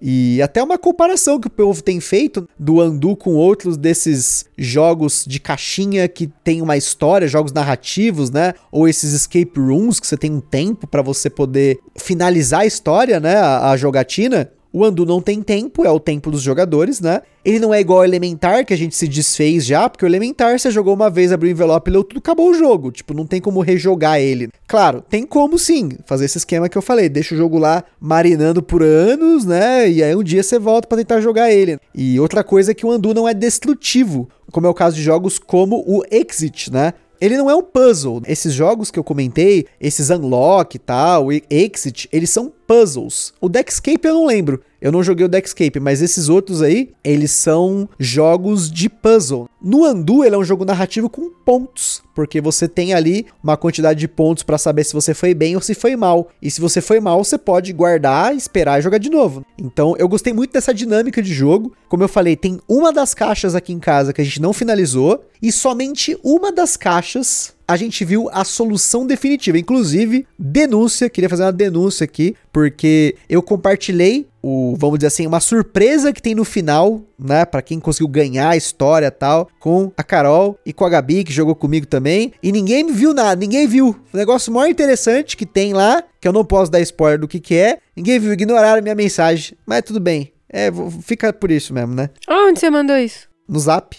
E 0.00 0.40
até 0.42 0.62
uma 0.62 0.78
comparação 0.78 1.38
que 1.38 1.46
o 1.46 1.50
povo 1.50 1.82
tem 1.82 2.00
feito 2.00 2.48
do 2.58 2.80
Andu 2.80 3.16
com 3.16 3.34
outros 3.34 3.76
desses 3.76 4.44
jogos 4.56 5.24
de 5.26 5.38
caixinha 5.40 6.08
que 6.08 6.26
tem 6.42 6.62
uma 6.62 6.76
história, 6.76 7.28
jogos 7.28 7.52
narrativos, 7.52 8.30
né? 8.30 8.54
Ou 8.70 8.88
esses 8.88 9.12
escape 9.12 9.58
rooms 9.58 10.00
que 10.00 10.06
você 10.06 10.16
tem 10.16 10.32
um 10.32 10.40
tempo 10.40 10.86
para 10.86 11.02
você 11.02 11.28
poder 11.28 11.78
finalizar 11.96 12.60
a 12.60 12.66
história, 12.66 13.20
né? 13.20 13.36
A, 13.36 13.70
a 13.70 13.76
jogatina. 13.76 14.50
O 14.72 14.84
Andu 14.84 15.04
não 15.04 15.20
tem 15.20 15.42
tempo, 15.42 15.84
é 15.84 15.90
o 15.90 16.00
tempo 16.00 16.30
dos 16.30 16.40
jogadores, 16.40 17.00
né? 17.00 17.20
Ele 17.44 17.58
não 17.58 17.74
é 17.74 17.80
igual 17.80 17.98
ao 17.98 18.04
Elementar, 18.04 18.64
que 18.64 18.72
a 18.72 18.76
gente 18.76 18.96
se 18.96 19.06
desfez 19.06 19.66
já, 19.66 19.88
porque 19.88 20.04
o 20.04 20.08
Elementar 20.08 20.58
você 20.58 20.70
jogou 20.70 20.94
uma 20.94 21.10
vez, 21.10 21.30
abriu 21.30 21.50
o 21.50 21.52
envelope, 21.52 21.90
leu 21.90 22.02
tudo, 22.02 22.18
acabou 22.18 22.50
o 22.50 22.54
jogo. 22.54 22.90
Tipo, 22.90 23.12
não 23.12 23.26
tem 23.26 23.40
como 23.40 23.60
rejogar 23.60 24.20
ele. 24.20 24.48
Claro, 24.66 25.02
tem 25.02 25.26
como 25.26 25.58
sim 25.58 25.90
fazer 26.06 26.24
esse 26.24 26.38
esquema 26.38 26.68
que 26.68 26.78
eu 26.78 26.82
falei, 26.82 27.08
deixa 27.08 27.34
o 27.34 27.38
jogo 27.38 27.58
lá 27.58 27.84
marinando 28.00 28.62
por 28.62 28.82
anos, 28.82 29.44
né? 29.44 29.90
E 29.90 30.02
aí 30.02 30.16
um 30.16 30.22
dia 30.22 30.42
você 30.42 30.58
volta 30.58 30.88
para 30.88 30.98
tentar 30.98 31.20
jogar 31.20 31.50
ele. 31.50 31.78
E 31.94 32.18
outra 32.18 32.42
coisa 32.42 32.70
é 32.70 32.74
que 32.74 32.86
o 32.86 32.90
Andu 32.90 33.12
não 33.12 33.28
é 33.28 33.34
destrutivo, 33.34 34.28
como 34.50 34.66
é 34.66 34.70
o 34.70 34.74
caso 34.74 34.96
de 34.96 35.02
jogos 35.02 35.38
como 35.38 35.84
o 35.86 36.02
Exit, 36.10 36.72
né? 36.72 36.94
Ele 37.22 37.36
não 37.36 37.48
é 37.48 37.54
um 37.54 37.62
puzzle. 37.62 38.20
Esses 38.26 38.52
jogos 38.52 38.90
que 38.90 38.98
eu 38.98 39.04
comentei, 39.04 39.66
esses 39.80 40.10
Unlock 40.10 40.74
e 40.74 40.78
tal, 40.80 41.28
Exit, 41.48 42.08
eles 42.10 42.30
são 42.30 42.52
puzzles. 42.66 43.32
O 43.40 43.48
Deckscape 43.48 44.04
eu 44.04 44.14
não 44.14 44.26
lembro. 44.26 44.60
Eu 44.82 44.90
não 44.90 45.00
joguei 45.00 45.24
o 45.24 45.28
Deckscape, 45.28 45.78
mas 45.78 46.02
esses 46.02 46.28
outros 46.28 46.60
aí, 46.60 46.90
eles 47.04 47.30
são 47.30 47.88
jogos 48.00 48.68
de 48.68 48.88
puzzle. 48.88 49.48
No 49.62 49.84
Andu, 49.84 50.24
ele 50.24 50.34
é 50.34 50.38
um 50.38 50.42
jogo 50.42 50.64
narrativo 50.64 51.08
com 51.08 51.30
pontos, 51.30 52.02
porque 52.12 52.40
você 52.40 52.66
tem 52.66 52.92
ali 52.92 53.26
uma 53.40 53.56
quantidade 53.56 54.00
de 54.00 54.08
pontos 54.08 54.42
para 54.42 54.58
saber 54.58 54.82
se 54.82 54.92
você 54.92 55.14
foi 55.14 55.34
bem 55.34 55.54
ou 55.54 55.62
se 55.62 55.72
foi 55.72 55.94
mal. 55.94 56.30
E 56.42 56.50
se 56.50 56.60
você 56.60 56.80
foi 56.80 56.98
mal, 56.98 57.22
você 57.22 57.38
pode 57.38 57.72
guardar, 57.72 58.34
esperar 58.34 58.80
e 58.80 58.82
jogar 58.82 58.98
de 58.98 59.08
novo. 59.08 59.46
Então, 59.56 59.94
eu 60.00 60.08
gostei 60.08 60.32
muito 60.32 60.52
dessa 60.52 60.74
dinâmica 60.74 61.22
de 61.22 61.32
jogo. 61.32 61.72
Como 61.88 62.02
eu 62.02 62.08
falei, 62.08 62.34
tem 62.34 62.58
uma 62.68 62.92
das 62.92 63.14
caixas 63.14 63.54
aqui 63.54 63.72
em 63.72 63.78
casa 63.78 64.12
que 64.12 64.20
a 64.20 64.24
gente 64.24 64.42
não 64.42 64.52
finalizou 64.52 65.24
e 65.40 65.52
somente 65.52 66.18
uma 66.24 66.50
das 66.50 66.76
caixas 66.76 67.54
a 67.66 67.76
gente 67.76 68.04
viu 68.04 68.28
a 68.32 68.44
solução 68.44 69.06
definitiva. 69.06 69.58
Inclusive, 69.58 70.26
denúncia, 70.38 71.08
queria 71.08 71.28
fazer 71.28 71.44
uma 71.44 71.52
denúncia 71.52 72.04
aqui, 72.04 72.34
porque 72.52 73.16
eu 73.28 73.42
compartilhei 73.42 74.26
o, 74.42 74.74
vamos 74.76 74.98
dizer 74.98 75.06
assim, 75.06 75.26
uma 75.26 75.38
surpresa 75.38 76.12
que 76.12 76.20
tem 76.20 76.34
no 76.34 76.44
final, 76.44 77.00
né, 77.16 77.44
para 77.44 77.62
quem 77.62 77.78
conseguiu 77.78 78.08
ganhar 78.08 78.50
a 78.50 78.56
história 78.56 79.10
tal, 79.10 79.48
com 79.60 79.92
a 79.96 80.02
Carol 80.02 80.58
e 80.66 80.72
com 80.72 80.84
a 80.84 80.88
Gabi 80.88 81.22
que 81.22 81.32
jogou 81.32 81.54
comigo 81.54 81.86
também, 81.86 82.32
e 82.42 82.50
ninguém 82.50 82.92
viu 82.92 83.14
nada, 83.14 83.36
ninguém 83.36 83.66
viu. 83.68 83.96
O 84.12 84.16
negócio 84.16 84.52
mais 84.52 84.70
interessante 84.70 85.36
que 85.36 85.46
tem 85.46 85.72
lá, 85.72 86.02
que 86.20 86.26
eu 86.26 86.32
não 86.32 86.44
posso 86.44 86.70
dar 86.70 86.80
spoiler 86.80 87.20
do 87.20 87.28
que 87.28 87.38
que 87.38 87.54
é, 87.54 87.78
ninguém 87.96 88.18
viu, 88.18 88.32
ignoraram 88.32 88.82
minha 88.82 88.94
mensagem, 88.94 89.56
mas 89.64 89.82
tudo 89.82 90.00
bem. 90.00 90.32
É, 90.52 90.70
fica 91.00 91.32
por 91.32 91.50
isso 91.50 91.72
mesmo, 91.72 91.94
né? 91.94 92.10
Onde 92.28 92.60
você 92.60 92.68
mandou 92.68 92.96
isso? 92.96 93.28
No 93.48 93.58
Zap. 93.58 93.96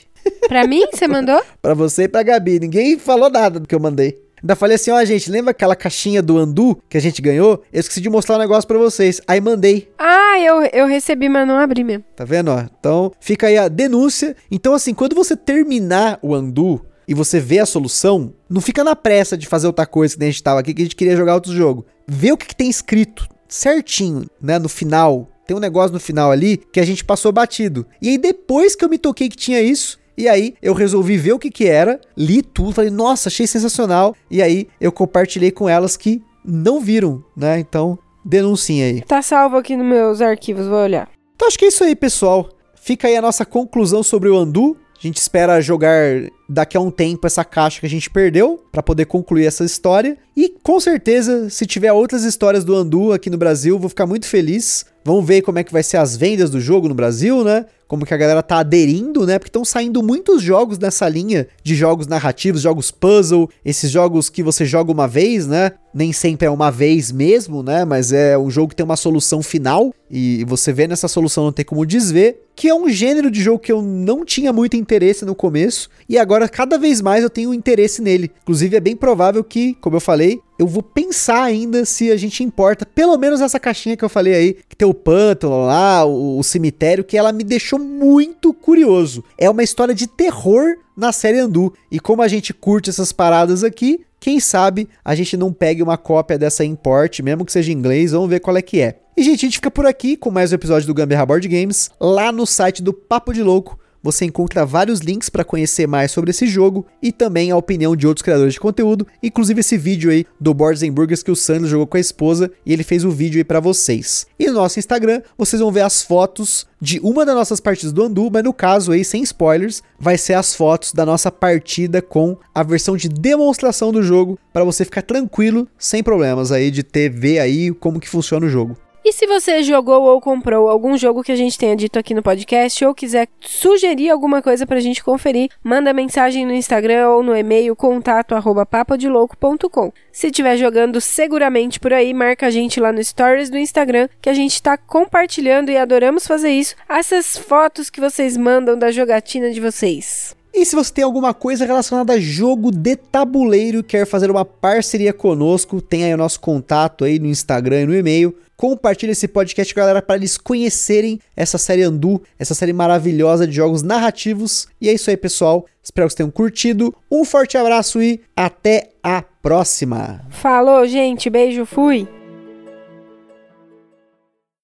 Pra 0.48 0.68
mim, 0.68 0.86
você 0.92 1.08
mandou? 1.08 1.42
pra 1.62 1.74
você 1.74 2.04
e 2.04 2.08
pra 2.08 2.24
Gabi. 2.24 2.60
Ninguém 2.60 2.98
falou 2.98 3.30
nada 3.30 3.60
do 3.60 3.68
que 3.68 3.76
eu 3.76 3.80
mandei. 3.80 4.22
Ainda 4.44 4.58
falei 4.58 4.76
assim, 4.76 4.92
ó, 4.92 4.98
oh, 4.98 5.06
gente, 5.06 5.32
lembra 5.32 5.52
aquela 5.52 5.74
caixinha 5.74 6.22
do 6.22 6.38
Andu 6.38 6.78
que 6.90 6.98
a 6.98 7.00
gente 7.00 7.22
ganhou? 7.22 7.64
Eu 7.72 7.80
esqueci 7.80 8.02
de 8.02 8.10
mostrar 8.10 8.36
um 8.36 8.40
negócio 8.40 8.68
pra 8.68 8.78
vocês. 8.78 9.22
Aí 9.26 9.40
mandei. 9.40 9.90
Ah, 9.98 10.38
eu, 10.38 10.64
eu 10.74 10.86
recebi, 10.86 11.30
mas 11.30 11.48
não 11.48 11.58
abri 11.58 11.82
mesmo. 11.82 12.04
Tá 12.14 12.26
vendo, 12.26 12.52
ó? 12.52 12.60
Então, 12.78 13.14
fica 13.22 13.48
aí 13.48 13.58
a 13.58 13.70
denúncia. 13.70 14.36
Então, 14.52 14.74
assim, 14.74 14.94
quando 14.94 15.16
você 15.16 15.38
terminar 15.38 16.20
o 16.22 16.36
Andu 16.36 16.86
e 17.08 17.14
você 17.14 17.40
vê 17.40 17.60
a 17.60 17.66
solução, 17.66 18.34
não 18.50 18.60
fica 18.60 18.84
na 18.84 18.98
pressa 18.98 19.38
de 19.38 19.48
fazer 19.48 19.68
outra 19.68 19.86
coisa 19.86 20.18
que 20.18 20.24
a 20.24 20.28
gente 20.28 20.44
tava 20.44 20.60
aqui, 20.60 20.74
que 20.74 20.82
a 20.82 20.86
gente 20.86 20.96
queria 20.98 21.16
jogar 21.16 21.36
outro 21.36 21.54
jogo. 21.54 21.86
Vê 22.06 22.34
o 22.34 22.38
que, 22.38 22.48
que 22.48 22.56
tem 22.56 22.70
escrito 22.70 23.26
certinho, 23.48 24.26
né, 24.42 24.60
no 24.60 24.68
final. 24.68 25.30
Tem 25.48 25.56
um 25.56 25.60
negócio 25.60 25.94
no 25.94 26.02
final 26.02 26.32
ali 26.32 26.58
que 26.58 26.82
a 26.82 26.86
gente 26.86 27.06
passou 27.06 27.32
batido. 27.32 27.86
E 28.02 28.10
aí, 28.10 28.18
depois 28.18 28.76
que 28.76 28.84
eu 28.84 28.90
me 28.90 28.98
toquei 28.98 29.30
que 29.30 29.38
tinha 29.38 29.62
isso, 29.62 29.98
e 30.18 30.28
aí 30.28 30.56
eu 30.62 30.74
resolvi 30.74 31.18
ver 31.18 31.34
o 31.34 31.40
que 31.40 31.50
que 31.50 31.68
era, 31.68 32.00
li 32.16 32.42
tudo, 32.42 32.74
falei, 32.74 32.92
nossa, 32.92 33.30
achei 33.30 33.48
sensacional. 33.48 34.16
E 34.30 34.42
aí 34.42 34.68
eu 34.80 34.92
compartilhei 34.92 35.52
com 35.52 35.68
elas 35.68 35.98
que 35.98 36.22
não 36.46 36.80
viram, 36.80 37.24
né? 37.36 37.60
Então, 37.60 37.98
denunciem 38.24 38.84
aí. 38.84 39.02
Tá 39.02 39.22
salvo 39.22 39.58
aqui 39.58 39.76
nos 39.76 39.86
meus 39.86 40.22
arquivos, 40.22 40.68
vou 40.68 40.80
olhar. 40.80 41.10
Então 41.36 41.48
acho 41.48 41.58
que 41.58 41.66
é 41.66 41.68
isso 41.70 41.84
aí, 41.84 41.96
pessoal. 41.96 42.50
Fica 42.76 43.08
aí 43.08 43.16
a 43.16 43.22
nossa 43.22 43.46
conclusão 43.46 44.04
sobre 44.04 44.30
o 44.30 44.38
Andu. 44.38 44.78
A 44.98 45.08
gente 45.08 45.18
espera 45.18 45.60
jogar 45.60 46.30
daqui 46.48 46.78
a 46.78 46.80
um 46.80 46.92
tempo 46.92 47.28
essa 47.28 47.44
caixa 47.44 47.80
que 47.80 47.86
a 47.86 47.90
gente 47.90 48.10
perdeu 48.10 48.64
para 48.72 48.82
poder 48.82 49.06
concluir 49.06 49.46
essa 49.46 49.66
história. 49.66 50.18
E 50.36 50.48
com 50.64 50.80
certeza, 50.80 51.50
se 51.50 51.66
tiver 51.66 51.92
outras 51.92 52.24
histórias 52.24 52.64
do 52.64 52.74
Andu 52.74 53.12
aqui 53.12 53.30
no 53.30 53.38
Brasil, 53.38 53.78
vou 53.78 53.90
ficar 53.90 54.06
muito 54.06 54.26
feliz. 54.26 54.86
Vamos 55.06 55.26
ver 55.26 55.42
como 55.42 55.60
é 55.60 55.64
que 55.64 55.74
vai 55.74 55.84
ser 55.84 55.98
as 55.98 56.16
vendas 56.16 56.50
do 56.50 56.62
jogo 56.62 56.88
no 56.88 56.96
Brasil, 56.96 57.44
né? 57.44 57.66
Como 57.88 58.06
que 58.06 58.14
a 58.14 58.18
galera 58.18 58.42
tá 58.42 58.58
aderindo, 58.58 59.26
né? 59.26 59.38
Porque 59.38 59.50
estão 59.50 59.66
saindo 59.66 60.02
muitos 60.02 60.42
jogos 60.42 60.80
nessa 60.80 61.08
linha 61.08 61.48
de 61.62 61.76
jogos 61.76 62.08
narrativos, 62.08 62.62
jogos 62.62 62.90
puzzle, 62.90 63.50
esses 63.64 63.92
jogos 63.92 64.30
que 64.30 64.42
você 64.42 64.66
joga 64.66 64.92
uma 64.92 65.08
vez, 65.08 65.46
né? 65.46 65.74
Nem 65.94 66.14
sempre 66.14 66.48
é 66.48 66.50
uma 66.50 66.72
vez 66.72 67.12
mesmo, 67.12 67.62
né? 67.62 67.84
Mas 67.84 68.12
é 68.14 68.38
um 68.38 68.50
jogo 68.50 68.70
que 68.70 68.76
tem 68.76 68.86
uma 68.86 68.96
solução 68.96 69.44
final 69.44 69.94
e 70.10 70.46
você 70.46 70.72
vê 70.72 70.88
nessa 70.88 71.08
solução 71.08 71.44
não 71.44 71.52
tem 71.52 71.66
como 71.66 71.86
desver, 71.86 72.42
que 72.56 72.70
é 72.70 72.74
um 72.74 72.90
gênero 72.90 73.30
de 73.30 73.42
jogo 73.42 73.60
que 73.60 73.72
eu 73.72 73.82
não 73.82 74.24
tinha 74.24 74.54
muito 74.54 74.78
interesse 74.78 75.26
no 75.26 75.36
começo 75.36 75.90
e 76.08 76.18
agora 76.18 76.48
cada 76.48 76.78
vez 76.78 77.02
mais 77.02 77.24
eu 77.24 77.30
tenho 77.30 77.54
interesse 77.54 78.02
nele. 78.02 78.32
Inclusive 78.42 78.78
é 78.78 78.80
bem 78.80 78.96
provável 78.96 79.44
que, 79.44 79.76
como 79.76 79.98
eu 79.98 80.02
falei, 80.02 80.40
eu 80.64 80.68
vou 80.68 80.82
pensar 80.82 81.44
ainda 81.44 81.84
se 81.84 82.10
a 82.10 82.16
gente 82.16 82.42
importa, 82.42 82.86
pelo 82.86 83.18
menos 83.18 83.42
essa 83.42 83.60
caixinha 83.60 83.98
que 83.98 84.04
eu 84.04 84.08
falei 84.08 84.34
aí, 84.34 84.58
que 84.70 84.78
tem 84.78 84.88
o 84.88 84.94
pântano 84.94 85.66
lá, 85.66 86.06
o, 86.06 86.40
o 86.40 86.44
cemitério, 86.44 87.04
que 87.04 87.18
ela 87.18 87.34
me 87.34 87.44
deixou 87.44 87.78
muito 87.78 88.54
curioso. 88.54 89.26
É 89.38 89.50
uma 89.50 89.62
história 89.62 89.94
de 89.94 90.08
terror 90.08 90.78
na 90.96 91.12
série 91.12 91.40
Andu. 91.40 91.74
E 91.92 92.00
como 92.00 92.22
a 92.22 92.30
gente 92.30 92.54
curte 92.54 92.90
essas 92.90 93.12
paradas 93.12 93.62
aqui, 93.62 94.06
quem 94.22 94.40
sabe 94.40 94.88
a 95.04 95.14
gente 95.16 95.36
não 95.36 95.52
pegue 95.52 95.84
uma 95.84 95.98
cópia 95.98 96.38
dessa 96.38 96.64
import, 96.64 97.20
mesmo 97.20 97.44
que 97.44 97.52
seja 97.52 97.74
em 97.74 97.76
inglês, 97.76 98.14
vamos 98.14 98.30
ver 98.30 98.40
qual 98.40 98.56
é 98.56 98.62
que 98.62 98.80
é. 98.80 99.00
E 99.18 99.22
gente, 99.22 99.46
a 99.46 99.48
gente 99.48 99.58
fica 99.58 99.70
por 99.70 99.86
aqui 99.86 100.16
com 100.16 100.32
mais 100.32 100.54
um 100.54 100.56
episódio 100.56 100.88
do 100.88 100.94
Gambiarra 100.94 101.26
Board 101.26 101.46
Games, 101.46 101.92
lá 102.00 102.32
no 102.32 102.46
site 102.46 102.82
do 102.82 102.94
Papo 102.94 103.34
de 103.34 103.44
Louco 103.44 103.78
você 104.04 104.26
encontra 104.26 104.66
vários 104.66 105.00
links 105.00 105.30
para 105.30 105.46
conhecer 105.46 105.88
mais 105.88 106.12
sobre 106.12 106.32
esse 106.32 106.46
jogo 106.46 106.86
e 107.02 107.12
também 107.12 107.50
a 107.50 107.58
opinião 107.58 107.96
de 107.96 108.06
outros 108.06 108.22
criadores 108.22 108.54
de 108.54 108.60
conteúdo, 108.60 109.08
inclusive 109.24 109.62
esse 109.62 109.78
vídeo 109.78 110.12
aí 110.12 110.26
do 110.40 110.54
Boards 110.54 110.84
que 111.24 111.32
o 111.32 111.36
Sandro 111.36 111.70
jogou 111.70 111.88
com 111.88 111.96
a 111.96 112.02
esposa 112.02 112.52
e 112.66 112.74
ele 112.74 112.84
fez 112.84 113.06
o 113.06 113.10
vídeo 113.10 113.40
aí 113.40 113.44
para 113.44 113.62
vocês. 113.62 114.28
E 114.38 114.48
no 114.48 114.54
nosso 114.54 114.78
Instagram, 114.78 115.22
vocês 115.38 115.62
vão 115.62 115.72
ver 115.72 115.82
as 115.82 116.02
fotos 116.02 116.68
de 116.82 117.00
uma 117.00 117.26
das 117.26 117.34
nossas 117.34 117.62
partidas 117.62 117.94
do 117.94 118.04
Andu, 118.04 118.30
mas 118.30 118.44
no 118.44 118.54
caso 118.54 118.92
aí, 118.92 119.06
sem 119.06 119.24
spoilers, 119.24 119.82
vai 119.98 120.18
ser 120.18 120.34
as 120.34 120.54
fotos 120.54 120.92
da 120.92 121.06
nossa 121.06 121.32
partida 121.32 122.02
com 122.02 122.36
a 122.54 122.62
versão 122.62 122.98
de 122.98 123.08
demonstração 123.08 123.94
do 123.94 124.04
jogo, 124.04 124.38
para 124.52 124.66
você 124.66 124.84
ficar 124.84 125.02
tranquilo, 125.02 125.66
sem 125.80 126.04
problemas 126.04 126.52
aí 126.52 126.70
de 126.70 126.84
ter 126.84 127.10
ver 127.10 127.40
aí 127.40 127.72
como 127.72 128.02
que 128.02 128.10
funciona 128.10 128.46
o 128.46 128.50
jogo. 128.50 128.78
E 129.06 129.12
se 129.12 129.28
você 129.28 129.62
jogou 129.64 130.04
ou 130.04 130.22
comprou 130.22 130.70
algum 130.70 130.98
jogo 130.98 131.24
que 131.24 131.32
a 131.32 131.36
gente 131.36 131.58
tenha 131.58 131.76
dito 131.76 132.00
aqui 132.00 132.14
no 132.14 132.24
podcast 132.24 132.86
ou 132.86 132.96
quiser 132.96 133.28
sugerir 133.42 134.10
alguma 134.10 134.42
coisa 134.42 134.66
pra 134.66 134.80
gente 134.80 135.04
conferir, 135.04 135.50
manda 135.62 135.92
mensagem 135.92 136.46
no 136.46 136.54
Instagram 136.54 137.10
ou 137.10 137.22
no 137.22 137.36
e-mail 137.36 137.76
contato 137.76 138.34
arroba 138.34 138.66
papodelouco.com. 138.66 139.92
Se 140.10 140.28
estiver 140.28 140.56
jogando 140.56 141.02
seguramente 141.02 141.82
por 141.82 141.92
aí, 141.92 142.14
marca 142.14 142.48
a 142.48 142.50
gente 142.50 142.80
lá 142.80 142.94
no 142.94 143.04
Stories 143.04 143.50
do 143.50 143.58
Instagram, 143.58 144.08
que 144.22 144.30
a 144.30 144.34
gente 144.34 144.54
está 144.54 144.78
compartilhando 144.78 145.70
e 145.70 145.78
adoramos 145.78 146.26
fazer 146.26 146.52
isso. 146.52 146.76
Essas 146.88 147.38
fotos 147.38 147.90
que 147.90 148.00
vocês 148.00 148.38
mandam 148.38 148.78
da 148.78 148.90
jogatina 148.90 149.52
de 149.52 149.60
vocês. 149.60 150.34
E 150.54 150.66
se 150.66 150.76
você 150.76 150.94
tem 150.94 151.04
alguma 151.04 151.34
coisa 151.34 151.66
relacionada 151.66 152.14
a 152.14 152.20
jogo 152.20 152.70
de 152.70 152.96
tabuleiro 152.96 153.80
e 153.80 153.84
quer 153.84 154.06
fazer 154.06 154.30
uma 154.30 154.46
parceria 154.46 155.12
conosco, 155.12 155.82
tem 155.82 156.04
aí 156.04 156.14
o 156.14 156.18
nosso 156.18 156.40
contato 156.40 157.04
aí 157.04 157.18
no 157.18 157.26
Instagram 157.26 157.82
e 157.82 157.86
no 157.88 157.96
e-mail. 157.96 158.36
Compartilhe 158.56 159.14
esse 159.14 159.28
podcast, 159.28 159.74
galera, 159.74 160.02
para 160.02 160.16
eles 160.16 160.38
conhecerem 160.38 161.20
essa 161.36 161.58
série 161.58 161.82
Andu, 161.82 162.22
essa 162.38 162.54
série 162.54 162.72
maravilhosa 162.72 163.48
de 163.48 163.54
jogos 163.54 163.82
narrativos. 163.82 164.68
E 164.80 164.88
é 164.88 164.94
isso 164.94 165.10
aí, 165.10 165.18
pessoal. 165.18 165.66
Espero 165.84 166.08
que 166.08 166.12
vocês 166.12 166.18
tenham 166.18 166.32
curtido. 166.32 166.96
Um 167.12 167.26
forte 167.26 167.58
abraço 167.58 168.02
e 168.02 168.22
até 168.36 168.92
a 169.02 169.24
próxima. 169.42 170.24
Falou, 170.30 170.88
gente. 170.88 171.32
Beijo, 171.32 171.66
fui. 171.66 172.08